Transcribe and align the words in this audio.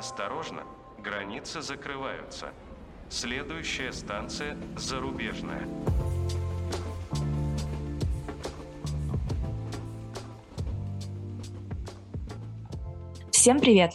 Осторожно, 0.00 0.62
границы 1.04 1.60
закрываются. 1.60 2.54
Следующая 3.10 3.92
станция 3.92 4.56
«Зарубежная». 4.74 5.68
Всем 13.30 13.60
привет! 13.60 13.92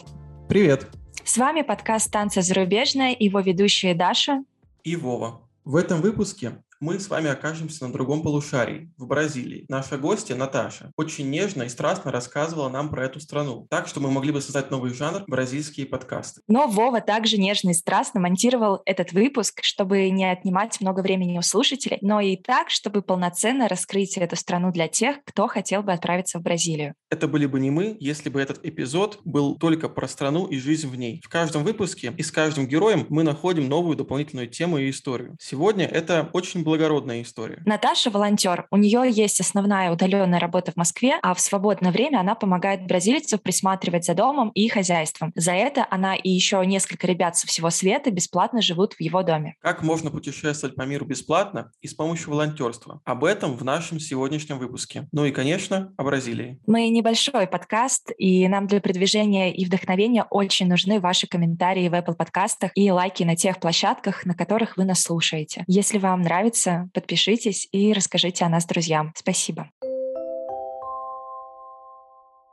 Привет! 0.48 0.86
С 1.24 1.36
вами 1.38 1.62
подкаст 1.62 2.06
«Станция 2.06 2.44
зарубежная» 2.44 3.12
и 3.12 3.24
его 3.24 3.40
ведущие 3.40 3.96
Даша 3.96 4.44
и 4.84 4.94
Вова. 4.94 5.42
В 5.64 5.74
этом 5.74 6.02
выпуске 6.02 6.62
мы 6.80 6.98
с 6.98 7.08
вами 7.08 7.30
окажемся 7.30 7.86
на 7.86 7.92
другом 7.92 8.22
полушарии, 8.22 8.92
в 8.98 9.06
Бразилии. 9.06 9.64
Наша 9.68 9.96
гостья 9.96 10.34
Наташа 10.34 10.92
очень 10.96 11.30
нежно 11.30 11.62
и 11.62 11.68
страстно 11.68 12.12
рассказывала 12.12 12.68
нам 12.68 12.90
про 12.90 13.04
эту 13.04 13.20
страну, 13.20 13.66
так 13.70 13.88
что 13.88 14.00
мы 14.00 14.10
могли 14.10 14.32
бы 14.32 14.40
создать 14.40 14.70
новый 14.70 14.92
жанр– 14.92 15.24
бразильские 15.26 15.86
подкасты. 15.86 16.42
Но 16.48 16.66
Вова 16.66 17.00
также 17.00 17.38
нежно 17.38 17.70
и 17.70 17.74
страстно 17.74 18.20
монтировал 18.20 18.82
этот 18.84 19.12
выпуск, 19.12 19.60
чтобы 19.62 20.10
не 20.10 20.30
отнимать 20.30 20.80
много 20.80 21.00
времени 21.00 21.38
у 21.38 21.42
слушателей, 21.42 21.98
но 22.02 22.20
и 22.20 22.36
так, 22.36 22.70
чтобы 22.70 23.02
полноценно 23.02 23.68
раскрыть 23.68 24.16
эту 24.18 24.36
страну 24.36 24.70
для 24.72 24.88
тех, 24.88 25.16
кто 25.24 25.46
хотел 25.46 25.82
бы 25.82 25.92
отправиться 25.92 26.38
в 26.38 26.42
Бразилию. 26.42 26.94
Это 27.10 27.28
были 27.28 27.46
бы 27.46 27.60
не 27.60 27.70
мы, 27.70 27.96
если 28.00 28.28
бы 28.28 28.40
этот 28.40 28.64
эпизод 28.64 29.20
был 29.24 29.56
только 29.56 29.88
про 29.88 30.08
страну 30.08 30.46
и 30.46 30.58
жизнь 30.58 30.88
в 30.88 30.96
ней. 30.96 31.20
В 31.24 31.28
каждом 31.28 31.64
выпуске 31.64 32.12
и 32.16 32.22
с 32.22 32.30
каждым 32.30 32.66
героем 32.66 33.06
мы 33.08 33.22
находим 33.22 33.68
новую 33.68 33.96
дополнительную 33.96 34.48
тему 34.48 34.78
и 34.78 34.90
историю. 34.90 35.36
Сегодня 35.40 35.86
это 35.86 36.28
очень 36.32 36.65
благородная 36.66 37.22
история. 37.22 37.62
Наташа– 37.64 38.10
волонтер. 38.12 38.66
У 38.72 38.76
нее 38.76 39.08
есть 39.08 39.40
основная 39.40 39.92
удаленная 39.92 40.40
работа 40.40 40.72
в 40.72 40.76
Москве, 40.76 41.14
а 41.22 41.32
в 41.32 41.40
свободное 41.40 41.92
время 41.92 42.18
она 42.18 42.34
помогает 42.34 42.86
бразильцев 42.86 43.40
присматривать 43.40 44.04
за 44.04 44.14
домом 44.14 44.50
и 44.50 44.66
хозяйством. 44.68 45.32
За 45.36 45.52
это 45.52 45.86
она 45.90 46.16
и 46.16 46.28
еще 46.28 46.60
несколько 46.66 47.06
ребят 47.06 47.36
со 47.36 47.46
всего 47.46 47.70
света 47.70 48.10
бесплатно 48.10 48.60
живут 48.60 48.94
в 48.94 49.00
его 49.00 49.22
доме. 49.22 49.54
Как 49.60 49.82
можно 49.82 50.10
путешествовать 50.10 50.74
по 50.74 50.82
миру 50.82 51.06
бесплатно 51.06 51.70
и 51.80 51.86
с 51.86 51.94
помощью 51.94 52.30
волонтерства? 52.30 53.00
Об 53.04 53.22
этом 53.22 53.56
в 53.56 53.64
нашем 53.64 54.00
сегодняшнем 54.00 54.58
выпуске. 54.58 55.06
Ну 55.12 55.24
и, 55.24 55.30
конечно, 55.30 55.94
о 55.96 56.02
Бразилии. 56.02 56.58
Мы 56.66 56.88
небольшой 56.88 57.46
подкаст, 57.46 58.10
и 58.18 58.48
нам 58.48 58.66
для 58.66 58.80
продвижения 58.80 59.54
и 59.54 59.64
вдохновения 59.64 60.26
очень 60.30 60.66
нужны 60.66 60.98
ваши 60.98 61.28
комментарии 61.28 61.88
в 61.88 61.94
Apple 61.94 62.16
подкастах 62.16 62.72
и 62.74 62.90
лайки 62.90 63.22
на 63.22 63.36
тех 63.36 63.60
площадках, 63.60 64.26
на 64.26 64.34
которых 64.34 64.76
вы 64.76 64.84
нас 64.84 65.00
слушаете. 65.00 65.62
Если 65.68 65.98
вам 65.98 66.22
нравится 66.22 66.55
нравится, 66.56 66.88
подпишитесь 66.94 67.68
и 67.72 67.92
расскажите 67.92 68.44
о 68.44 68.48
нас 68.48 68.66
друзьям. 68.66 69.12
Спасибо. 69.14 69.70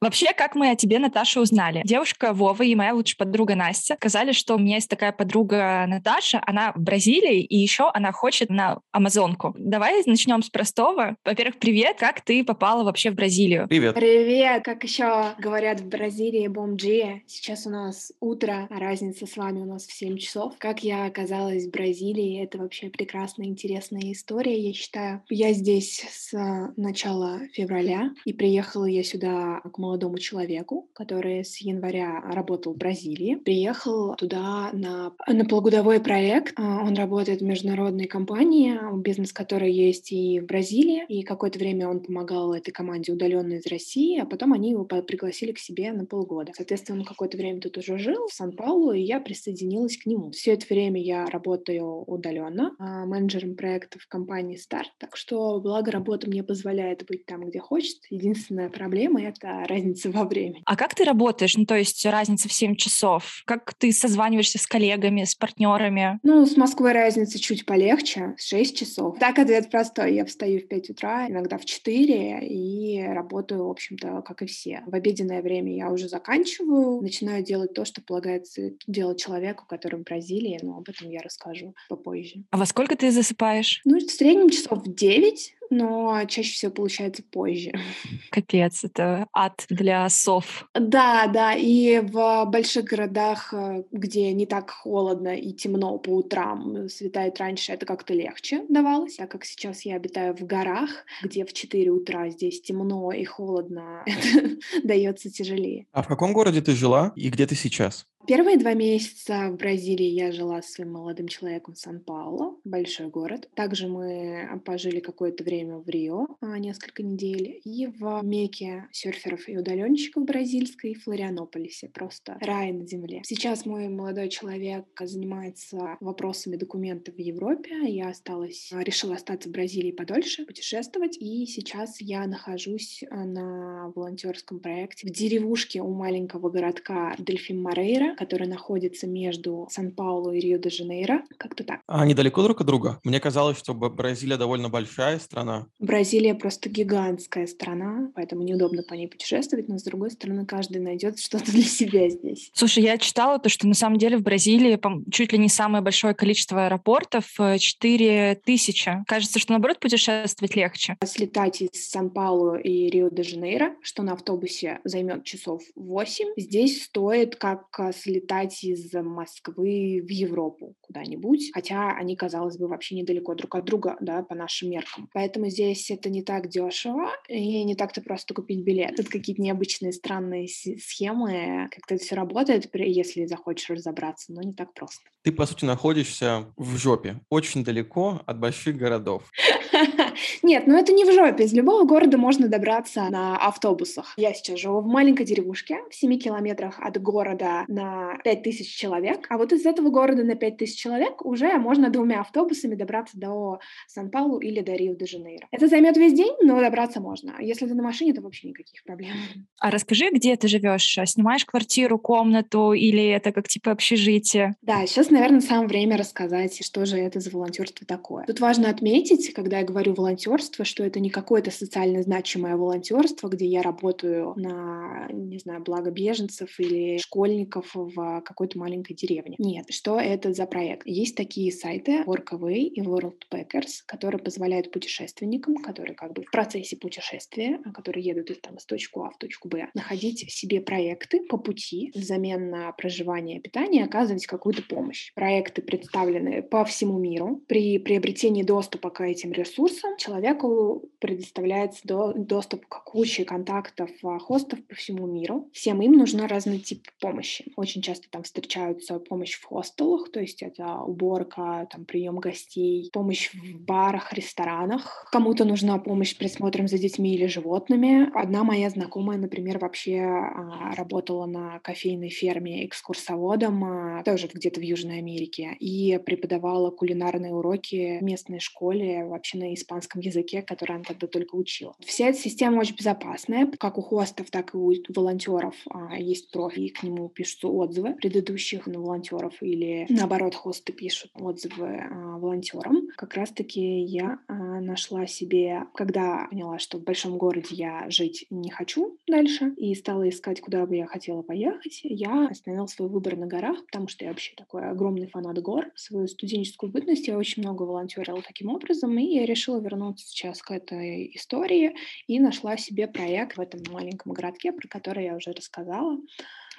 Вообще, 0.03 0.33
как 0.33 0.55
мы 0.55 0.69
о 0.69 0.75
тебе, 0.75 0.99
Наташа, 0.99 1.39
узнали? 1.39 1.81
Девушка 1.85 2.33
Вова 2.33 2.61
и 2.61 2.75
моя 2.75 2.93
лучшая 2.93 3.15
подруга 3.19 3.55
Настя 3.55 3.95
сказали, 3.95 4.33
что 4.33 4.55
у 4.55 4.59
меня 4.59 4.75
есть 4.75 4.89
такая 4.89 5.13
подруга 5.13 5.85
Наташа, 5.87 6.41
она 6.45 6.73
в 6.73 6.81
Бразилии, 6.81 7.39
и 7.39 7.57
еще 7.57 7.89
она 7.93 8.11
хочет 8.11 8.49
на 8.49 8.81
Амазонку. 8.91 9.55
Давай 9.57 10.03
начнем 10.05 10.43
с 10.43 10.49
простого. 10.49 11.15
Во-первых, 11.23 11.57
привет, 11.57 11.99
как 11.99 12.19
ты 12.19 12.43
попала 12.43 12.83
вообще 12.83 13.11
в 13.11 13.15
Бразилию? 13.15 13.69
Привет. 13.69 13.95
Привет, 13.95 14.65
как 14.65 14.83
еще 14.83 15.35
говорят 15.39 15.79
в 15.79 15.87
Бразилии, 15.87 16.49
бомджи. 16.49 17.21
Сейчас 17.25 17.65
у 17.65 17.69
нас 17.69 18.11
утро, 18.19 18.67
а 18.69 18.79
разница 18.81 19.25
с 19.25 19.37
вами 19.37 19.59
у 19.59 19.65
нас 19.65 19.87
в 19.87 19.93
7 19.93 20.17
часов. 20.17 20.55
Как 20.57 20.83
я 20.83 21.05
оказалась 21.05 21.67
в 21.67 21.71
Бразилии, 21.71 22.43
это 22.43 22.57
вообще 22.57 22.89
прекрасная, 22.89 23.45
интересная 23.45 24.11
история, 24.11 24.59
я 24.59 24.73
считаю. 24.73 25.23
Я 25.29 25.53
здесь 25.53 26.05
с 26.11 26.33
начала 26.75 27.39
февраля, 27.53 28.09
и 28.25 28.33
приехала 28.33 28.83
я 28.83 29.05
сюда 29.05 29.61
к 29.61 29.77
молодому 29.77 29.92
молодому 29.93 30.17
человеку, 30.17 30.89
который 30.93 31.45
с 31.45 31.57
января 31.57 32.19
работал 32.21 32.73
в 32.73 32.77
Бразилии. 32.77 33.35
Приехал 33.35 34.15
туда 34.15 34.71
на, 34.73 35.13
на 35.27 35.45
полугодовой 35.45 35.99
проект. 35.99 36.53
А, 36.57 36.83
он 36.83 36.95
работает 36.95 37.41
в 37.41 37.43
международной 37.43 38.07
компании, 38.07 38.79
бизнес 39.01 39.31
которой 39.31 39.71
есть 39.71 40.11
и 40.11 40.39
в 40.39 40.45
Бразилии. 40.47 41.05
И 41.09 41.21
какое-то 41.21 41.59
время 41.59 41.87
он 41.87 41.99
помогал 41.99 42.53
этой 42.53 42.71
команде 42.71 43.13
удаленно 43.13 43.53
из 43.53 43.67
России, 43.67 44.19
а 44.19 44.25
потом 44.25 44.53
они 44.53 44.71
его 44.71 44.83
пригласили 44.83 45.51
к 45.51 45.59
себе 45.59 45.91
на 45.91 46.05
полгода. 46.05 46.51
Соответственно, 46.55 46.99
он 46.99 47.05
какое-то 47.05 47.37
время 47.37 47.61
тут 47.61 47.77
уже 47.77 47.99
жил, 47.99 48.27
в 48.27 48.33
Сан-Паулу, 48.33 48.93
и 48.93 49.01
я 49.01 49.19
присоединилась 49.19 49.97
к 49.97 50.07
нему. 50.07 50.31
Все 50.31 50.53
это 50.53 50.65
время 50.67 50.99
я 50.99 51.27
работаю 51.27 52.03
удаленно, 52.07 52.71
а, 52.79 53.05
менеджером 53.05 53.55
проектов 53.55 54.01
в 54.01 54.07
компании 54.07 54.57
Start. 54.57 54.89
Так 54.97 55.15
что, 55.17 55.59
благо, 55.59 55.91
работа 55.91 56.27
мне 56.27 56.43
позволяет 56.43 57.05
быть 57.05 57.27
там, 57.27 57.45
где 57.45 57.59
хочет. 57.59 57.97
Единственная 58.09 58.69
проблема— 58.69 59.21
это 59.23 59.65
разница 59.83 60.09
во 60.09 60.25
времени. 60.25 60.61
А 60.65 60.75
как 60.75 60.95
ты 60.95 61.03
работаешь? 61.03 61.55
Ну, 61.57 61.65
то 61.65 61.75
есть 61.75 62.05
разница 62.05 62.47
в 62.47 62.53
7 62.53 62.75
часов. 62.75 63.43
Как 63.45 63.73
ты 63.73 63.91
созваниваешься 63.91 64.57
с 64.57 64.65
коллегами, 64.65 65.23
с 65.23 65.35
партнерами? 65.35 66.19
Ну, 66.23 66.45
с 66.45 66.57
Москвой 66.57 66.93
разница 66.93 67.39
чуть 67.39 67.65
полегче, 67.65 68.35
6 68.37 68.77
часов. 68.77 69.17
Так 69.19 69.39
ответ 69.39 69.69
простой. 69.69 70.15
Я 70.15 70.25
встаю 70.25 70.59
в 70.59 70.67
5 70.67 70.89
утра, 70.91 71.27
иногда 71.27 71.57
в 71.57 71.65
4, 71.65 72.47
и 72.47 73.01
работаю, 73.03 73.67
в 73.67 73.71
общем-то, 73.71 74.21
как 74.21 74.41
и 74.41 74.45
все. 74.45 74.83
В 74.85 74.95
обеденное 74.95 75.41
время 75.41 75.75
я 75.75 75.89
уже 75.89 76.07
заканчиваю, 76.07 77.01
начинаю 77.01 77.43
делать 77.43 77.73
то, 77.73 77.85
что 77.85 78.01
полагается 78.01 78.71
делать 78.87 79.19
человеку, 79.19 79.65
который 79.67 79.99
в 79.99 80.03
Бразилии, 80.03 80.59
но 80.61 80.77
об 80.77 80.89
этом 80.89 81.09
я 81.09 81.21
расскажу 81.21 81.75
попозже. 81.89 82.43
А 82.51 82.57
во 82.57 82.65
сколько 82.65 82.95
ты 82.95 83.11
засыпаешь? 83.11 83.81
Ну, 83.85 83.99
в 83.99 84.09
среднем 84.09 84.49
часов 84.49 84.83
в 84.83 84.93
9, 84.93 85.55
но 85.69 86.23
чаще 86.27 86.53
всего 86.53 86.71
получается 86.71 87.23
позже. 87.23 87.71
Капец, 88.31 88.83
это 88.83 89.27
ад 89.33 89.65
для 89.69 90.07
сов. 90.09 90.67
Да, 90.73 91.27
да, 91.27 91.53
и 91.53 91.99
в 91.99 92.45
больших 92.45 92.85
городах, 92.85 93.53
э, 93.53 93.83
где 93.91 94.31
не 94.33 94.45
так 94.45 94.69
холодно 94.69 95.35
и 95.35 95.53
темно 95.53 95.97
по 95.97 96.09
утрам, 96.09 96.75
э, 96.75 96.89
светает 96.89 97.39
раньше, 97.39 97.71
это 97.71 97.85
как-то 97.85 98.13
легче 98.13 98.65
давалось, 98.69 99.15
так 99.15 99.31
как 99.31 99.45
сейчас 99.45 99.83
я 99.83 99.95
обитаю 99.95 100.35
в 100.35 100.43
горах, 100.45 100.89
где 101.21 101.45
в 101.45 101.53
4 101.53 101.91
утра 101.91 102.29
здесь 102.29 102.61
темно 102.61 103.11
и 103.11 103.23
холодно, 103.23 104.03
это 104.05 104.57
дается 104.83 105.29
тяжелее. 105.29 105.87
А 105.91 106.01
в 106.01 106.07
каком 106.07 106.33
городе 106.33 106.61
ты 106.61 106.73
жила 106.73 107.13
и 107.15 107.29
где 107.29 107.47
ты 107.47 107.55
сейчас? 107.55 108.05
Первые 108.25 108.55
два 108.57 108.73
месяца 108.73 109.49
в 109.49 109.57
Бразилии 109.57 110.07
я 110.07 110.31
жила 110.31 110.61
с 110.61 110.71
своим 110.71 110.93
молодым 110.93 111.27
человеком 111.27 111.73
в 111.73 111.77
Сан-Пауло, 111.77 112.55
большой 112.63 113.09
город. 113.09 113.49
Также 113.53 113.89
мы 113.89 114.61
пожили 114.63 115.01
какое-то 115.01 115.43
время 115.43 115.79
в 115.79 115.89
Рио, 115.89 116.27
а, 116.39 116.57
несколько 116.57 117.03
недель, 117.03 117.59
и 117.65 117.87
в 117.87 118.21
Меке 118.23 118.87
серферов 118.93 119.49
и 119.49 119.57
удаленщиков 119.57 120.23
бразильской, 120.23 120.93
Флорианополисе. 120.93 121.89
Просто 121.89 122.37
рай 122.39 122.71
на 122.71 122.87
земле. 122.87 123.23
Сейчас 123.25 123.65
мой 123.65 123.89
молодой 123.89 124.29
человек 124.29 124.85
занимается 125.01 125.97
вопросами 125.99 126.55
документов 126.55 127.15
в 127.15 127.19
Европе. 127.19 127.75
Я 127.89 128.07
осталась, 128.07 128.71
решила 128.71 129.15
остаться 129.15 129.49
в 129.49 129.51
Бразилии 129.51 129.91
подольше, 129.91 130.45
путешествовать, 130.45 131.17
и 131.17 131.45
сейчас 131.45 131.99
я 131.99 132.25
нахожусь 132.25 133.03
а, 133.09 133.25
на 133.25 133.91
волонтерском 133.93 134.61
проекте 134.61 135.09
в 135.09 135.11
деревушке 135.11 135.81
у 135.81 135.93
маленького 135.93 136.49
городка 136.49 137.15
Дельфин 137.19 137.61
Морейра, 137.61 138.12
который 138.15 138.47
находится 138.47 139.07
между 139.07 139.67
Сан-Паулу 139.71 140.31
и 140.31 140.39
Рио-де-Жанейро. 140.39 141.23
Как-то 141.37 141.63
так. 141.63 141.81
А 141.87 142.01
они 142.01 142.13
далеко 142.13 142.43
друг 142.43 142.61
от 142.61 142.67
друга? 142.67 142.99
Мне 143.03 143.19
казалось, 143.19 143.57
что 143.57 143.73
Бразилия 143.73 144.37
довольно 144.37 144.69
большая 144.69 145.19
страна. 145.19 145.67
Бразилия 145.79 146.35
просто 146.35 146.69
гигантская 146.69 147.47
страна, 147.47 148.11
поэтому 148.15 148.43
неудобно 148.43 148.83
по 148.83 148.93
ней 148.93 149.07
путешествовать, 149.07 149.67
но 149.67 149.77
с 149.77 149.83
другой 149.83 150.11
стороны 150.11 150.45
каждый 150.45 150.81
найдет 150.81 151.19
что-то 151.19 151.51
для 151.51 151.63
себя 151.63 152.09
здесь. 152.09 152.51
Слушай, 152.53 152.83
я 152.83 152.97
читала 152.97 153.39
то, 153.39 153.49
что 153.49 153.67
на 153.67 153.73
самом 153.73 153.97
деле 153.97 154.17
в 154.17 154.21
Бразилии 154.21 154.79
чуть 155.11 155.31
ли 155.31 155.37
не 155.37 155.49
самое 155.49 155.83
большое 155.83 156.13
количество 156.13 156.65
аэропортов, 156.65 157.25
4 157.57 158.05
э, 158.05 158.35
тысячи. 158.35 159.03
Кажется, 159.07 159.39
что 159.39 159.51
наоборот 159.51 159.79
путешествовать 159.79 160.55
легче. 160.55 160.97
Слетать 161.05 161.61
из 161.61 161.89
Сан-Паулу 161.89 162.55
и 162.55 162.89
Рио-де-Жанейро, 162.89 163.75
что 163.81 164.03
на 164.03 164.13
автобусе 164.13 164.79
займет 164.83 165.23
часов 165.23 165.61
8, 165.75 166.33
здесь 166.37 166.83
стоит 166.83 167.35
как 167.35 167.67
с 168.03 168.13
слетать 168.13 168.63
из 168.63 168.93
Москвы 168.93 170.01
в 170.05 170.09
Европу 170.09 170.75
куда-нибудь, 170.81 171.51
хотя 171.53 171.91
они, 171.91 172.15
казалось 172.15 172.57
бы, 172.57 172.67
вообще 172.67 172.95
недалеко 172.95 173.33
друг 173.35 173.55
от 173.55 173.65
друга, 173.65 173.97
да, 174.01 174.23
по 174.23 174.35
нашим 174.35 174.69
меркам. 174.69 175.09
Поэтому 175.13 175.49
здесь 175.49 175.89
это 175.89 176.09
не 176.09 176.21
так 176.21 176.49
дешево, 176.49 177.09
и 177.27 177.63
не 177.63 177.75
так-то 177.75 178.01
просто 178.01 178.33
купить 178.33 178.63
билет. 178.63 178.95
Тут 178.95 179.09
какие-то 179.09 179.41
необычные 179.41 179.93
странные 179.93 180.47
схемы, 180.47 181.69
как-то 181.71 181.97
все 181.97 182.15
работает, 182.15 182.69
если 182.73 183.25
захочешь 183.25 183.69
разобраться, 183.69 184.33
но 184.33 184.41
не 184.41 184.53
так 184.53 184.73
просто. 184.73 185.03
Ты, 185.23 185.31
по 185.31 185.45
сути, 185.45 185.63
находишься 185.63 186.47
в 186.57 186.77
жопе, 186.77 187.21
очень 187.29 187.63
далеко 187.63 188.21
от 188.25 188.39
больших 188.39 188.75
городов. 188.75 189.23
Нет, 190.43 190.67
ну 190.67 190.77
это 190.77 190.91
не 190.91 191.05
в 191.05 191.13
жопе. 191.13 191.45
Из 191.45 191.53
любого 191.53 191.85
города 191.85 192.17
можно 192.17 192.49
добраться 192.49 193.07
на 193.09 193.37
автобусах. 193.37 194.13
Я 194.17 194.33
сейчас 194.33 194.59
живу 194.59 194.81
в 194.81 194.85
маленькой 194.85 195.25
деревушке, 195.25 195.79
в 195.89 195.95
7 195.95 196.17
километрах 196.19 196.77
от 196.79 197.01
города 197.01 197.63
на 197.69 198.17
5000 198.25 198.67
человек. 198.67 199.25
А 199.29 199.37
вот 199.37 199.53
из 199.53 199.65
этого 199.65 199.89
города 199.89 200.23
на 200.23 200.35
5000 200.35 200.77
человек 200.77 201.25
уже 201.25 201.57
можно 201.57 201.89
двумя 201.89 202.19
автобусами 202.19 202.75
добраться 202.75 203.17
до 203.17 203.59
Сан-Паулу 203.87 204.39
или 204.39 204.59
до 204.59 204.73
Рио-де-Жанейро. 204.73 205.47
Это 205.51 205.67
займет 205.67 205.95
весь 205.95 206.13
день, 206.13 206.33
но 206.41 206.59
добраться 206.59 206.99
можно. 206.99 207.35
Если 207.39 207.65
ты 207.65 207.73
на 207.73 207.83
машине, 207.83 208.13
то 208.13 208.21
вообще 208.21 208.49
никаких 208.49 208.83
проблем. 208.83 209.13
А 209.59 209.71
расскажи, 209.71 210.09
где 210.11 210.35
ты 210.35 210.49
живешь? 210.49 210.97
Снимаешь 211.05 211.45
квартиру, 211.45 211.97
комнату 211.97 212.73
или 212.73 213.07
это 213.07 213.31
как 213.31 213.47
типа 213.47 213.71
общежитие? 213.71 214.55
Да, 214.61 214.85
сейчас, 214.85 215.09
наверное, 215.13 215.41
самое 215.41 215.67
время 215.67 215.97
рассказать, 215.97 216.63
что 216.65 216.85
же 216.85 216.97
это 216.97 217.19
за 217.19 217.29
волонтерство 217.31 217.85
такое. 217.85 218.25
Тут 218.25 218.39
важно 218.39 218.69
отметить, 218.69 219.33
когда 219.33 219.59
я 219.59 219.65
говорю 219.65 219.93
волонтерство, 219.93 220.65
что 220.65 220.83
это 220.83 220.99
не 220.99 221.09
какое-то 221.09 221.51
социально 221.51 222.01
значимое 222.03 222.57
волонтерство, 222.57 223.27
где 223.27 223.45
я 223.45 223.61
работаю 223.61 224.33
на, 224.35 225.07
не 225.11 225.39
знаю, 225.39 225.61
благо 225.63 225.91
беженцев 225.91 226.59
или 226.59 226.97
школьников 226.97 227.71
в 227.73 228.21
какой-то 228.21 228.57
маленькой 228.57 228.95
деревне. 228.95 229.35
Нет, 229.39 229.67
что 229.69 229.99
это 229.99 230.33
за 230.33 230.45
проект? 230.45 230.85
Есть 230.85 231.15
такие 231.15 231.51
сайты 231.51 232.03
Workaway 232.03 232.63
и 232.63 232.81
Worldpackers, 232.81 233.83
которые 233.85 234.21
позволяют 234.21 234.71
путешественникам, 234.71 235.55
которые 235.57 235.95
как 235.95 236.13
бы 236.13 236.23
в 236.23 236.31
процессе 236.31 236.75
путешествия, 236.77 237.59
а, 237.63 237.71
которые 237.71 238.03
едут 238.03 238.29
из, 238.31 238.39
там, 238.39 238.59
с 238.59 238.65
точки 238.65 238.93
А 238.95 239.09
в 239.09 239.17
точку 239.17 239.47
Б, 239.47 239.69
находить 239.73 240.19
себе 240.31 240.61
проекты 240.61 241.21
по 241.25 241.37
пути 241.37 241.91
взамен 241.95 242.49
на 242.49 242.71
проживание 242.73 243.37
и 243.37 243.41
питание, 243.41 243.85
оказывать 243.85 244.25
какую-то 244.25 244.63
помощь. 244.63 245.02
Проекты 245.15 245.61
представлены 245.61 246.41
по 246.41 246.63
всему 246.65 246.97
миру. 246.99 247.41
При 247.47 247.77
приобретении 247.79 248.43
доступа 248.43 248.89
к 248.89 249.03
этим 249.03 249.31
ресурсам 249.31 249.97
человеку 249.97 250.89
предоставляется 250.99 251.81
до, 251.83 252.13
доступ 252.13 252.65
к 252.67 252.83
куче 252.83 253.25
контактов 253.25 253.89
а, 254.03 254.19
хостов 254.19 254.65
по 254.65 254.75
всему 254.75 255.05
миру. 255.07 255.49
Всем 255.53 255.81
им 255.81 255.93
нужна 255.93 256.27
разный 256.27 256.59
тип 256.59 256.87
помощи. 256.99 257.51
Очень 257.55 257.81
часто 257.81 258.09
там 258.09 258.23
встречаются 258.23 258.99
помощь 258.99 259.33
в 259.35 259.43
хостелах, 259.45 260.11
то 260.11 260.19
есть 260.19 260.41
это 260.41 260.77
уборка, 260.79 261.67
там 261.71 261.85
прием 261.85 262.17
гостей, 262.17 262.89
помощь 262.93 263.31
в 263.33 263.59
барах, 263.61 264.13
ресторанах. 264.13 265.07
Кому-то 265.11 265.45
нужна 265.45 265.77
помощь 265.77 266.11
с 266.11 266.15
присмотром 266.15 266.67
за 266.67 266.77
детьми 266.77 267.15
или 267.15 267.25
животными. 267.25 268.09
Одна 268.13 268.43
моя 268.43 268.69
знакомая, 268.69 269.17
например, 269.17 269.59
вообще 269.59 269.99
а, 269.99 270.73
работала 270.75 271.25
на 271.25 271.59
кофейной 271.59 272.09
ферме 272.09 272.65
экскурсоводом, 272.65 273.63
а, 273.63 274.03
тоже 274.03 274.29
где-то 274.33 274.59
в 274.59 274.63
Южной 274.63 274.92
Америке, 274.97 275.55
и 275.59 275.99
преподавала 276.05 276.71
кулинарные 276.71 277.33
уроки 277.33 277.99
в 277.99 278.03
местной 278.03 278.39
школе 278.39 279.05
вообще 279.05 279.37
на 279.37 279.53
испанском 279.53 280.01
языке, 280.01 280.41
который 280.41 280.75
она 280.75 280.83
тогда 280.83 281.07
только 281.07 281.35
учила. 281.35 281.75
Вся 281.79 282.07
эта 282.09 282.19
система 282.19 282.59
очень 282.59 282.75
безопасная, 282.75 283.47
как 283.59 283.77
у 283.77 283.81
хостов, 283.81 284.29
так 284.29 284.53
и 284.53 284.57
у 284.57 284.73
волонтеров 284.89 285.55
а, 285.69 285.97
есть 285.97 286.31
профиль, 286.31 286.65
и 286.65 286.69
к 286.69 286.83
нему 286.83 287.09
пишутся 287.09 287.47
отзывы 287.47 287.95
предыдущих 287.95 288.67
волонтеров 288.67 289.41
или 289.41 289.85
наоборот 289.89 290.35
хосты 290.35 290.73
пишут 290.73 291.11
отзывы 291.15 291.81
а, 291.89 292.17
волонтерам. 292.17 292.87
Как 292.95 293.13
раз-таки 293.15 293.81
я 293.81 294.19
а, 294.27 294.33
нашла 294.61 295.07
себе, 295.07 295.63
когда 295.73 296.27
поняла, 296.29 296.59
что 296.59 296.77
в 296.77 296.83
большом 296.83 297.17
городе 297.17 297.55
я 297.55 297.89
жить 297.89 298.25
не 298.29 298.49
хочу 298.49 298.97
дальше 299.07 299.53
и 299.57 299.73
стала 299.75 300.07
искать, 300.09 300.41
куда 300.41 300.65
бы 300.65 300.75
я 300.75 300.85
хотела 300.85 301.21
поехать, 301.21 301.81
я 301.83 302.27
остановила 302.27 302.67
свой 302.67 302.89
выбор 302.89 303.15
на 303.15 303.27
горах, 303.27 303.65
потому 303.65 303.87
что 303.87 304.05
я 304.05 304.11
вообще 304.11 304.33
такой 304.35 304.67
огромный 304.83 305.07
фанат 305.07 305.41
гор. 305.41 305.71
Свою 305.75 306.07
студенческую 306.07 306.71
бытность 306.71 307.07
я 307.07 307.17
очень 307.17 307.41
много 307.41 307.63
волонтерила 307.63 308.21
таким 308.21 308.49
образом, 308.49 308.97
и 308.97 309.15
я 309.15 309.25
решила 309.25 309.61
вернуться 309.61 310.05
сейчас 310.05 310.41
к 310.41 310.51
этой 310.51 311.11
истории 311.15 311.75
и 312.07 312.19
нашла 312.19 312.57
себе 312.57 312.87
проект 312.87 313.37
в 313.37 313.41
этом 313.41 313.61
маленьком 313.71 314.11
городке, 314.11 314.51
про 314.51 314.67
который 314.67 315.05
я 315.05 315.15
уже 315.15 315.31
рассказала. 315.31 315.97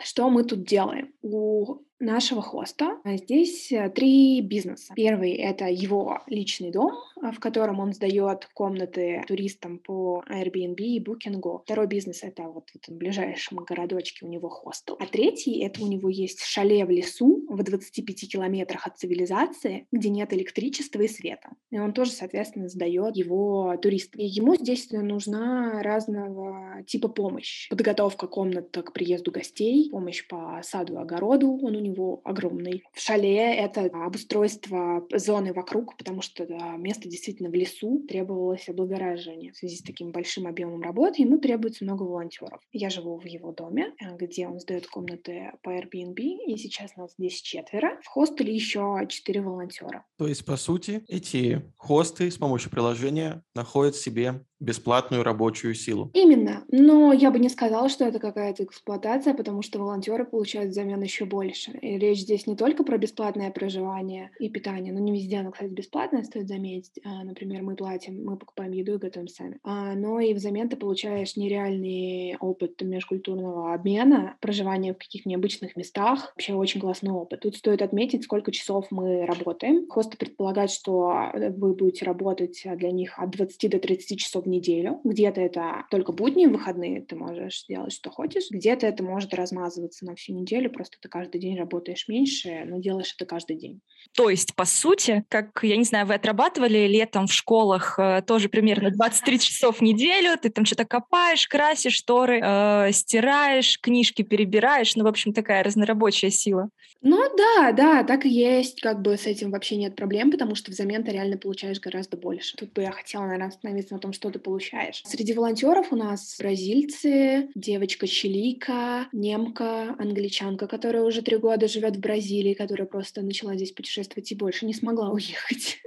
Что 0.02 0.30
мы 0.30 0.44
тут 0.44 0.64
делаем? 0.64 1.12
У 1.22 1.82
нашего 2.00 2.42
хоста. 2.42 2.98
А 3.04 3.16
здесь 3.16 3.70
э, 3.72 3.88
три 3.90 4.40
бизнеса. 4.40 4.92
Первый— 4.94 5.32
это 5.32 5.66
его 5.66 6.20
личный 6.26 6.70
дом, 6.70 6.92
а, 7.20 7.32
в 7.32 7.40
котором 7.40 7.80
он 7.80 7.92
сдает 7.92 8.48
комнаты 8.54 9.22
туристам 9.26 9.78
по 9.78 10.22
Airbnb 10.28 10.76
и 10.76 11.02
Booking. 11.02 11.40
Второй 11.64 11.86
бизнес— 11.86 12.20
это 12.22 12.44
вот 12.44 12.70
в 12.70 12.76
этом 12.76 12.96
ближайшем 12.96 13.58
городочке 13.58 14.26
у 14.26 14.28
него 14.28 14.48
хостел. 14.48 14.96
А 14.98 15.06
третий— 15.06 15.58
это 15.64 15.82
у 15.82 15.86
него 15.86 16.08
есть 16.08 16.42
шале 16.42 16.84
в 16.84 16.90
лесу 16.90 17.46
в 17.48 17.62
25 17.62 18.28
километрах 18.28 18.86
от 18.86 18.98
цивилизации, 18.98 19.86
где 19.92 20.08
нет 20.08 20.32
электричества 20.32 21.00
и 21.02 21.08
света. 21.08 21.50
И 21.70 21.78
он 21.78 21.92
тоже, 21.92 22.12
соответственно, 22.12 22.68
сдает 22.68 23.16
его 23.16 23.76
туристам. 23.80 24.20
И 24.20 24.26
ему 24.26 24.56
здесь 24.56 24.90
нужна 24.90 25.82
разного 25.82 26.82
типа 26.86 27.08
помощь. 27.08 27.68
Подготовка 27.68 28.26
комнат 28.26 28.70
к 28.70 28.92
приезду 28.92 29.30
гостей, 29.30 29.90
помощь 29.90 30.26
по 30.26 30.60
саду 30.62 30.94
и 30.94 30.98
огороду, 30.98 31.58
он 31.62 31.76
него 31.84 32.20
огромный. 32.24 32.84
В 32.92 33.00
шале 33.00 33.54
это 33.54 33.84
обустройство 33.84 35.06
зоны 35.12 35.52
вокруг, 35.52 35.96
потому 35.96 36.22
что 36.22 36.46
да, 36.46 36.76
место 36.76 37.08
действительно 37.08 37.50
в 37.50 37.54
лесу 37.54 38.04
требовалось 38.08 38.68
облагораживание. 38.68 39.52
В 39.52 39.56
связи 39.56 39.76
с 39.76 39.82
таким 39.82 40.10
большим 40.10 40.46
объемом 40.46 40.82
работы 40.82 41.22
ему 41.22 41.38
требуется 41.38 41.84
много 41.84 42.02
волонтеров. 42.02 42.60
Я 42.72 42.90
живу 42.90 43.18
в 43.18 43.26
его 43.26 43.52
доме, 43.52 43.94
э, 44.00 44.16
где 44.16 44.48
он 44.48 44.60
сдает 44.60 44.86
комнаты 44.86 45.52
по 45.62 45.70
Airbnb, 45.70 46.16
и 46.16 46.56
сейчас 46.56 46.96
нас 46.96 47.14
здесь 47.18 47.40
четверо. 47.40 47.98
В 48.02 48.08
хостеле 48.08 48.54
еще 48.54 48.98
четыре 49.08 49.42
волонтера. 49.42 50.04
То 50.18 50.26
есть, 50.26 50.44
по 50.44 50.56
сути, 50.56 51.04
эти 51.08 51.62
хосты 51.76 52.30
с 52.30 52.36
помощью 52.36 52.70
приложения 52.70 53.42
находят 53.54 53.96
себе 53.96 54.44
бесплатную 54.60 55.22
рабочую 55.22 55.74
силу. 55.74 56.10
Именно. 56.14 56.64
Но 56.70 57.12
я 57.12 57.30
бы 57.30 57.38
не 57.38 57.48
сказала, 57.48 57.88
что 57.88 58.04
это 58.04 58.18
какая-то 58.18 58.64
эксплуатация, 58.64 59.34
потому 59.34 59.62
что 59.62 59.78
волонтеры 59.78 60.24
получают 60.24 60.70
взамен 60.70 61.02
еще 61.02 61.24
больше. 61.24 61.72
И 61.72 61.98
речь 61.98 62.20
здесь 62.20 62.46
не 62.46 62.56
только 62.56 62.84
про 62.84 62.98
бесплатное 62.98 63.50
проживание 63.50 64.30
и 64.38 64.48
питание, 64.48 64.92
но 64.92 65.00
не 65.00 65.12
везде 65.12 65.38
оно, 65.38 65.50
кстати, 65.50 65.70
бесплатное, 65.70 66.22
стоит 66.22 66.48
заметить. 66.48 67.00
А, 67.04 67.24
например, 67.24 67.62
мы 67.62 67.74
платим, 67.74 68.24
мы 68.24 68.36
покупаем 68.36 68.72
еду 68.72 68.94
и 68.94 68.98
готовим 68.98 69.28
сами. 69.28 69.58
А, 69.64 69.94
но 69.94 70.20
и 70.20 70.34
взамен 70.34 70.68
ты 70.68 70.76
получаешь 70.76 71.36
нереальный 71.36 72.36
опыт 72.38 72.80
межкультурного 72.80 73.74
обмена, 73.74 74.36
проживания 74.40 74.94
в 74.94 74.98
каких-то 74.98 75.28
необычных 75.28 75.76
местах. 75.76 76.32
Вообще 76.34 76.54
очень 76.54 76.80
классный 76.80 77.10
опыт. 77.10 77.40
Тут 77.40 77.56
стоит 77.56 77.82
отметить, 77.82 78.24
сколько 78.24 78.52
часов 78.52 78.86
мы 78.90 79.26
работаем. 79.26 79.88
Хосты 79.88 80.16
предполагают, 80.16 80.70
что 80.70 81.32
вы 81.34 81.74
будете 81.74 82.04
работать 82.04 82.62
для 82.76 82.90
них 82.92 83.18
от 83.18 83.30
20 83.30 83.70
до 83.70 83.78
30 83.78 84.18
часов 84.18 84.44
в 84.44 84.48
неделю. 84.54 85.00
Где-то 85.04 85.40
это 85.40 85.84
только 85.90 86.12
будни, 86.12 86.46
выходные 86.46 87.02
ты 87.02 87.16
можешь 87.16 87.64
делать, 87.68 87.92
что 87.92 88.10
хочешь. 88.10 88.44
Где-то 88.50 88.86
это 88.86 89.02
может 89.02 89.34
размазываться 89.34 90.04
на 90.04 90.14
всю 90.14 90.32
неделю, 90.32 90.70
просто 90.70 90.98
ты 91.00 91.08
каждый 91.08 91.40
день 91.40 91.56
работаешь 91.56 92.06
меньше, 92.08 92.64
но 92.66 92.80
делаешь 92.80 93.14
это 93.16 93.26
каждый 93.26 93.56
день. 93.56 93.80
То 94.16 94.30
есть, 94.30 94.54
по 94.54 94.64
сути, 94.64 95.24
как, 95.28 95.60
я 95.62 95.76
не 95.76 95.84
знаю, 95.84 96.06
вы 96.06 96.14
отрабатывали 96.14 96.86
летом 96.86 97.26
в 97.26 97.32
школах 97.32 97.98
э, 97.98 98.22
тоже 98.26 98.48
примерно 98.48 98.90
23 98.90 99.38
часов 99.38 99.78
в 99.78 99.82
неделю, 99.82 100.38
ты 100.40 100.50
там 100.50 100.64
что-то 100.64 100.84
копаешь, 100.84 101.46
красишь 101.48 101.94
шторы, 101.94 102.40
э, 102.42 102.92
стираешь, 102.92 103.80
книжки 103.80 104.22
перебираешь, 104.22 104.94
ну, 104.96 105.04
в 105.04 105.08
общем, 105.08 105.32
такая 105.32 105.62
разнорабочая 105.62 106.30
сила. 106.30 106.68
Ну 107.06 107.20
да, 107.36 107.72
да, 107.72 108.02
так 108.02 108.24
и 108.24 108.30
есть. 108.30 108.80
Как 108.80 109.02
бы 109.02 109.16
с 109.18 109.26
этим 109.26 109.50
вообще 109.50 109.76
нет 109.76 109.94
проблем, 109.94 110.30
потому 110.30 110.54
что 110.54 110.70
взамен 110.70 111.04
ты 111.04 111.12
реально 111.12 111.36
получаешь 111.36 111.78
гораздо 111.78 112.16
больше. 112.16 112.56
Тут 112.56 112.72
бы 112.72 112.80
я 112.80 112.92
хотела, 112.92 113.24
наверное, 113.24 113.48
остановиться 113.48 113.92
на 113.92 114.00
том, 114.00 114.14
что 114.14 114.30
ты 114.34 114.40
получаешь. 114.40 115.02
Среди 115.06 115.32
волонтеров 115.32 115.92
у 115.92 115.96
нас 115.96 116.36
бразильцы, 116.38 117.48
девочка 117.54 118.06
чилийка, 118.06 119.08
немка, 119.12 119.94
англичанка, 119.98 120.66
которая 120.66 121.04
уже 121.04 121.22
три 121.22 121.36
года 121.36 121.68
живет 121.68 121.96
в 121.96 122.00
Бразилии, 122.00 122.54
которая 122.54 122.86
просто 122.86 123.22
начала 123.22 123.54
здесь 123.54 123.72
путешествовать 123.72 124.30
и 124.30 124.34
больше 124.34 124.66
не 124.66 124.74
смогла 124.74 125.10
уехать. 125.12 125.78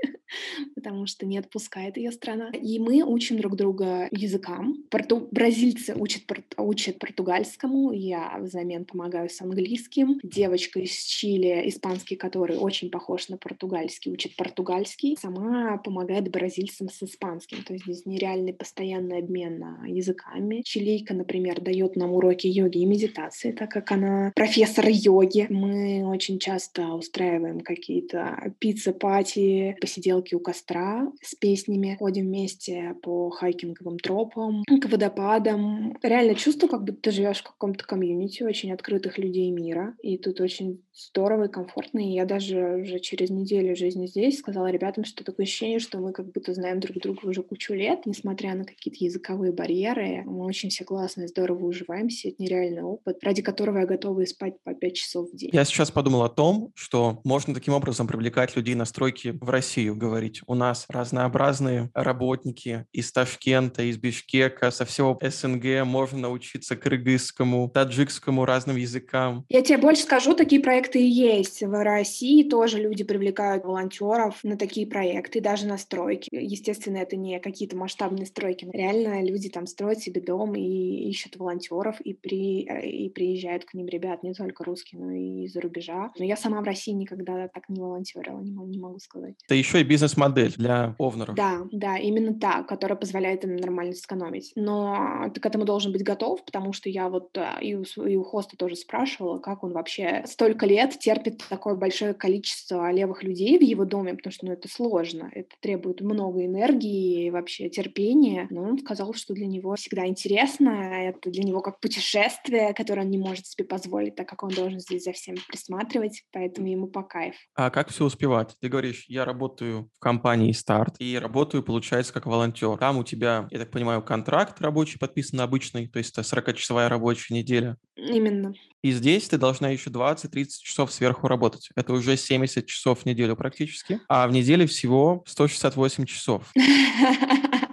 потому 0.75 1.05
что 1.05 1.25
не 1.25 1.37
отпускает 1.37 1.97
ее 1.97 2.11
страна. 2.11 2.49
И 2.49 2.79
мы 2.79 3.03
учим 3.03 3.37
друг 3.37 3.55
друга 3.55 4.07
языкам. 4.11 4.83
Порту... 4.89 5.27
Бразильцы 5.31 5.95
учат, 5.95 6.23
учат 6.57 6.99
португальскому, 6.99 7.91
я 7.91 8.37
взамен 8.39 8.85
помогаю 8.85 9.29
с 9.29 9.41
английским. 9.41 10.19
Девочка 10.23 10.79
из 10.79 10.91
Чили, 10.91 11.67
испанский, 11.67 12.15
который 12.15 12.57
очень 12.57 12.89
похож 12.89 13.29
на 13.29 13.37
португальский, 13.37 14.11
учит 14.11 14.35
португальский. 14.35 15.17
Сама 15.19 15.77
помогает 15.77 16.29
бразильцам 16.29 16.89
с 16.89 17.03
испанским. 17.03 17.63
То 17.63 17.73
есть 17.73 17.85
здесь 17.85 18.05
нереальный 18.37 18.53
постоянный 18.53 19.19
обмен 19.19 19.63
языками. 19.85 20.61
Чилийка, 20.63 21.13
например, 21.13 21.61
дает 21.61 21.95
нам 21.95 22.13
уроки 22.13 22.47
йоги 22.47 22.79
и 22.79 22.85
медитации, 22.85 23.51
так 23.51 23.71
как 23.71 23.91
она 23.91 24.31
профессор 24.35 24.85
йоги. 24.87 25.47
Мы 25.49 26.03
очень 26.05 26.39
часто 26.39 26.93
устраиваем 26.93 27.61
какие-то 27.61 28.53
пицца- 28.59 29.27
party, 29.27 29.77
посиделки 29.81 30.35
у 30.35 30.39
костра 30.39 31.11
с 31.21 31.35
песнями, 31.35 31.97
ходим 31.99 32.27
вместе 32.27 32.95
по 33.01 33.29
хайкинговым 33.29 33.99
тропам, 33.99 34.63
к 34.65 34.85
водопадам. 34.89 35.97
Реально 36.03 36.35
чувство, 36.35 36.67
как 36.67 36.83
будто 36.83 37.01
ты 37.01 37.11
живешь 37.11 37.39
в 37.39 37.43
каком-то 37.43 37.85
комьюнити 37.85 38.43
очень 38.43 38.71
открытых 38.71 39.17
людей 39.17 39.51
мира, 39.51 39.95
и 40.01 40.17
тут 40.17 40.41
очень 40.41 40.81
здорово 40.93 41.45
и 41.45 41.51
комфортно. 41.51 41.99
И 41.99 42.13
я 42.13 42.25
даже 42.25 42.77
уже 42.81 42.99
через 42.99 43.29
неделю 43.29 43.75
жизни 43.75 44.07
здесь 44.07 44.39
сказала 44.39 44.67
ребятам, 44.67 45.05
что 45.05 45.23
такое 45.23 45.45
ощущение, 45.45 45.79
что 45.79 45.99
мы 45.99 46.11
как 46.11 46.31
будто 46.31 46.53
знаем 46.53 46.79
друг 46.79 46.97
друга 46.97 47.25
уже 47.27 47.43
кучу 47.43 47.73
лет, 47.73 48.05
несмотря 48.05 48.26
на 48.27 48.65
какие-то 48.65 49.03
языковые 49.03 49.51
барьеры. 49.51 50.23
Мы 50.25 50.45
очень 50.45 50.69
все 50.69 50.83
классно 50.83 51.23
и 51.23 51.27
здорово 51.27 51.65
уживаемся. 51.65 52.29
Это 52.29 52.43
нереальный 52.43 52.83
опыт, 52.83 53.17
ради 53.23 53.41
которого 53.41 53.79
я 53.79 53.85
готова 53.85 54.23
спать 54.25 54.55
по 54.63 54.73
5 54.73 54.93
часов 54.93 55.29
в 55.31 55.35
день. 55.35 55.49
Я 55.53 55.63
сейчас 55.65 55.91
подумал 55.91 56.23
о 56.23 56.29
том, 56.29 56.71
что 56.75 57.21
можно 57.23 57.53
таким 57.53 57.73
образом 57.73 58.07
привлекать 58.07 58.55
людей 58.55 58.75
на 58.75 58.85
стройки 58.85 59.37
в 59.39 59.49
Россию, 59.49 59.95
говорить. 59.95 60.41
У 60.45 60.55
нас 60.55 60.85
разнообразные 60.89 61.89
работники 61.93 62.85
из 62.91 63.11
Ташкента, 63.11 63.83
из 63.83 63.97
Бишкека, 63.97 64.71
со 64.71 64.85
всего 64.85 65.17
СНГ 65.21 65.85
можно 65.85 66.19
научиться 66.19 66.75
кыргызскому, 66.75 67.69
таджикскому, 67.69 68.45
разным 68.45 68.75
языкам. 68.75 69.45
Я 69.49 69.61
тебе 69.61 69.77
больше 69.77 70.03
скажу, 70.03 70.33
такие 70.33 70.61
проекты 70.61 70.99
и 70.99 71.07
есть. 71.07 71.61
В 71.61 71.83
России 71.83 72.43
тоже 72.43 72.79
люди 72.79 73.03
привлекают 73.03 73.63
волонтеров 73.63 74.43
на 74.43 74.57
такие 74.57 74.87
проекты, 74.87 75.41
даже 75.41 75.65
на 75.65 75.77
стройки. 75.77 76.29
Естественно, 76.31 76.97
это 76.97 77.15
не 77.15 77.39
какие-то 77.39 77.77
масштабные 77.77 78.16
стройки. 78.25 78.67
Реально 78.71 79.23
люди 79.23 79.49
там 79.49 79.67
строят 79.67 79.99
себе 79.99 80.21
дом 80.21 80.55
и 80.55 81.09
ищут 81.09 81.37
волонтеров, 81.37 81.99
и, 82.01 82.13
при, 82.13 82.61
и 82.61 83.09
приезжают 83.09 83.65
к 83.65 83.73
ним 83.73 83.87
ребят, 83.87 84.23
не 84.23 84.33
только 84.33 84.63
русские, 84.63 85.01
но 85.01 85.11
и 85.11 85.45
из-за 85.45 85.61
рубежа. 85.61 86.11
Но 86.17 86.25
я 86.25 86.35
сама 86.35 86.61
в 86.61 86.65
России 86.65 86.91
никогда 86.91 87.47
так 87.47 87.69
не 87.69 87.79
волонтерила, 87.79 88.39
не, 88.39 88.51
не 88.51 88.79
могу 88.79 88.99
сказать. 88.99 89.35
Это 89.45 89.55
еще 89.55 89.81
и 89.81 89.83
бизнес-модель 89.83 90.53
для 90.57 90.95
овнеров. 90.97 91.35
Да, 91.35 91.67
да, 91.71 91.97
именно 91.97 92.33
так, 92.33 92.67
которая 92.67 92.97
позволяет 92.97 93.43
им 93.43 93.55
нормально 93.55 93.93
сэкономить. 93.93 94.51
Но 94.55 95.31
ты 95.33 95.39
к 95.39 95.45
этому 95.45 95.65
должен 95.65 95.91
быть 95.91 96.03
готов, 96.03 96.43
потому 96.45 96.73
что 96.73 96.89
я 96.89 97.09
вот 97.09 97.37
э, 97.37 97.45
и 97.61 97.75
у, 97.75 97.83
и 97.83 98.15
у 98.15 98.23
хоста 98.23 98.57
тоже 98.57 98.75
спрашивала, 98.75 99.39
как 99.39 99.63
он 99.63 99.73
вообще 99.73 100.23
столько 100.25 100.65
лет 100.65 100.97
терпит 100.99 101.43
такое 101.49 101.75
большое 101.75 102.13
количество 102.13 102.91
левых 102.91 103.23
людей 103.23 103.57
в 103.57 103.63
его 103.63 103.85
доме, 103.85 104.13
потому 104.13 104.31
что 104.31 104.45
ну, 104.45 104.53
это 104.53 104.67
сложно, 104.67 105.29
это 105.33 105.49
требует 105.59 106.01
много 106.01 106.45
энергии 106.45 107.25
и 107.25 107.31
вообще 107.31 107.69
терпения. 107.69 108.06
Но 108.15 108.63
он 108.63 108.79
сказал, 108.79 109.13
что 109.13 109.33
для 109.33 109.47
него 109.47 109.75
всегда 109.75 110.07
интересно, 110.07 110.69
это 110.69 111.29
для 111.29 111.43
него 111.43 111.61
как 111.61 111.79
путешествие, 111.79 112.73
которое 112.73 113.01
он 113.01 113.09
не 113.09 113.17
может 113.17 113.45
себе 113.45 113.65
позволить, 113.65 114.15
так 114.15 114.27
как 114.27 114.43
он 114.43 114.49
должен 114.49 114.79
здесь 114.79 115.03
за 115.03 115.11
всем 115.11 115.35
присматривать, 115.47 116.23
поэтому 116.31 116.67
ему 116.67 116.87
по 116.87 117.03
кайф. 117.03 117.35
А 117.55 117.69
как 117.69 117.89
все 117.89 118.05
успевать? 118.05 118.55
Ты 118.59 118.69
говоришь, 118.69 119.05
я 119.07 119.25
работаю 119.25 119.89
в 119.95 119.99
компании 119.99 120.51
Старт 120.51 120.95
и 120.99 121.17
работаю, 121.17 121.63
получается, 121.63 122.13
как 122.13 122.25
волонтер. 122.25 122.77
Там 122.77 122.97
у 122.97 123.03
тебя, 123.03 123.47
я 123.51 123.59
так 123.59 123.71
понимаю, 123.71 124.01
контракт 124.01 124.61
рабочий 124.61 124.99
подписан 124.99 125.41
обычный, 125.41 125.87
то 125.87 125.99
есть 125.99 126.17
это 126.17 126.21
40-часовая 126.21 126.89
рабочая 126.89 127.33
неделя. 127.33 127.77
Именно. 127.95 128.53
И 128.83 128.91
здесь 128.91 129.27
ты 129.27 129.37
должна 129.37 129.69
еще 129.69 129.89
20-30 129.89 130.47
часов 130.61 130.93
сверху 130.93 131.27
работать. 131.27 131.69
Это 131.75 131.93
уже 131.93 132.15
70 132.15 132.65
часов 132.65 133.01
в 133.01 133.05
неделю 133.05 133.35
практически. 133.35 133.99
А 134.07 134.27
в 134.27 134.31
неделе 134.31 134.67
всего 134.67 135.23
168 135.25 136.05
часов. 136.05 136.53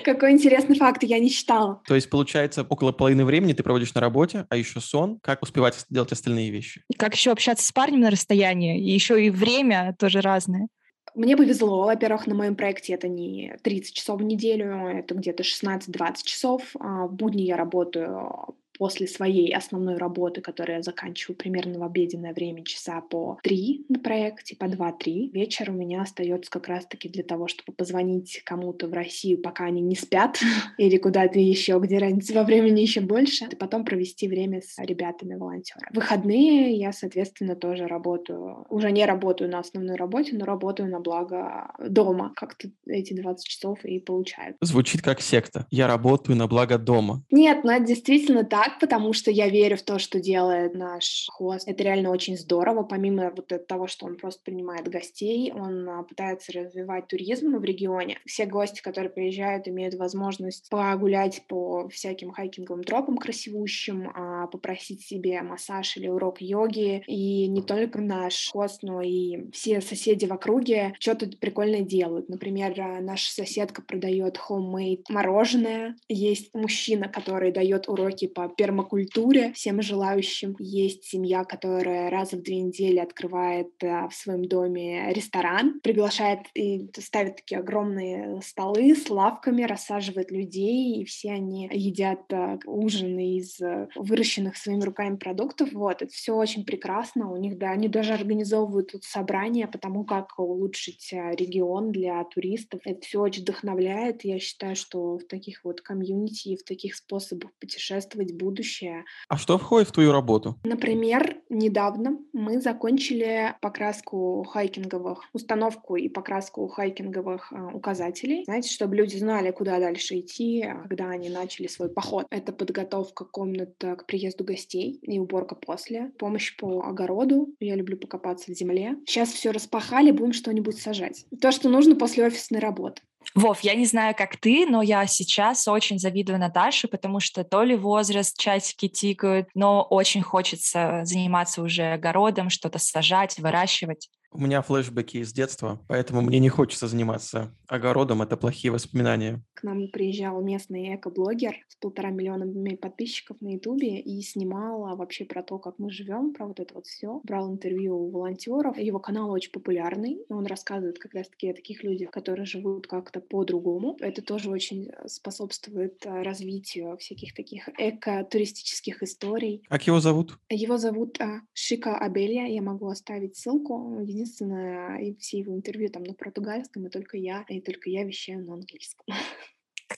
Какой 0.04 0.32
интересный 0.32 0.76
факт, 0.76 1.02
я 1.02 1.18
не 1.18 1.28
считала. 1.28 1.82
То 1.86 1.94
есть, 1.94 2.10
получается, 2.10 2.66
около 2.68 2.92
половины 2.92 3.24
времени 3.24 3.52
ты 3.52 3.62
проводишь 3.62 3.94
на 3.94 4.00
работе, 4.00 4.46
а 4.48 4.56
еще 4.56 4.80
сон. 4.80 5.18
Как 5.22 5.42
успевать 5.42 5.84
делать 5.90 6.12
остальные 6.12 6.50
вещи? 6.50 6.82
И 6.88 6.94
как 6.94 7.14
еще 7.14 7.30
общаться 7.30 7.66
с 7.66 7.72
парнем 7.72 8.00
на 8.00 8.10
расстоянии? 8.10 8.80
И 8.80 8.90
еще 8.90 9.24
и 9.24 9.30
время 9.30 9.94
тоже 9.98 10.20
разное. 10.20 10.68
Мне 11.14 11.34
повезло, 11.34 11.86
во-первых, 11.86 12.26
на 12.26 12.34
моем 12.34 12.56
проекте 12.56 12.92
это 12.92 13.08
не 13.08 13.56
30 13.62 13.94
часов 13.94 14.20
в 14.20 14.24
неделю, 14.24 14.86
это 14.86 15.14
где-то 15.14 15.44
16-20 15.44 16.16
часов. 16.24 16.62
А 16.78 17.06
в 17.06 17.14
будни 17.14 17.42
я 17.42 17.56
работаю 17.56 18.54
после 18.78 19.06
своей 19.06 19.54
основной 19.54 19.96
работы, 19.96 20.40
которую 20.40 20.76
я 20.76 20.82
заканчиваю 20.82 21.36
примерно 21.36 21.78
в 21.78 21.82
обеденное 21.82 22.32
время, 22.32 22.64
часа 22.64 23.00
по 23.00 23.38
три 23.42 23.84
на 23.88 23.98
проекте, 23.98 24.56
по 24.56 24.64
2-3, 24.64 25.30
вечер 25.32 25.70
у 25.70 25.72
меня 25.72 26.02
остается 26.02 26.50
как 26.50 26.68
раз-таки 26.68 27.08
для 27.08 27.22
того, 27.22 27.48
чтобы 27.48 27.74
позвонить 27.74 28.42
кому-то 28.44 28.88
в 28.88 28.92
Россию, 28.92 29.40
пока 29.40 29.64
они 29.64 29.80
не 29.80 29.96
спят, 29.96 30.38
или 30.78 30.96
куда-то 30.98 31.38
еще, 31.38 31.78
где 31.80 31.98
разница 31.98 32.34
во 32.34 32.44
времени 32.44 32.80
еще 32.80 33.00
больше, 33.00 33.46
и 33.50 33.56
потом 33.56 33.84
провести 33.84 34.28
время 34.28 34.60
с 34.60 34.78
ребятами-волонтерами. 34.78 35.94
Выходные 35.94 36.76
я, 36.76 36.92
соответственно, 36.92 37.56
тоже 37.56 37.86
работаю, 37.86 38.66
уже 38.68 38.90
не 38.90 39.04
работаю 39.04 39.50
на 39.50 39.60
основной 39.60 39.96
работе, 39.96 40.36
но 40.36 40.44
работаю 40.44 40.90
на 40.90 41.00
благо 41.00 41.72
дома. 41.78 42.32
Как-то 42.36 42.68
эти 42.86 43.14
20 43.14 43.46
часов 43.46 43.84
и 43.84 43.98
получаю. 44.00 44.56
Звучит 44.60 45.02
как 45.02 45.20
секта. 45.20 45.66
Я 45.70 45.86
работаю 45.86 46.36
на 46.36 46.46
благо 46.46 46.78
дома. 46.78 47.22
Нет, 47.30 47.64
но 47.64 47.72
это 47.72 47.86
действительно 47.86 48.44
так 48.44 48.65
так, 48.66 48.80
потому 48.80 49.12
что 49.12 49.30
я 49.30 49.48
верю 49.48 49.76
в 49.76 49.82
то, 49.82 49.98
что 49.98 50.18
делает 50.18 50.74
наш 50.74 51.26
хост. 51.30 51.68
Это 51.68 51.84
реально 51.84 52.10
очень 52.10 52.36
здорово. 52.36 52.82
Помимо 52.82 53.30
вот 53.30 53.52
того, 53.68 53.86
что 53.86 54.06
он 54.06 54.16
просто 54.16 54.42
принимает 54.44 54.88
гостей, 54.88 55.52
он 55.52 55.88
а, 55.88 56.02
пытается 56.02 56.52
развивать 56.52 57.06
туризм 57.06 57.56
в 57.56 57.64
регионе. 57.64 58.18
Все 58.26 58.44
гости, 58.44 58.82
которые 58.82 59.10
приезжают, 59.10 59.68
имеют 59.68 59.94
возможность 59.94 60.68
погулять 60.68 61.42
по 61.46 61.88
всяким 61.90 62.32
хайкинговым 62.32 62.82
тропам 62.82 63.18
красивущим, 63.18 64.10
а, 64.12 64.48
попросить 64.48 65.02
себе 65.02 65.42
массаж 65.42 65.96
или 65.96 66.08
урок 66.08 66.40
йоги. 66.40 67.04
И 67.06 67.46
не 67.46 67.62
только 67.62 68.00
наш 68.00 68.48
хост, 68.50 68.82
но 68.82 69.00
и 69.00 69.48
все 69.52 69.80
соседи 69.80 70.26
в 70.26 70.32
округе 70.32 70.94
что-то 70.98 71.28
прикольное 71.38 71.82
делают. 71.82 72.28
Например, 72.28 72.74
а, 72.80 73.00
наша 73.00 73.32
соседка 73.32 73.82
продает 73.82 74.40
homemade 74.48 75.04
мороженое. 75.08 75.94
Есть 76.08 76.52
мужчина, 76.52 77.08
который 77.08 77.52
дает 77.52 77.88
уроки 77.88 78.26
по 78.26 78.55
пермакультуре 78.56 79.52
всем 79.52 79.82
желающим. 79.82 80.56
Есть 80.58 81.04
семья, 81.04 81.44
которая 81.44 82.10
раз 82.10 82.32
в 82.32 82.42
две 82.42 82.60
недели 82.60 82.98
открывает 82.98 83.72
э, 83.82 84.08
в 84.08 84.14
своем 84.14 84.46
доме 84.46 85.12
ресторан, 85.12 85.80
приглашает 85.80 86.40
и 86.54 86.90
ставит 86.98 87.36
такие 87.36 87.60
огромные 87.60 88.40
столы 88.42 88.94
с 88.94 89.08
лавками, 89.10 89.62
рассаживает 89.62 90.30
людей, 90.30 91.00
и 91.00 91.04
все 91.04 91.32
они 91.32 91.68
едят 91.72 92.32
э, 92.32 92.58
ужины 92.66 93.36
из 93.36 93.60
э, 93.60 93.88
выращенных 93.94 94.56
своими 94.56 94.82
руками 94.82 95.16
продуктов. 95.16 95.72
Вот, 95.72 96.02
это 96.02 96.12
все 96.12 96.34
очень 96.34 96.64
прекрасно. 96.64 97.30
У 97.30 97.36
них, 97.36 97.58
да, 97.58 97.70
они 97.70 97.88
даже 97.88 98.14
организовывают 98.14 98.92
тут 98.92 99.04
собрания 99.04 99.66
по 99.66 99.78
тому, 99.78 100.04
как 100.04 100.38
улучшить 100.38 101.12
регион 101.12 101.92
для 101.92 102.24
туристов. 102.24 102.80
Это 102.84 103.00
все 103.00 103.20
очень 103.20 103.42
вдохновляет. 103.42 104.24
Я 104.24 104.38
считаю, 104.38 104.76
что 104.76 105.18
в 105.18 105.24
таких 105.24 105.64
вот 105.64 105.80
комьюнити 105.80 106.48
и 106.48 106.56
в 106.56 106.64
таких 106.64 106.94
способах 106.94 107.52
путешествовать 107.60 108.32
будущее. 108.46 109.04
А 109.28 109.36
что 109.36 109.58
входит 109.58 109.88
в 109.88 109.92
твою 109.92 110.12
работу? 110.12 110.56
Например, 110.64 111.36
недавно 111.48 112.18
мы 112.32 112.60
закончили 112.60 113.54
покраску 113.60 114.44
хайкинговых, 114.44 115.24
установку 115.32 115.96
и 115.96 116.08
покраску 116.08 116.68
хайкинговых 116.68 117.52
э, 117.52 117.56
указателей. 117.74 118.44
Знаете, 118.44 118.70
чтобы 118.70 118.94
люди 118.94 119.16
знали, 119.16 119.50
куда 119.50 119.80
дальше 119.80 120.20
идти, 120.20 120.64
когда 120.88 121.10
они 121.10 121.28
начали 121.28 121.66
свой 121.66 121.88
поход. 121.88 122.26
Это 122.30 122.52
подготовка 122.52 123.24
комнат 123.24 123.74
к 123.78 124.06
приезду 124.06 124.44
гостей 124.44 125.00
и 125.02 125.18
уборка 125.18 125.56
после, 125.56 126.12
помощь 126.18 126.56
по 126.56 126.82
огороду. 126.82 127.48
Я 127.58 127.74
люблю 127.74 127.96
покопаться 127.96 128.52
в 128.52 128.54
земле. 128.54 128.96
Сейчас 129.06 129.30
все 129.30 129.50
распахали, 129.50 130.12
будем 130.12 130.32
что-нибудь 130.32 130.78
сажать. 130.78 131.26
То, 131.40 131.50
что 131.50 131.68
нужно 131.68 131.96
после 131.96 132.26
офисной 132.26 132.60
работы. 132.60 133.02
Вов, 133.34 133.60
я 133.60 133.74
не 133.74 133.86
знаю, 133.86 134.14
как 134.16 134.36
ты, 134.36 134.66
но 134.66 134.82
я 134.82 135.06
сейчас 135.06 135.68
очень 135.68 135.98
завидую 135.98 136.38
Наташе, 136.38 136.88
потому 136.88 137.20
что 137.20 137.44
то 137.44 137.62
ли 137.62 137.76
возраст, 137.76 138.38
часики 138.38 138.88
тикают, 138.88 139.48
но 139.54 139.82
очень 139.82 140.22
хочется 140.22 141.00
заниматься 141.04 141.62
уже 141.62 141.92
огородом, 141.92 142.50
что-то 142.50 142.78
сажать, 142.78 143.38
выращивать. 143.38 144.08
У 144.32 144.38
меня 144.38 144.60
флешбеки 144.60 145.18
из 145.18 145.32
детства, 145.32 145.80
поэтому 145.88 146.20
мне 146.20 146.38
не 146.38 146.48
хочется 146.48 146.88
заниматься 146.88 147.54
огородом, 147.68 148.22
это 148.22 148.36
плохие 148.36 148.70
воспоминания. 148.70 149.42
К 149.56 149.62
нам 149.62 149.88
приезжал 149.88 150.42
местный 150.42 150.94
эко-блогер 150.94 151.64
с 151.68 151.76
полтора 151.76 152.10
миллиона 152.10 152.46
подписчиков 152.76 153.40
на 153.40 153.54
Ютубе 153.54 153.98
и 154.00 154.20
снимал 154.20 154.94
вообще 154.96 155.24
про 155.24 155.42
то, 155.42 155.58
как 155.58 155.78
мы 155.78 155.90
живем, 155.90 156.34
про 156.34 156.46
вот 156.46 156.60
это 156.60 156.74
вот 156.74 156.86
все. 156.86 157.22
Брал 157.24 157.50
интервью 157.50 157.96
у 157.96 158.10
волонтеров. 158.10 158.76
Его 158.76 158.98
канал 158.98 159.30
очень 159.30 159.50
популярный. 159.50 160.18
Он 160.28 160.44
рассказывает 160.44 160.98
как 160.98 161.14
раз-таки 161.14 161.48
о 161.48 161.54
таких 161.54 161.82
людях, 161.84 162.10
которые 162.10 162.44
живут 162.44 162.86
как-то 162.86 163.20
по-другому. 163.20 163.96
Это 164.00 164.20
тоже 164.20 164.50
очень 164.50 164.90
способствует 165.06 166.04
э, 166.04 166.22
развитию 166.22 166.98
всяких 166.98 167.32
таких 167.32 167.70
эко-туристических 167.78 169.02
историй. 169.02 169.64
Как 169.70 169.86
его 169.86 170.00
зовут? 170.00 170.38
Его 170.50 170.76
зовут 170.76 171.18
а, 171.18 171.40
Шика 171.54 171.96
Абелья. 171.96 172.46
Я 172.46 172.60
могу 172.60 172.88
оставить 172.88 173.36
ссылку. 173.36 174.00
Единственное, 174.02 174.98
и 174.98 175.16
все 175.16 175.38
его 175.38 175.54
интервью 175.54 175.88
там 175.88 176.02
на 176.02 176.12
португальском, 176.12 176.86
и 176.86 176.90
только 176.90 177.16
я, 177.16 177.46
и 177.48 177.62
только 177.62 177.88
я 177.88 178.04
вещаю 178.04 178.44
на 178.44 178.52
английском. 178.52 179.06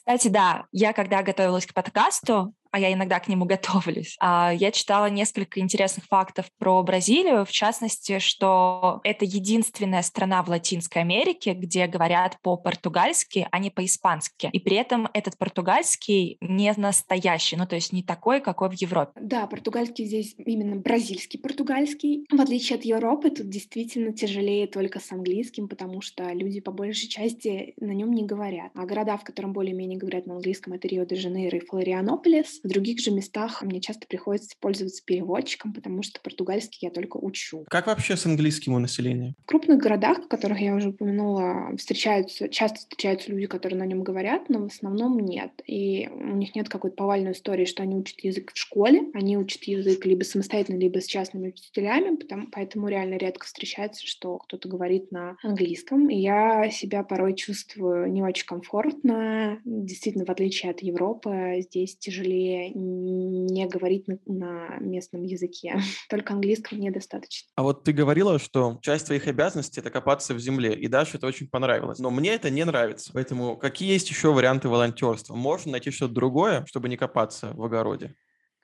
Кстати, 0.08 0.28
да, 0.28 0.64
я 0.72 0.94
когда 0.94 1.22
готовилась 1.22 1.66
к 1.66 1.74
подкасту, 1.74 2.54
а 2.70 2.78
я 2.78 2.92
иногда 2.92 3.20
к 3.20 3.28
нему 3.28 3.44
готовлюсь. 3.46 4.16
А 4.20 4.52
я 4.52 4.70
читала 4.70 5.10
несколько 5.10 5.60
интересных 5.60 6.04
фактов 6.04 6.46
про 6.58 6.82
Бразилию, 6.82 7.44
в 7.44 7.50
частности, 7.50 8.18
что 8.18 9.00
это 9.04 9.24
единственная 9.24 10.02
страна 10.02 10.42
в 10.42 10.48
Латинской 10.48 11.02
Америке, 11.02 11.52
где 11.52 11.86
говорят 11.86 12.38
по-португальски, 12.42 13.46
а 13.50 13.58
не 13.58 13.70
по-испански. 13.70 14.50
И 14.52 14.60
при 14.60 14.76
этом 14.76 15.08
этот 15.14 15.38
португальский 15.38 16.36
не 16.40 16.72
настоящий, 16.76 17.56
ну 17.56 17.66
то 17.66 17.74
есть 17.74 17.92
не 17.92 18.02
такой, 18.02 18.40
какой 18.40 18.68
в 18.68 18.74
Европе. 18.74 19.12
Да, 19.20 19.46
португальский 19.46 20.04
здесь 20.04 20.34
именно 20.38 20.76
бразильский 20.76 21.38
португальский. 21.40 22.26
В 22.30 22.40
отличие 22.40 22.78
от 22.78 22.84
Европы, 22.84 23.30
тут 23.30 23.48
действительно 23.48 24.12
тяжелее 24.12 24.66
только 24.66 25.00
с 25.00 25.10
английским, 25.12 25.68
потому 25.68 26.00
что 26.00 26.30
люди 26.32 26.60
по 26.60 26.72
большей 26.72 27.08
части 27.08 27.74
на 27.80 27.92
нем 27.92 28.12
не 28.12 28.24
говорят. 28.24 28.70
А 28.74 28.86
города, 28.86 29.16
в 29.16 29.24
котором 29.24 29.52
более-менее 29.52 29.98
говорят 29.98 30.26
на 30.26 30.34
английском, 30.34 30.72
это 30.72 30.86
Рио-де-Жанейро 30.88 31.58
и 31.58 31.64
Флорианополис. 31.64 32.57
В 32.62 32.68
других 32.68 33.00
же 33.00 33.10
местах 33.10 33.62
мне 33.62 33.80
часто 33.80 34.06
приходится 34.06 34.56
пользоваться 34.60 35.02
переводчиком, 35.04 35.72
потому 35.72 36.02
что 36.02 36.20
португальский 36.20 36.78
я 36.82 36.90
только 36.90 37.16
учу. 37.16 37.64
Как 37.68 37.86
вообще 37.86 38.16
с 38.16 38.26
английским 38.26 38.74
у 38.74 38.78
населения? 38.78 39.34
В 39.44 39.46
крупных 39.46 39.78
городах, 39.78 40.24
в 40.24 40.28
которых 40.28 40.60
я 40.60 40.74
уже 40.74 40.90
упомянула, 40.90 41.76
встречаются, 41.76 42.48
часто 42.48 42.78
встречаются 42.78 43.30
люди, 43.30 43.46
которые 43.46 43.78
на 43.78 43.86
нем 43.86 44.02
говорят, 44.02 44.48
но 44.48 44.60
в 44.60 44.66
основном 44.66 45.18
нет. 45.18 45.50
И 45.66 46.08
у 46.08 46.36
них 46.36 46.54
нет 46.54 46.68
какой-то 46.68 46.96
повальной 46.96 47.32
истории, 47.32 47.64
что 47.64 47.82
они 47.82 47.96
учат 47.96 48.20
язык 48.20 48.52
в 48.52 48.58
школе, 48.58 49.02
они 49.14 49.36
учат 49.36 49.64
язык 49.64 50.04
либо 50.04 50.22
самостоятельно, 50.24 50.78
либо 50.78 51.00
с 51.00 51.06
частными 51.06 51.48
учителями, 51.48 52.16
потому, 52.16 52.46
поэтому 52.50 52.88
реально 52.88 53.14
редко 53.14 53.46
встречается, 53.46 54.06
что 54.06 54.38
кто-то 54.38 54.68
говорит 54.68 55.12
на 55.12 55.36
английском. 55.42 56.08
И 56.08 56.16
я 56.16 56.70
себя 56.70 57.02
порой 57.02 57.34
чувствую 57.34 58.10
не 58.10 58.22
очень 58.22 58.46
комфортно. 58.46 59.60
Действительно, 59.64 60.24
в 60.24 60.30
отличие 60.30 60.70
от 60.70 60.80
Европы, 60.80 61.58
здесь 61.60 61.96
тяжелее 61.96 62.47
не 62.74 63.66
говорить 63.66 64.06
на, 64.08 64.18
на 64.26 64.78
местном 64.78 65.22
языке. 65.22 65.80
Только 66.08 66.34
английского 66.34 66.78
недостаточно. 66.78 67.48
А 67.56 67.62
вот 67.62 67.84
ты 67.84 67.92
говорила, 67.92 68.38
что 68.38 68.78
часть 68.82 69.06
твоих 69.06 69.26
обязанностей— 69.26 69.80
это 69.82 69.90
копаться 69.90 70.34
в 70.34 70.38
земле, 70.38 70.74
и 70.74 70.88
Даше 70.88 71.18
это 71.18 71.26
очень 71.26 71.48
понравилось. 71.48 71.98
Но 71.98 72.10
мне 72.10 72.34
это 72.34 72.50
не 72.50 72.64
нравится. 72.64 73.10
Поэтому 73.12 73.56
какие 73.56 73.92
есть 73.92 74.08
еще 74.10 74.32
варианты 74.32 74.68
волонтерства? 74.68 75.34
Можно 75.34 75.72
найти 75.72 75.90
что-то 75.90 76.14
другое, 76.14 76.64
чтобы 76.66 76.88
не 76.88 76.96
копаться 76.96 77.52
в 77.54 77.64
огороде? 77.64 78.14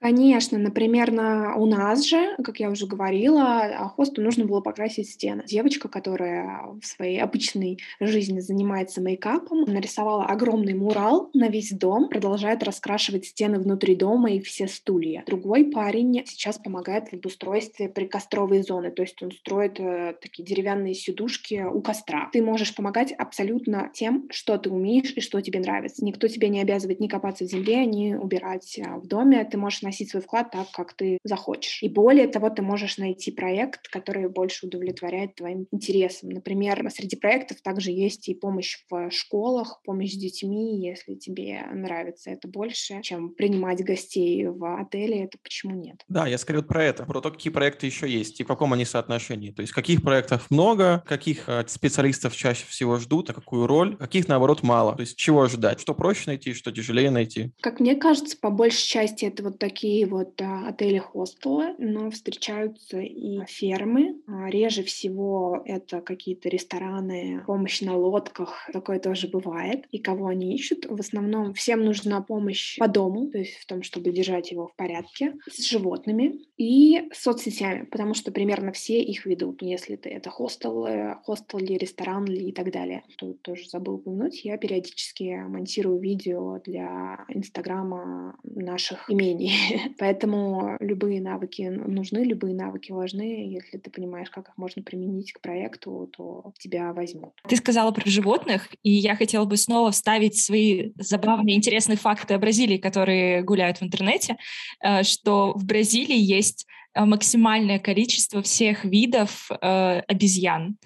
Конечно, 0.05 0.59
например, 0.59 1.11
на 1.13 1.57
у 1.57 1.65
нас 1.65 2.05
же, 2.05 2.37
как 2.45 2.61
я 2.61 2.69
уже 2.69 2.87
говорила, 2.87 3.63
а, 3.63 3.89
хосту 3.89 4.21
нужно 4.21 4.45
было 4.45 4.61
покрасить 4.61 5.09
стены. 5.09 5.45
Девочка, 5.47 5.89
которая 5.89 6.61
в 6.79 6.85
своей 6.85 7.23
обычной 7.23 7.79
жизни 8.01 8.41
занимается 8.41 9.01
мейкапом, 9.01 9.63
нарисовала 9.63 10.27
огромный 10.27 10.75
мурал 10.75 11.31
на 11.33 11.49
весь 11.49 11.73
дом, 11.73 12.11
продолжает 12.11 12.63
раскрашивать 12.63 13.25
стены 13.25 13.59
внутри 13.59 13.97
дома 13.97 14.31
и 14.33 14.41
все 14.41 14.69
стулья. 14.69 15.25
Другой 15.27 15.71
парень 15.71 16.23
сейчас 16.27 16.59
помогает 16.59 17.09
в 17.09 17.15
обустройстве 17.15 17.89
прикостровой 17.89 18.63
зоны, 18.63 18.91
то 18.91 19.01
есть 19.01 19.23
он 19.23 19.31
строит 19.31 19.81
э, 19.81 20.17
такие 20.21 20.45
деревянные 20.45 20.93
сидушки 20.93 21.65
у 21.65 21.81
костра. 21.81 22.29
Ты 22.31 22.43
можешь 22.43 22.75
помогать 22.75 23.13
абсолютно 23.13 23.91
тем, 23.95 24.29
что 24.31 24.59
ты 24.59 24.69
умеешь 24.69 25.15
и 25.17 25.23
что 25.23 25.41
тебе 25.41 25.61
нравится. 25.61 26.05
Никто 26.05 26.29
тебя 26.29 26.51
не 26.51 26.61
обязывает 26.61 27.01
ни 27.01 27.09
копаться 27.09 27.47
в 27.47 27.49
земле, 27.49 27.87
ни 27.87 28.13
убирать 28.13 28.79
а, 28.87 28.99
в 28.99 29.07
доме. 29.07 29.43
Ты 29.51 29.57
можешь 29.57 29.81
вносить 29.95 30.11
свой 30.11 30.23
вклад 30.23 30.51
так, 30.51 30.71
как 30.73 30.95
ты 30.95 31.19
захочешь. 31.25 31.83
И 31.83 31.89
более 31.89 32.27
того, 32.27 32.51
ты 32.51 32.63
можешь 32.63 32.99
найти 32.99 33.31
проект, 33.31 33.89
который 33.89 34.29
больше 34.29 34.67
удовлетворяет 34.67 35.37
твоим 35.37 35.67
интересам. 35.71 36.31
Например, 36.31 36.91
среди 36.91 37.17
проектов 37.17 37.61
также 37.63 37.91
есть 37.91 38.29
и 38.29 38.35
помощь 38.35 38.79
в 38.91 39.11
школах, 39.11 39.81
помощь 39.85 40.13
с 40.13 40.17
детьми, 40.17 40.87
если 40.87 41.15
тебе 41.15 41.63
нравится 41.73 42.31
это 42.31 42.49
больше, 42.49 43.01
чем 43.03 43.31
принимать 43.31 43.85
гостей 43.85 44.47
в 44.47 44.81
отеле, 44.81 45.25
это 45.25 45.39
почему 45.43 45.75
нет? 45.75 46.03
Да, 46.09 46.27
я 46.27 46.39
скорее 46.39 46.61
вот 46.61 46.69
про 46.69 46.85
это, 46.85 47.05
про 47.05 47.21
то, 47.21 47.31
какие 47.31 47.53
проекты 47.53 47.87
еще 47.87 48.09
есть 48.09 48.41
и 48.41 48.45
в 48.45 48.47
каком 48.47 48.73
они 48.73 48.85
соотношении. 48.85 49.51
То 49.51 49.63
есть 49.63 49.73
каких 49.73 50.03
проектов 50.03 50.51
много, 50.51 51.05
каких 51.07 51.49
э, 51.49 51.65
специалистов 51.69 52.37
чаще 52.37 52.65
всего 52.67 52.99
ждут, 52.99 53.31
а 53.31 53.33
какую 53.33 53.67
роль, 53.67 53.97
каких, 53.97 54.29
наоборот, 54.29 54.63
мало. 54.63 54.95
То 54.95 55.03
есть 55.03 55.17
чего 55.17 55.43
ожидать, 55.43 55.81
что 55.81 55.95
проще 55.95 56.25
найти, 56.27 56.53
что 56.55 56.73
тяжелее 56.73 57.11
найти. 57.11 57.53
Как 57.61 57.81
мне 57.81 57.95
кажется, 57.95 58.37
по 58.41 58.51
большей 58.51 58.87
части 58.87 59.25
это 59.25 59.45
вот 59.45 59.59
такие 59.59 59.84
такие 59.85 60.07
вот 60.07 60.41
а, 60.41 60.69
отели-хостелы, 60.69 61.75
но 61.77 62.11
встречаются 62.11 63.01
и 63.01 63.45
фермы. 63.47 64.17
А, 64.27 64.49
реже 64.49 64.83
всего 64.83 65.61
это 65.67 66.01
какие-то 66.01 66.49
рестораны, 66.49 67.43
помощь 67.47 67.83
на 67.83 67.95
лодках, 67.95 68.67
такое 68.73 68.99
тоже 68.99 69.29
бывает. 69.29 69.85
И 69.91 69.99
кого 69.99 70.29
они 70.29 70.55
ищут? 70.55 70.87
В 70.89 70.99
основном 70.99 71.53
всем 71.53 71.85
нужна 71.85 72.23
помощь 72.23 72.79
по 72.79 72.89
дому, 72.89 73.29
то 73.31 73.37
есть 73.37 73.57
в 73.57 73.67
том, 73.67 73.83
чтобы 73.83 74.11
держать 74.11 74.53
его 74.53 74.69
в 74.69 74.75
порядке, 74.75 75.35
с 75.51 75.69
животными 75.69 76.41
и 76.57 77.03
соцсетями, 77.13 77.85
потому 77.85 78.15
что 78.15 78.33
примерно 78.33 78.73
все 78.73 79.03
их 79.03 79.27
ведут. 79.27 79.61
Если 79.61 79.97
ты 79.97 80.09
это 80.09 80.31
хостел, 80.31 80.87
хостел 81.25 81.59
ли, 81.59 81.77
ресторан 81.77 82.25
ли 82.25 82.49
и 82.49 82.53
так 82.53 82.73
далее. 82.73 83.03
Тут 83.19 83.43
тоже 83.43 83.69
забыл 83.69 83.97
упомянуть, 83.97 84.47
я 84.47 84.57
периодически 84.57 85.45
монтирую 85.47 86.01
видео 86.01 86.59
для 86.65 87.27
Инстаграма 87.29 88.39
наших 88.45 89.11
имений. 89.11 89.53
Поэтому 89.99 90.77
любые 90.81 91.21
навыки 91.21 91.63
нужны, 91.63 92.19
любые 92.19 92.55
навыки 92.55 92.93
важны. 92.93 93.53
Если 93.53 93.79
ты 93.79 93.91
понимаешь, 93.91 94.31
как 94.31 94.49
их 94.49 94.57
можно 94.57 94.83
применить 94.83 95.33
к 95.33 95.41
проекту, 95.41 96.11
то 96.17 96.53
тебя 96.59 96.93
возьмут. 96.93 97.33
Ты 97.49 97.57
сказала 97.57 97.91
про 97.93 98.09
животных, 98.09 98.69
и 98.83 98.91
я 98.91 99.17
хотела 99.17 99.45
бы 99.45 99.57
снова 99.57 99.91
вставить 99.91 100.39
свои 100.41 100.93
забавные, 100.97 101.57
интересные 101.57 101.97
факты 101.97 102.35
о 102.35 102.39
Бразилии, 102.39 102.79
которые 102.79 103.43
гуляют 103.43 103.79
в 103.79 103.83
интернете, 103.83 104.37
э, 104.83 105.03
что 105.03 105.53
в 105.55 105.65
Бразилии 105.65 106.19
есть 106.19 106.67
э, 106.95 107.05
максимальное 107.05 107.79
количество 107.79 108.43
всех 108.43 108.85
видов 108.85 109.51
э, 109.51 110.01
обезьян. 110.01 110.77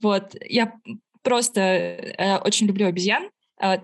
Вот, 0.00 0.34
я 0.48 0.74
просто 1.22 2.40
очень 2.44 2.66
люблю 2.66 2.88
обезьян. 2.88 3.30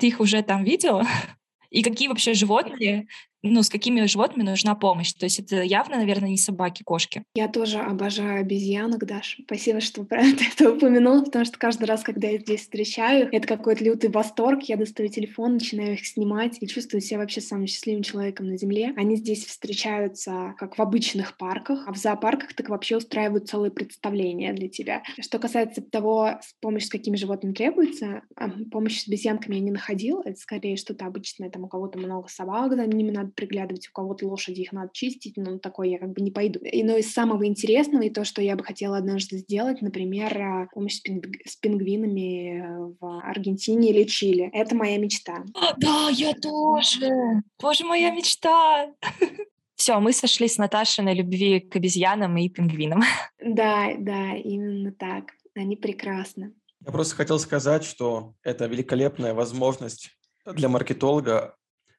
Ты 0.00 0.08
их 0.08 0.18
уже 0.18 0.42
там 0.42 0.64
видела? 0.64 1.06
И 1.70 1.82
какие 1.82 2.08
вообще 2.08 2.34
животные 2.34 3.06
ну, 3.42 3.62
с 3.62 3.68
какими 3.68 4.04
животными 4.06 4.48
нужна 4.48 4.74
помощь. 4.74 5.12
То 5.12 5.26
есть 5.26 5.38
это 5.38 5.62
явно, 5.62 5.96
наверное, 5.96 6.30
не 6.30 6.38
собаки, 6.38 6.82
кошки. 6.82 7.22
Я 7.34 7.48
тоже 7.48 7.78
обожаю 7.78 8.40
обезьянок, 8.40 9.04
Даша. 9.06 9.42
Спасибо, 9.44 9.80
что 9.80 10.04
про 10.04 10.22
это 10.56 10.72
упомянула, 10.72 11.22
потому 11.22 11.44
что 11.44 11.58
каждый 11.58 11.84
раз, 11.84 12.02
когда 12.02 12.28
я 12.28 12.38
здесь 12.38 12.62
встречаю, 12.62 13.28
это 13.30 13.46
какой-то 13.46 13.84
лютый 13.84 14.10
восторг. 14.10 14.62
Я 14.64 14.76
достаю 14.76 15.08
телефон, 15.08 15.54
начинаю 15.54 15.94
их 15.94 16.06
снимать 16.06 16.58
и 16.60 16.66
чувствую 16.66 17.00
себя 17.00 17.18
вообще 17.18 17.40
самым 17.40 17.66
счастливым 17.66 18.02
человеком 18.02 18.46
на 18.46 18.58
Земле. 18.58 18.92
Они 18.96 19.16
здесь 19.16 19.44
встречаются 19.44 20.54
как 20.58 20.76
в 20.76 20.82
обычных 20.82 21.36
парках, 21.36 21.84
а 21.86 21.92
в 21.92 21.96
зоопарках 21.96 22.54
так 22.54 22.68
вообще 22.68 22.96
устраивают 22.96 23.48
целые 23.48 23.70
представления 23.70 24.52
для 24.52 24.68
тебя. 24.68 25.02
Что 25.20 25.38
касается 25.38 25.80
того, 25.80 26.40
помощь 26.60 26.84
с 26.84 26.90
какими 26.90 27.16
животными 27.16 27.52
требуется, 27.52 28.22
помощь 28.70 29.00
с 29.00 29.08
обезьянками 29.08 29.56
я 29.56 29.60
не 29.60 29.70
находила. 29.70 30.22
Это 30.24 30.38
скорее 30.38 30.76
что-то 30.76 31.06
обычное, 31.06 31.50
там 31.50 31.64
у 31.64 31.68
кого-то 31.68 31.98
много 31.98 32.28
собак, 32.28 32.76
да, 32.76 32.84
ними 32.86 33.10
надо 33.10 33.27
приглядывать, 33.34 33.88
у 33.88 33.92
кого-то 33.92 34.26
лошади 34.26 34.60
их 34.60 34.72
надо 34.72 34.90
чистить, 34.92 35.36
но 35.36 35.58
такое 35.58 35.88
я 35.88 35.98
как 35.98 36.12
бы 36.12 36.20
не 36.20 36.30
пойду. 36.30 36.60
И, 36.60 36.82
но 36.82 36.96
из 36.96 37.12
самого 37.12 37.46
интересного, 37.46 38.02
и 38.02 38.10
то, 38.10 38.24
что 38.24 38.42
я 38.42 38.56
бы 38.56 38.64
хотела 38.64 38.96
однажды 38.96 39.38
сделать, 39.38 39.82
например, 39.82 40.36
а, 40.40 40.68
помощь 40.72 40.96
с, 40.96 41.00
пинг 41.00 41.26
с 41.44 41.56
пингвинами 41.56 42.60
э, 42.60 42.94
в 43.00 43.20
Аргентине 43.20 43.90
или 43.90 44.04
Чили. 44.04 44.50
Это 44.52 44.74
моя 44.74 44.98
мечта. 44.98 45.44
А, 45.54 45.74
да, 45.76 46.08
я 46.10 46.32
тоже. 46.34 47.10
Боже, 47.60 47.84
моя 47.84 48.10
мечта. 48.10 48.92
Все, 49.76 50.00
мы 50.00 50.12
сошлись 50.12 50.54
с 50.54 50.58
Наташей 50.58 51.04
на 51.04 51.14
любви 51.14 51.60
к 51.60 51.76
обезьянам 51.76 52.36
и 52.36 52.48
пингвинам. 52.48 53.02
Да, 53.40 53.94
да, 53.96 54.34
именно 54.34 54.92
так. 54.92 55.32
Они 55.54 55.76
прекрасны. 55.76 56.52
Я 56.84 56.92
просто 56.92 57.16
хотел 57.16 57.38
сказать, 57.38 57.84
что 57.84 58.34
это 58.42 58.66
великолепная 58.66 59.32
возможность 59.32 60.10
для 60.44 60.68
маркетолога 60.68 61.56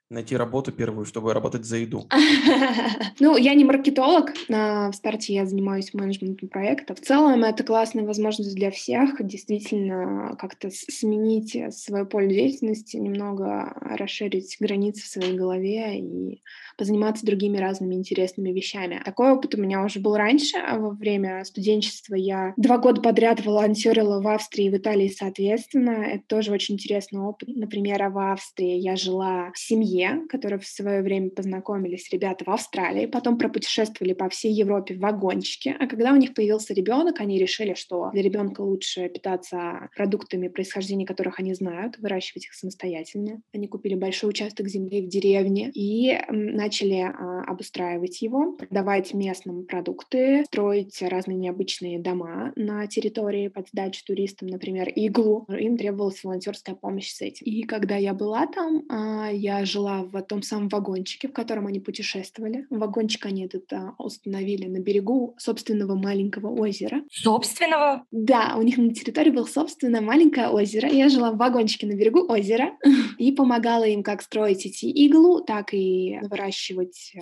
найти 0.09 0.35
работу 0.35 0.71
первую, 0.71 1.05
чтобы 1.05 1.33
работать 1.33 1.65
за 1.65 1.77
еду? 1.77 2.07
Ну, 3.21 3.35
я 3.35 3.53
не 3.53 3.65
маркетолог. 3.65 4.31
В 4.47 4.91
старте 4.93 5.33
я 5.33 5.45
занимаюсь 5.45 5.93
менеджментом 5.93 6.47
проекта. 6.47 6.95
В 6.95 7.01
целом, 7.01 7.43
это 7.43 7.63
классная 7.63 8.05
возможность 8.05 8.55
для 8.55 8.71
всех 8.71 9.25
действительно 9.25 10.35
как-то 10.39 10.69
сменить 10.71 11.57
свое 11.75 12.05
поле 12.05 12.29
деятельности, 12.29 12.95
немного 12.95 13.73
расширить 13.81 14.55
границы 14.59 15.03
в 15.03 15.07
своей 15.07 15.37
голове 15.37 15.99
и 15.99 16.41
позаниматься 16.79 17.25
другими 17.25 17.57
разными 17.57 17.95
интересными 17.95 18.51
вещами. 18.51 19.01
Такой 19.03 19.33
опыт 19.33 19.53
у 19.53 19.61
меня 19.61 19.83
уже 19.83 19.99
был 19.99 20.15
раньше. 20.15 20.57
А 20.57 20.79
во 20.79 20.91
время 20.91 21.43
студенчества 21.43 22.15
я 22.15 22.53
два 22.55 22.77
года 22.77 23.01
подряд 23.01 23.45
волонтерила 23.45 24.21
в 24.21 24.27
Австрии 24.27 24.67
и 24.67 24.69
в 24.69 24.77
Италии, 24.77 25.09
соответственно. 25.09 26.05
Это 26.05 26.23
тоже 26.27 26.51
очень 26.51 26.75
интересный 26.75 27.19
опыт. 27.19 27.49
Например, 27.53 28.09
в 28.09 28.31
Австрии 28.31 28.77
я 28.77 28.95
жила 28.95 29.51
в 29.53 29.59
семье, 29.59 30.21
которые 30.29 30.59
в 30.59 30.65
свое 30.65 31.01
время 31.01 31.29
познакомились 31.31 32.09
ребята 32.13 32.45
в 32.45 32.49
Австралии, 32.49 33.07
потом 33.07 33.37
пропутешествовали 33.37 34.13
по 34.13 34.29
всей 34.29 34.53
Европе 34.53 34.95
в 34.95 34.99
вагончике. 34.99 35.75
А 35.77 35.87
когда 35.87 36.13
у 36.13 36.15
них 36.15 36.33
появился 36.33 36.73
ребенок, 36.73 37.19
они 37.19 37.37
решили, 37.37 37.73
что 37.73 38.09
для 38.13 38.21
ребенка 38.21 38.61
лучше 38.61 39.09
питаться 39.09 39.89
продуктами, 39.95 40.47
происхождения 40.47 41.05
которых 41.05 41.39
они 41.39 41.53
знают, 41.53 41.97
выращивать 41.97 42.45
их 42.45 42.53
самостоятельно. 42.53 43.41
Они 43.53 43.67
купили 43.67 43.95
большой 43.95 44.29
участок 44.29 44.69
земли 44.69 45.01
в 45.01 45.09
деревне 45.09 45.69
и 45.73 46.17
начали 46.29 46.68
начали 46.69 46.99
а, 46.99 47.41
обустраивать 47.47 48.21
его, 48.21 48.51
продавать 48.51 49.15
местным 49.15 49.65
продукты, 49.65 50.43
строить 50.45 51.01
разные 51.01 51.35
необычные 51.35 51.97
дома 51.97 52.53
на 52.55 52.85
территории 52.85 53.47
под 53.47 53.69
сдачу 53.69 54.05
туристам, 54.05 54.49
например, 54.49 54.87
иглу. 54.89 55.47
Им 55.49 55.77
требовалась 55.77 56.23
волонтерская 56.23 56.75
помощь 56.75 57.11
с 57.11 57.21
этим. 57.21 57.47
И 57.47 57.63
когда 57.63 57.95
я 57.95 58.13
была 58.13 58.45
там, 58.45 58.83
а, 58.87 59.29
я 59.31 59.65
жила 59.65 60.03
в 60.03 60.21
том 60.21 60.43
самом 60.43 60.69
вагончике, 60.69 61.27
в 61.27 61.33
котором 61.33 61.65
они 61.65 61.79
путешествовали. 61.79 62.67
Вагончик 62.69 63.25
они 63.25 63.45
этот 63.45 63.73
а, 63.73 63.95
установили 63.97 64.67
на 64.67 64.79
берегу 64.79 65.33
собственного 65.39 65.95
маленького 65.95 66.49
озера. 66.49 67.01
Собственного? 67.11 68.05
Да, 68.11 68.53
у 68.57 68.61
них 68.61 68.77
на 68.77 68.93
территории 68.93 69.31
было 69.31 69.45
собственное 69.45 70.01
маленькое 70.01 70.49
озеро. 70.49 70.87
Я 70.87 71.09
жила 71.09 71.31
в 71.31 71.37
вагончике 71.37 71.87
на 71.87 71.93
берегу 71.93 72.31
озера 72.31 72.77
и 73.17 73.31
помогала 73.31 73.85
им 73.85 74.03
как 74.03 74.21
строить 74.21 74.67
эти 74.67 74.85
иглу, 74.85 75.41
так 75.41 75.73
и 75.73 76.19
выращивать 76.21 76.58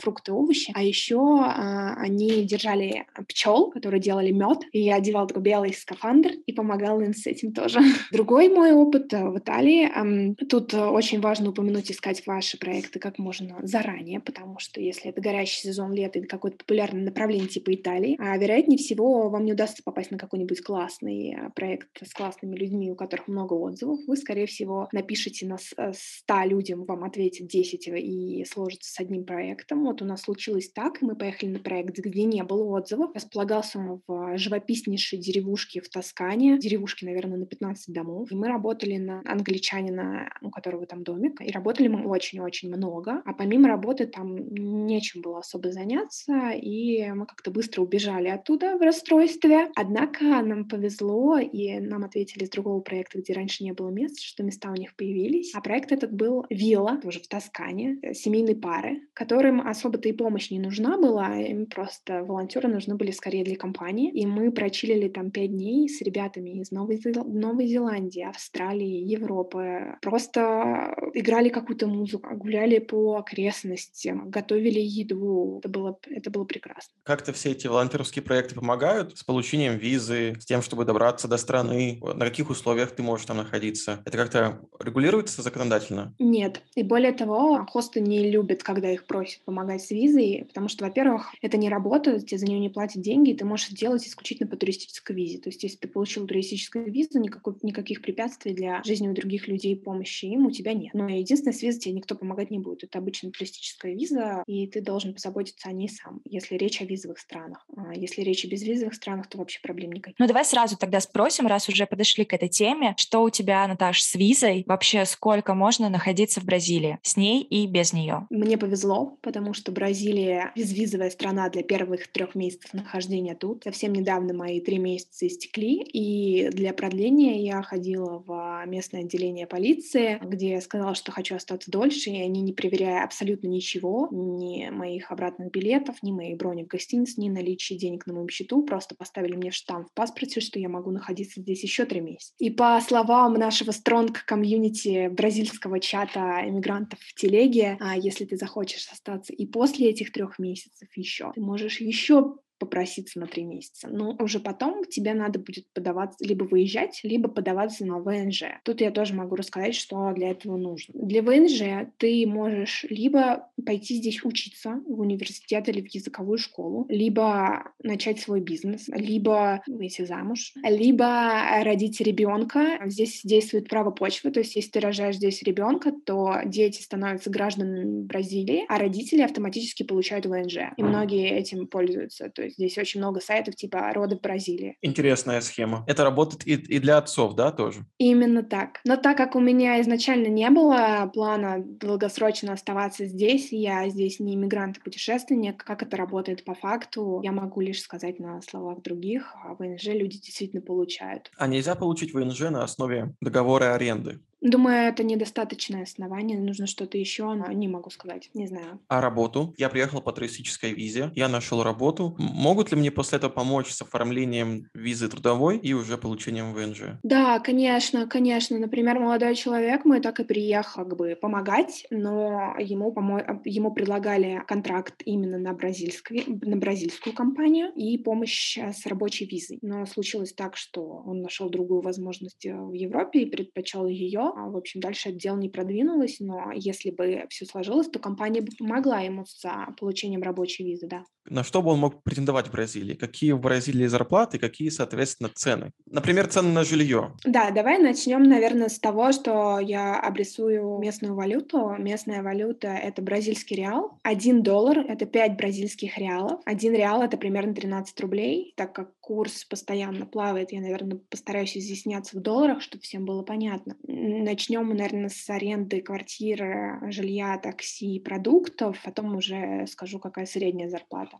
фрукты, 0.01 0.31
овощи. 0.31 0.71
А 0.73 0.83
еще 0.83 1.19
а, 1.19 1.93
они 1.95 2.43
держали 2.43 3.05
пчел, 3.27 3.69
которые 3.71 3.99
делали 3.99 4.31
мед, 4.31 4.59
и 4.71 4.81
я 4.81 4.95
одевала 4.95 5.27
такой 5.27 5.43
белый 5.43 5.73
скафандр 5.73 6.31
и 6.45 6.53
помогала 6.53 7.01
им 7.01 7.13
с 7.13 7.25
этим 7.27 7.53
тоже. 7.53 7.79
Другой 8.11 8.49
мой 8.49 8.71
опыт 8.71 9.13
э, 9.13 9.23
в 9.29 9.37
Италии. 9.37 10.35
Тут 10.45 10.73
очень 10.73 11.19
важно 11.19 11.49
упомянуть, 11.49 11.91
искать 11.91 12.25
ваши 12.25 12.57
проекты 12.57 12.99
как 12.99 13.17
можно 13.19 13.59
заранее, 13.63 14.19
потому 14.19 14.59
что 14.59 14.81
если 14.81 15.09
это 15.09 15.21
горящий 15.21 15.61
сезон 15.61 15.93
лета 15.93 16.19
или 16.19 16.25
какое-то 16.25 16.57
популярное 16.57 17.03
направление 17.03 17.47
типа 17.47 17.73
Италии, 17.73 18.15
а 18.19 18.37
вероятнее 18.37 18.77
всего 18.77 19.29
вам 19.29 19.45
не 19.45 19.53
удастся 19.53 19.83
попасть 19.83 20.11
на 20.11 20.17
какой-нибудь 20.17 20.61
классный 20.61 21.35
э, 21.35 21.49
проект 21.55 21.87
с 22.05 22.13
классными 22.13 22.55
людьми, 22.55 22.91
у 22.91 22.95
которых 22.95 23.27
много 23.27 23.53
отзывов. 23.53 23.99
Вы, 24.07 24.17
скорее 24.17 24.45
всего, 24.47 24.87
напишите 24.91 25.45
на 25.45 25.57
100 25.57 25.87
э, 25.87 26.47
людям, 26.47 26.85
вам 26.85 27.03
ответят 27.03 27.47
10 27.47 27.87
и 27.87 28.45
сложится 28.45 28.91
с 28.91 28.99
одним 28.99 29.23
проектом. 29.27 29.83
Вот 29.83 30.01
у 30.01 30.05
нас 30.05 30.21
случилось 30.21 30.71
так, 30.71 31.01
мы 31.01 31.15
поехали 31.15 31.49
на 31.49 31.59
проект, 31.59 31.99
где 31.99 32.23
не 32.23 32.43
было 32.43 32.63
отзывов. 32.77 33.11
Располагался 33.13 33.77
он 33.77 34.01
в 34.07 34.37
живописнейшей 34.37 35.19
деревушке 35.19 35.81
в 35.81 35.89
Тоскане, 35.89 36.57
деревушке, 36.57 37.05
наверное, 37.05 37.37
на 37.37 37.45
15 37.45 37.93
домов. 37.93 38.31
И 38.31 38.35
мы 38.35 38.47
работали 38.47 38.97
на 38.97 39.21
англичанина, 39.25 40.29
у 40.41 40.49
которого 40.49 40.85
там 40.87 41.03
домик, 41.03 41.41
и 41.41 41.51
работали 41.51 41.87
мы 41.87 42.07
очень-очень 42.07 42.69
много. 42.69 43.21
А 43.25 43.33
помимо 43.33 43.67
работы 43.67 44.07
там 44.07 44.35
нечем 44.53 45.21
было 45.21 45.39
особо 45.39 45.71
заняться, 45.71 46.51
и 46.51 47.11
мы 47.11 47.25
как-то 47.25 47.51
быстро 47.51 47.81
убежали 47.81 48.29
оттуда 48.29 48.77
в 48.77 48.81
расстройстве. 48.81 49.69
Однако 49.75 50.23
нам 50.41 50.67
повезло, 50.67 51.37
и 51.37 51.79
нам 51.79 52.03
ответили 52.03 52.45
с 52.45 52.49
другого 52.49 52.79
проекта, 52.79 53.19
где 53.19 53.33
раньше 53.33 53.63
не 53.63 53.73
было 53.73 53.89
мест, 53.89 54.21
что 54.21 54.43
места 54.43 54.71
у 54.71 54.75
них 54.75 54.95
появились. 54.95 55.53
А 55.53 55.61
проект 55.61 55.91
этот 55.91 56.13
был 56.13 56.45
вилла, 56.49 56.97
тоже 56.97 57.19
в 57.19 57.27
Тоскане, 57.27 57.99
э, 58.01 58.13
семейной 58.13 58.55
пары, 58.55 59.01
которым 59.17 59.67
особо-то 59.67 60.07
и 60.07 60.11
помощь 60.11 60.51
не 60.51 60.59
нужна 60.59 60.95
была, 60.95 61.39
им 61.39 61.65
просто 61.65 62.23
волонтеры 62.23 62.67
нужны 62.67 62.93
были 62.93 63.09
скорее 63.09 63.43
для 63.43 63.55
компании. 63.55 64.11
И 64.11 64.27
мы 64.27 64.51
прочилили 64.51 65.09
там 65.09 65.31
пять 65.31 65.51
дней 65.51 65.89
с 65.89 66.01
ребятами 66.01 66.61
из 66.61 66.69
Новой, 66.69 66.97
Зел... 66.97 67.23
Новой 67.25 67.65
Зеландии, 67.65 68.21
Австралии, 68.21 69.11
Европы. 69.11 69.97
Просто 70.03 70.93
играли 71.15 71.49
какую-то 71.49 71.87
музыку, 71.87 72.35
гуляли 72.35 72.77
по 72.77 73.15
окрестностям, 73.15 74.29
готовили 74.29 74.79
еду. 74.79 75.61
Это 75.63 75.69
было, 75.69 75.97
это 76.07 76.29
было 76.29 76.43
прекрасно. 76.43 76.93
Как-то 77.01 77.33
все 77.33 77.53
эти 77.53 77.65
волонтерские 77.65 78.21
проекты 78.21 78.53
помогают 78.53 79.17
с 79.17 79.23
получением 79.23 79.77
визы, 79.77 80.35
с 80.39 80.45
тем, 80.45 80.61
чтобы 80.61 80.85
добраться 80.85 81.27
до 81.27 81.37
страны? 81.37 81.99
На 82.03 82.25
каких 82.25 82.51
условиях 82.51 82.91
ты 82.91 83.01
можешь 83.01 83.25
там 83.25 83.37
находиться? 83.37 83.99
Это 84.05 84.15
как-то 84.15 84.61
регулируется 84.79 85.41
законодательно? 85.41 86.13
Нет. 86.19 86.61
И 86.75 86.83
более 86.83 87.13
того, 87.13 87.65
хосты 87.65 87.99
не 87.99 88.29
любят, 88.29 88.61
когда 88.61 88.91
их 88.91 89.06
просят 89.07 89.41
помогать 89.43 89.81
с 89.81 89.91
визой, 89.91 90.45
потому 90.47 90.67
что, 90.67 90.85
во-первых, 90.85 91.33
это 91.41 91.57
не 91.57 91.69
работа, 91.69 92.19
тебе 92.19 92.37
за 92.37 92.45
нее 92.45 92.59
не 92.59 92.69
платят 92.69 93.01
деньги, 93.01 93.31
и 93.31 93.35
ты 93.35 93.45
можешь 93.45 93.69
делать 93.69 94.05
исключительно 94.07 94.49
по 94.49 94.57
туристической 94.57 95.15
визе. 95.15 95.39
То 95.39 95.49
есть, 95.49 95.63
если 95.63 95.77
ты 95.77 95.87
получил 95.87 96.27
туристическую 96.27 96.91
визу, 96.91 97.19
никакой, 97.19 97.55
никаких 97.61 98.01
препятствий 98.01 98.53
для 98.53 98.81
жизни 98.83 99.07
у 99.07 99.13
других 99.13 99.47
людей 99.47 99.75
помощи 99.75 100.25
им 100.25 100.45
у 100.45 100.51
тебя 100.51 100.73
нет. 100.73 100.93
Но 100.93 101.07
единственное, 101.07 101.53
с 101.53 101.61
визой 101.61 101.81
тебе 101.81 101.93
никто 101.95 102.15
помогать 102.15 102.51
не 102.51 102.59
будет. 102.59 102.83
Это 102.83 102.99
обычно 102.99 103.31
туристическая 103.31 103.93
виза, 103.93 104.43
и 104.45 104.67
ты 104.67 104.81
должен 104.81 105.13
позаботиться 105.13 105.69
о 105.69 105.71
ней 105.71 105.89
сам, 105.89 106.21
если 106.25 106.55
речь 106.55 106.81
о 106.81 106.85
визовых 106.85 107.19
странах. 107.19 107.65
А 107.75 107.93
если 107.93 108.21
речь 108.21 108.45
о 108.45 108.47
безвизовых 108.47 108.93
странах, 108.93 109.27
то 109.27 109.37
вообще 109.37 109.59
проблем 109.61 109.91
никаких. 109.91 110.19
Ну, 110.19 110.27
давай 110.27 110.45
сразу 110.45 110.77
тогда 110.77 110.99
спросим, 110.99 111.47
раз 111.47 111.69
уже 111.69 111.85
подошли 111.85 112.25
к 112.25 112.33
этой 112.33 112.49
теме, 112.49 112.93
что 112.97 113.23
у 113.23 113.29
тебя, 113.29 113.67
Наташ, 113.67 114.01
с 114.01 114.15
визой? 114.15 114.63
Вообще, 114.67 115.05
сколько 115.05 115.53
можно 115.53 115.89
находиться 115.89 116.41
в 116.41 116.45
Бразилии? 116.45 116.99
С 117.01 117.17
ней 117.17 117.41
и 117.43 117.67
без 117.67 117.93
нее? 117.93 118.27
Мне 118.29 118.57
повезло, 118.57 118.96
потому 119.05 119.53
что 119.53 119.71
Бразилия 119.71 120.51
безвизовая 120.55 121.09
страна 121.09 121.49
для 121.49 121.63
первых 121.63 122.07
трех 122.11 122.35
месяцев 122.35 122.73
нахождения 122.73 123.35
тут. 123.35 123.63
Совсем 123.63 123.93
недавно 123.93 124.33
мои 124.33 124.59
три 124.59 124.77
месяца 124.77 125.27
истекли, 125.27 125.81
и 125.81 126.49
для 126.49 126.73
продления 126.73 127.43
я 127.43 127.61
ходила 127.61 128.23
в 128.25 128.63
местное 128.65 129.01
отделение 129.01 129.47
полиции, 129.47 130.19
где 130.23 130.51
я 130.51 130.61
сказала, 130.61 130.95
что 130.95 131.11
хочу 131.11 131.35
остаться 131.35 131.71
дольше, 131.71 132.09
и 132.09 132.21
они, 132.21 132.41
не 132.41 132.53
проверяя 132.53 133.03
абсолютно 133.03 133.47
ничего, 133.47 134.07
ни 134.11 134.69
моих 134.69 135.11
обратных 135.11 135.51
билетов, 135.51 136.01
ни 136.01 136.11
моей 136.11 136.35
брони 136.35 136.63
в 136.63 136.67
гостинице, 136.67 137.21
ни 137.21 137.29
наличие 137.29 137.77
денег 137.77 138.05
на 138.07 138.13
моем 138.13 138.29
счету, 138.29 138.63
просто 138.63 138.95
поставили 138.95 139.35
мне 139.35 139.51
штамп 139.51 139.87
в 139.89 139.93
паспорте, 139.93 140.41
что 140.41 140.59
я 140.59 140.69
могу 140.69 140.91
находиться 140.91 141.41
здесь 141.41 141.63
еще 141.63 141.85
три 141.85 142.01
месяца. 142.01 142.33
И 142.39 142.49
по 142.49 142.79
словам 142.81 143.33
нашего 143.33 143.71
стронг 143.71 144.23
комьюнити 144.25 145.07
бразильского 145.09 145.79
чата 145.79 146.41
иммигрантов 146.45 146.99
в 146.99 147.13
телеге, 147.15 147.77
а 147.79 147.97
если 147.97 148.25
ты 148.25 148.37
захочешь 148.37 148.76
остаться 148.85 149.33
и 149.33 149.47
после 149.47 149.89
этих 149.89 150.11
трех 150.11 150.37
месяцев 150.37 150.87
еще, 150.95 151.31
ты 151.33 151.41
можешь 151.41 151.81
еще 151.81 152.35
попроситься 152.59 153.19
на 153.19 153.27
три 153.27 153.43
месяца. 153.43 153.87
Но 153.89 154.15
уже 154.19 154.39
потом 154.39 154.83
тебе 154.85 155.13
надо 155.13 155.39
будет 155.39 155.65
подаваться, 155.73 156.23
либо 156.23 156.43
выезжать, 156.43 156.99
либо 157.03 157.29
подаваться 157.29 157.85
на 157.85 157.99
ВНЖ. 157.99 158.43
Тут 158.63 158.81
я 158.81 158.91
тоже 158.91 159.13
могу 159.13 159.35
рассказать, 159.35 159.75
что 159.75 160.11
для 160.13 160.31
этого 160.31 160.57
нужно. 160.57 160.93
Для 160.95 161.21
ВНЖ 161.21 161.89
ты 161.97 162.25
можешь 162.27 162.85
либо 162.89 163.49
пойти 163.65 163.95
здесь 163.95 164.23
учиться 164.23 164.81
в 164.85 164.99
университет 164.99 165.69
или 165.69 165.81
в 165.81 165.93
языковую 165.93 166.37
школу, 166.37 166.85
либо 166.89 167.71
начать 167.81 168.19
свой 168.19 168.41
бизнес, 168.41 168.87
либо 168.87 169.61
выйти 169.67 170.05
замуж, 170.05 170.53
либо 170.63 171.63
родить 171.63 171.99
ребенка. 172.01 172.79
Здесь 172.85 173.21
действует 173.23 173.69
право 173.69 173.91
почвы, 173.91 174.31
то 174.31 174.39
есть 174.39 174.55
если 174.55 174.71
ты 174.71 174.79
рожаешь 174.79 175.15
здесь 175.15 175.43
ребенка, 175.43 175.91
то 176.05 176.41
дети 176.45 176.81
становятся 176.81 177.29
гражданами 177.29 178.03
Бразилии, 178.03 178.65
а 178.67 178.77
родители 178.77 179.21
автоматически 179.21 179.83
получают 179.83 180.25
ВНЖ. 180.25 180.73
И 180.77 180.83
многие 180.83 181.29
этим 181.29 181.67
пользуются. 181.67 182.29
То 182.29 182.43
здесь 182.49 182.77
очень 182.77 182.99
много 182.99 183.19
сайтов 183.19 183.55
типа 183.55 183.91
роды 183.93 184.17
в 184.17 184.21
Бразилии. 184.21 184.77
Интересная 184.81 185.41
схема. 185.41 185.83
Это 185.87 186.03
работает 186.03 186.47
и, 186.47 186.53
и 186.53 186.79
для 186.79 186.97
отцов, 186.97 187.35
да, 187.35 187.51
тоже? 187.51 187.85
Именно 187.97 188.43
так. 188.43 188.79
Но 188.83 188.97
так 188.97 189.17
как 189.17 189.35
у 189.35 189.39
меня 189.39 189.81
изначально 189.81 190.27
не 190.27 190.49
было 190.49 191.09
плана 191.13 191.57
долгосрочно 191.59 192.53
оставаться 192.53 193.05
здесь, 193.05 193.51
я 193.51 193.89
здесь 193.89 194.19
не 194.19 194.35
иммигрант, 194.35 194.77
а 194.79 194.83
путешественник, 194.83 195.63
как 195.63 195.83
это 195.83 195.97
работает 195.97 196.43
по 196.43 196.53
факту, 196.53 197.21
я 197.23 197.31
могу 197.31 197.61
лишь 197.61 197.81
сказать 197.81 198.19
на 198.19 198.41
словах 198.41 198.81
других, 198.81 199.35
а 199.43 199.55
ВНЖ 199.55 199.87
люди 199.87 200.19
действительно 200.19 200.61
получают. 200.61 201.31
А 201.37 201.47
нельзя 201.47 201.75
получить 201.75 202.13
ВНЖ 202.13 202.41
на 202.49 202.63
основе 202.63 203.13
договора 203.21 203.73
аренды? 203.73 204.19
Думаю, 204.41 204.89
это 204.89 205.03
недостаточное 205.03 205.83
основание, 205.83 206.39
нужно 206.39 206.67
что-то 206.67 206.97
еще, 206.97 207.33
но 207.33 207.51
не 207.51 207.67
могу 207.67 207.89
сказать, 207.89 208.29
не 208.33 208.47
знаю. 208.47 208.79
А 208.87 209.01
работу? 209.01 209.53
Я 209.57 209.69
приехал 209.69 210.01
по 210.01 210.11
туристической 210.11 210.73
визе, 210.73 211.11
я 211.15 211.27
нашел 211.27 211.63
работу. 211.63 212.15
Могут 212.17 212.71
ли 212.71 212.77
мне 212.77 212.91
после 212.91 213.17
этого 213.17 213.31
помочь 213.31 213.71
с 213.71 213.81
оформлением 213.81 214.67
визы 214.73 215.09
трудовой 215.09 215.57
и 215.57 215.73
уже 215.73 215.97
получением 215.97 216.53
ВНЖ? 216.53 216.99
Да, 217.03 217.39
конечно, 217.39 218.07
конечно. 218.07 218.57
Например, 218.57 218.99
молодой 218.99 219.35
человек, 219.35 219.85
мы 219.85 219.99
так 219.99 220.19
и 220.19 220.23
приехал 220.23 220.87
как 220.87 220.95
бы 220.95 221.17
помогать, 221.19 221.85
но 221.89 222.55
ему, 222.59 222.91
помо... 222.91 223.41
ему 223.43 223.73
предлагали 223.73 224.43
контракт 224.47 225.01
именно 225.05 225.37
на, 225.37 225.53
бразильский, 225.53 226.23
на 226.27 226.55
бразильскую 226.55 227.13
компанию 227.13 227.71
и 227.75 227.97
помощь 227.97 228.57
с 228.57 228.85
рабочей 228.85 229.25
визой. 229.25 229.59
Но 229.61 229.85
случилось 229.85 230.33
так, 230.33 230.55
что 230.55 231.03
он 231.05 231.21
нашел 231.21 231.49
другую 231.49 231.81
возможность 231.81 232.45
э, 232.45 232.55
в 232.55 232.73
Европе 232.73 233.21
и 233.21 233.29
предпочел 233.29 233.87
ее, 233.87 234.26
а, 234.35 234.49
в 234.49 234.57
общем, 234.57 234.79
дальше 234.79 235.09
это 235.09 235.17
дело 235.17 235.37
не 235.37 235.49
продвинулось, 235.49 236.17
но 236.19 236.51
если 236.53 236.91
бы 236.91 237.25
все 237.29 237.45
сложилось, 237.45 237.87
то 237.87 237.99
компания 237.99 238.41
бы 238.41 238.51
помогла 238.57 238.99
ему 238.99 239.25
с 239.25 239.43
а, 239.45 239.71
получением 239.79 240.23
рабочей 240.23 240.63
визы, 240.63 240.87
да. 240.87 241.03
На 241.29 241.43
что 241.43 241.61
бы 241.61 241.71
он 241.71 241.79
мог 241.79 242.03
претендовать 242.03 242.47
в 242.47 242.51
Бразилии? 242.51 242.93
Какие 242.93 243.33
в 243.33 243.41
Бразилии 243.41 243.85
зарплаты, 243.85 244.39
какие, 244.39 244.69
соответственно, 244.69 245.29
цены? 245.33 245.71
Например, 245.85 246.27
цены 246.27 246.49
на 246.49 246.63
жилье. 246.63 247.13
Да, 247.25 247.51
давай 247.51 247.79
начнем, 247.79 248.23
наверное, 248.23 248.69
с 248.69 248.79
того, 248.79 249.11
что 249.11 249.59
я 249.59 249.99
обрисую 249.99 250.77
местную 250.79 251.15
валюту. 251.15 251.75
Местная 251.77 252.23
валюта— 252.23 252.67
это 252.69 253.01
бразильский 253.01 253.57
реал. 253.57 253.99
Один 254.03 254.41
доллар— 254.41 254.79
это 254.87 255.05
5 255.05 255.35
бразильских 255.35 255.97
реалов. 255.97 256.39
Один 256.45 256.73
реал— 256.73 257.01
это 257.03 257.17
примерно 257.17 257.53
13 257.53 257.99
рублей, 257.99 258.53
так 258.55 258.73
как 258.73 258.91
курс 259.07 259.45
постоянно 259.45 260.05
плавает, 260.05 260.51
я, 260.51 260.59
наверное, 260.59 260.99
постараюсь 261.09 261.55
изъясняться 261.55 262.17
в 262.17 262.21
долларах, 262.21 262.61
чтобы 262.61 262.83
всем 262.83 263.05
было 263.05 263.23
понятно. 263.23 263.77
Начнем 263.87 264.65
мы, 264.65 264.73
наверное, 264.73 265.07
с 265.07 265.29
аренды 265.29 265.79
квартиры, 265.79 266.81
жилья, 266.91 267.37
такси, 267.37 268.01
продуктов, 268.01 268.81
потом 268.83 269.15
уже 269.15 269.65
скажу, 269.67 269.99
какая 269.99 270.25
средняя 270.25 270.67
зарплата. 270.67 271.19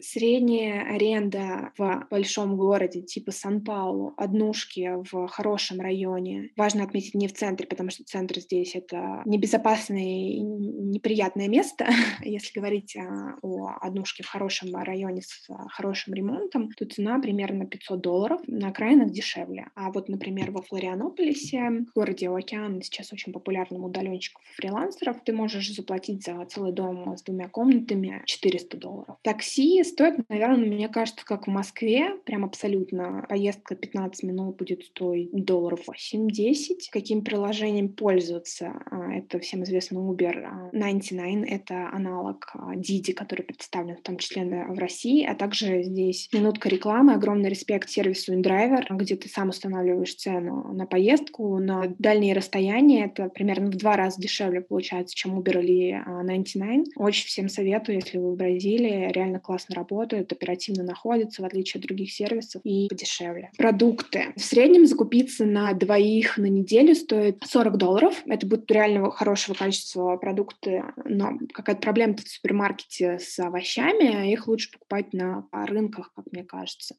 Средняя 0.00 0.94
аренда 0.94 1.72
в 1.76 2.06
большом 2.10 2.56
городе 2.56 3.02
типа 3.02 3.32
Сан-Паулу, 3.32 4.14
однушки 4.16 5.04
в 5.10 5.26
хорошем 5.26 5.80
районе. 5.80 6.52
Важно 6.56 6.84
отметить 6.84 7.14
не 7.14 7.28
в 7.28 7.34
центре, 7.34 7.66
потому 7.66 7.90
что 7.90 8.02
центр 8.04 8.40
здесь 8.40 8.74
это 8.74 9.20
небезопасное 9.26 10.30
и 10.30 10.40
неприятное 10.40 11.48
место. 11.48 11.86
Если 12.22 12.58
говорить 12.58 12.96
а, 12.96 13.36
о 13.42 13.76
однушке 13.82 14.22
в 14.22 14.28
хорошем 14.28 14.74
районе 14.74 15.20
с 15.20 15.50
а, 15.50 15.68
хорошим 15.68 16.14
ремонтом, 16.14 16.70
то 16.70 16.86
цена 16.86 17.18
примерно 17.26 17.66
500 17.66 18.00
долларов. 18.00 18.40
На 18.46 18.68
окраинах 18.68 19.10
дешевле. 19.10 19.66
А 19.74 19.90
вот, 19.90 20.08
например, 20.08 20.52
во 20.52 20.62
Флорианополисе, 20.62 21.84
в 21.90 21.92
городе 21.92 22.30
Океан, 22.30 22.80
сейчас 22.82 23.12
очень 23.12 23.32
популярным 23.32 23.84
удаленщиков 23.84 24.44
фрилансеров, 24.54 25.16
ты 25.24 25.32
можешь 25.32 25.74
заплатить 25.74 26.24
за 26.24 26.44
целый 26.44 26.70
дом 26.70 27.16
с 27.16 27.24
двумя 27.24 27.48
комнатами 27.48 28.22
400 28.26 28.76
долларов. 28.76 29.16
Такси 29.22 29.82
стоит, 29.82 30.28
наверное, 30.28 30.68
мне 30.68 30.88
кажется, 30.88 31.24
как 31.24 31.48
в 31.48 31.50
Москве, 31.50 32.16
прям 32.24 32.44
абсолютно. 32.44 33.26
Поездка 33.28 33.74
15 33.74 34.22
минут 34.22 34.56
будет 34.56 34.84
стоить 34.84 35.32
долларов 35.32 35.80
8-10. 35.88 36.90
Каким 36.92 37.24
приложением 37.24 37.88
пользоваться? 37.88 38.72
А, 38.88 39.12
это 39.12 39.40
всем 39.40 39.64
известно 39.64 39.98
Uber. 39.98 40.70
99— 40.72 41.48
это 41.50 41.90
аналог 41.92 42.52
Didi, 42.76 43.14
который 43.14 43.42
представлен 43.42 43.96
в 43.96 44.02
том 44.02 44.16
числе 44.18 44.44
в 44.44 44.78
России, 44.78 45.24
а 45.24 45.34
также 45.34 45.82
здесь 45.82 46.28
минутка 46.32 46.68
рекламы, 46.68 47.15
огромный 47.16 47.50
респект 47.50 47.88
сервису 47.88 48.32
InDriver, 48.34 48.84
где 48.90 49.16
ты 49.16 49.28
сам 49.28 49.50
устанавливаешь 49.50 50.14
цену 50.14 50.72
на 50.72 50.86
поездку, 50.86 51.58
на 51.58 51.94
дальние 51.98 52.34
расстояния. 52.34 53.06
Это 53.06 53.28
примерно 53.28 53.70
в 53.70 53.76
два 53.76 53.96
раза 53.96 54.20
дешевле 54.20 54.60
получается, 54.60 55.14
чем 55.14 55.38
Uber 55.38 55.60
или 55.62 56.02
99. 56.06 56.88
А, 56.96 57.02
Очень 57.02 57.26
всем 57.26 57.48
советую, 57.48 57.96
если 57.96 58.18
вы 58.18 58.32
в 58.32 58.36
Бразилии, 58.36 59.10
реально 59.12 59.40
классно 59.40 59.74
работают, 59.74 60.32
оперативно 60.32 60.84
находятся, 60.84 61.42
в 61.42 61.44
отличие 61.44 61.80
от 61.80 61.86
других 61.86 62.12
сервисов, 62.12 62.62
и 62.64 62.88
подешевле. 62.88 63.50
Продукты. 63.56 64.32
В 64.36 64.40
среднем 64.40 64.86
закупиться 64.86 65.44
на 65.44 65.72
двоих 65.72 66.38
на 66.38 66.46
неделю 66.46 66.94
стоит 66.94 67.42
40 67.44 67.76
долларов. 67.76 68.22
Это 68.26 68.46
будут 68.46 68.70
реально 68.70 69.10
хорошего 69.10 69.54
качества 69.54 70.16
продукты, 70.16 70.84
но 71.04 71.38
какая-то 71.52 71.80
проблема 71.80 72.16
в 72.16 72.28
супермаркете 72.28 73.18
с 73.18 73.38
овощами, 73.38 74.32
их 74.32 74.48
лучше 74.48 74.70
покупать 74.72 75.12
на 75.12 75.46
рынках, 75.52 76.12
как 76.14 76.26
мне 76.32 76.44
кажется. 76.44 76.96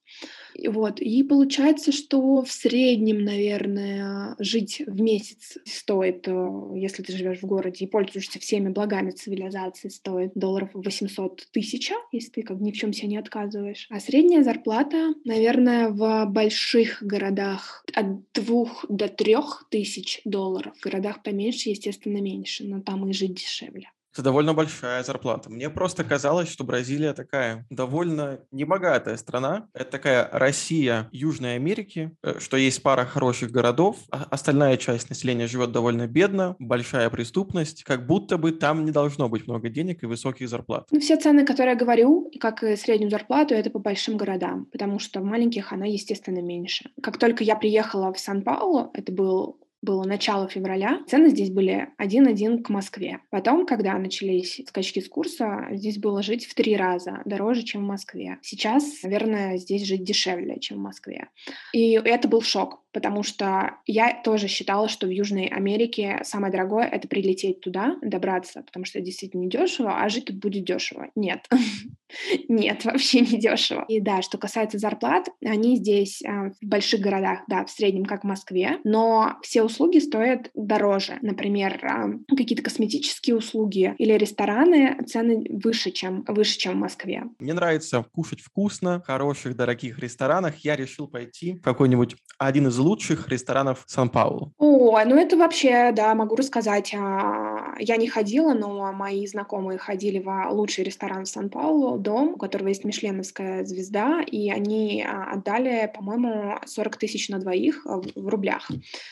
И 0.56 0.68
вот. 0.68 1.00
И 1.00 1.24
получается, 1.24 1.92
что 1.92 2.42
в 2.42 2.52
среднем, 2.52 3.24
наверное, 3.24 4.36
жить 4.40 4.82
в 4.86 5.02
месяц 5.02 5.58
стоит, 5.66 6.28
э, 6.28 6.72
если 6.76 7.04
ты 7.04 7.16
живешь 7.16 7.40
в 7.40 7.46
городе 7.46 7.86
и 7.86 7.88
пользуешься 7.88 8.40
всеми 8.40 8.70
благами 8.70 9.12
цивилизации, 9.12 9.90
стоит 9.90 10.32
долларов 10.36 10.70
800 10.74 11.48
тысяч, 11.52 11.92
если 12.12 12.32
ты 12.32 12.42
как 12.42 12.60
ни 12.60 12.72
в 12.72 12.76
чем 12.76 12.94
себе 12.94 13.10
не 13.10 13.18
отказываешь. 13.18 13.88
А 13.90 14.00
средняя 14.00 14.44
зарплата, 14.44 15.14
наверное, 15.26 15.90
в 15.90 16.26
больших 16.26 17.04
городах 17.04 17.86
от 17.94 18.32
двух 18.34 18.86
до 18.90 19.08
трех 19.08 19.68
тысяч 19.70 20.22
долларов. 20.26 20.76
В 20.78 20.84
городах 20.84 21.24
поменьше, 21.24 21.70
естественно, 21.70 22.18
меньше, 22.18 22.64
но 22.66 22.82
там 22.82 23.08
и 23.10 23.14
жить 23.14 23.36
дешевле. 23.36 23.92
Это 24.18 24.24
довольно 24.24 24.56
большая 24.56 25.04
зарплата. 25.04 25.52
Мне 25.52 25.70
просто 25.70 26.04
казалось, 26.04 26.50
что 26.50 26.64
Бразилия 26.64 27.14
такая 27.14 27.68
довольно 27.70 28.40
небогатая 28.52 29.16
страна. 29.16 29.68
Это 29.76 29.92
такая 29.92 30.28
Россия 30.32 31.08
Южной 31.12 31.54
Америки, 31.54 32.18
э, 32.24 32.40
что 32.40 32.58
есть 32.58 32.82
пара 32.82 33.06
хороших 33.06 33.52
городов, 33.52 33.98
а 34.12 34.26
остальная 34.32 34.78
часть 34.78 35.10
населения 35.10 35.46
живет 35.46 35.72
довольно 35.72 36.08
бедно, 36.08 36.56
большая 36.58 37.12
преступность, 37.12 37.84
как 37.84 38.08
будто 38.08 38.40
бы 38.40 38.54
там 38.54 38.86
не 38.86 38.92
должно 38.92 39.30
быть 39.30 39.46
много 39.46 39.70
денег 39.70 40.02
и 40.02 40.08
высоких 40.08 40.50
зарплат. 40.50 40.88
Ну, 40.90 41.00
все 41.00 41.18
цены, 41.18 41.46
которые 41.46 41.74
я 41.74 41.80
говорю, 41.80 42.32
как 42.40 42.64
и 42.64 42.76
среднюю 42.76 43.12
зарплату, 43.12 43.54
это 43.54 43.70
по 43.70 43.78
большим 43.78 44.18
городам, 44.18 44.66
потому 44.72 44.98
что 44.98 45.20
в 45.20 45.26
маленьких 45.26 45.72
она, 45.72 45.86
естественно, 45.86 46.40
меньше. 46.40 46.90
Как 47.04 47.20
только 47.20 47.44
я 47.44 47.56
приехала 47.56 48.12
в 48.12 48.20
Сан-Паулу, 48.20 48.90
это 48.96 49.12
был 49.12 49.60
было 49.88 50.04
начало 50.04 50.50
февраля, 50.50 51.00
цены 51.08 51.30
здесь 51.30 51.50
были 51.50 51.90
1-1 51.98 52.62
к 52.62 52.70
Москве. 52.70 53.22
Потом, 53.30 53.66
когда 53.66 53.98
начались 53.98 54.62
скачки 54.68 55.00
с 55.00 55.08
курса, 55.08 55.68
здесь 55.72 55.98
было 55.98 56.22
жить 56.22 56.46
в 56.46 56.54
три 56.54 56.76
раза 56.76 57.22
дороже, 57.24 57.64
чем 57.64 57.84
в 57.84 57.88
Москве. 57.88 58.38
Сейчас, 58.42 59.02
наверное, 59.04 59.58
здесь 59.58 59.86
жить 59.86 60.04
дешевле, 60.04 60.60
чем 60.60 60.80
в 60.80 60.82
Москве. 60.82 61.30
И 61.72 61.94
это 61.94 62.28
был 62.28 62.42
шок, 62.42 62.84
потому 62.92 63.24
что 63.24 63.78
я 63.86 64.22
тоже 64.24 64.48
считала, 64.48 64.90
что 64.90 65.08
в 65.08 65.10
Южной 65.10 65.46
Америке 65.48 66.20
самое 66.24 66.52
дорогое— 66.52 66.86
это 66.92 67.08
прилететь 67.08 67.62
туда, 67.62 67.96
добраться, 68.02 68.64
потому 68.64 68.84
что 68.84 69.00
действительно 69.00 69.44
недешево, 69.44 70.02
а 70.02 70.10
жить 70.10 70.26
тут 70.26 70.36
будет 70.36 70.66
дешево. 70.66 71.08
Нет. 71.16 71.48
Нет, 72.48 72.86
вообще 72.86 73.22
не 73.22 73.38
дешево. 73.38 73.86
И 73.88 74.00
да, 74.00 74.22
что 74.22 74.38
касается 74.38 74.78
зарплат, 74.78 75.28
они 75.44 75.78
здесь 75.78 76.22
э, 76.22 76.52
в 76.62 76.66
больших 76.66 77.02
городах, 77.02 77.40
да, 77.48 77.66
в 77.66 77.70
среднем 77.70 78.06
как 78.06 78.24
в 78.24 78.28
Москве, 78.28 78.80
но 78.84 79.38
все 79.42 79.64
услуги 79.64 80.00
стоят 80.00 80.50
дороже. 80.54 81.18
Например, 81.22 81.80
э, 81.84 82.36
какие-то 82.36 82.64
косметические 82.64 83.36
услуги 83.36 83.96
или 83.98 84.14
рестораны 84.14 85.04
цены 85.06 85.46
выше, 85.50 85.92
чем 85.92 86.24
выше, 86.28 86.58
чем 86.58 86.74
в 86.74 86.78
Москве. 86.78 87.24
Мне 87.40 87.54
нравится 87.54 88.06
кушать 88.12 88.42
вкусно 88.42 89.00
в 89.00 89.06
хороших 89.06 89.56
дорогих 89.56 90.00
ресторанах. 90.00 90.58
Я 90.58 90.76
решил 90.76 91.08
пойти 91.08 91.56
в 91.56 91.62
какой-нибудь 91.62 92.16
один 92.38 92.68
из 92.68 92.78
лучших 92.78 93.28
ресторанов 93.30 93.84
Сан-Паулу. 93.88 94.54
О, 94.58 95.04
ну 95.06 95.16
это 95.16 95.38
вообще, 95.38 95.92
да, 95.92 96.14
могу 96.16 96.36
рассказать. 96.36 96.94
А, 96.96 97.76
я 97.80 97.98
не 97.98 98.08
ходила, 98.08 98.54
но 98.54 98.92
мои 98.94 99.26
знакомые 99.28 99.78
ходили 99.78 100.20
в 100.20 100.50
лучший 100.52 100.84
ресторан 100.84 101.26
в 101.26 101.28
Сан-Паулу, 101.28 101.97
дом, 101.98 102.34
у 102.34 102.38
которого 102.38 102.70
есть 102.70 102.84
мишленовская 102.84 103.66
звезда, 103.66 104.22
и 104.22 104.50
они 104.50 105.04
а, 105.08 105.34
отдали, 105.34 105.92
по-моему, 105.94 106.56
40 106.66 106.98
тысяч 106.98 107.30
на 107.30 107.40
двоих 107.40 107.86
в 107.86 108.28
рублях. 108.28 108.70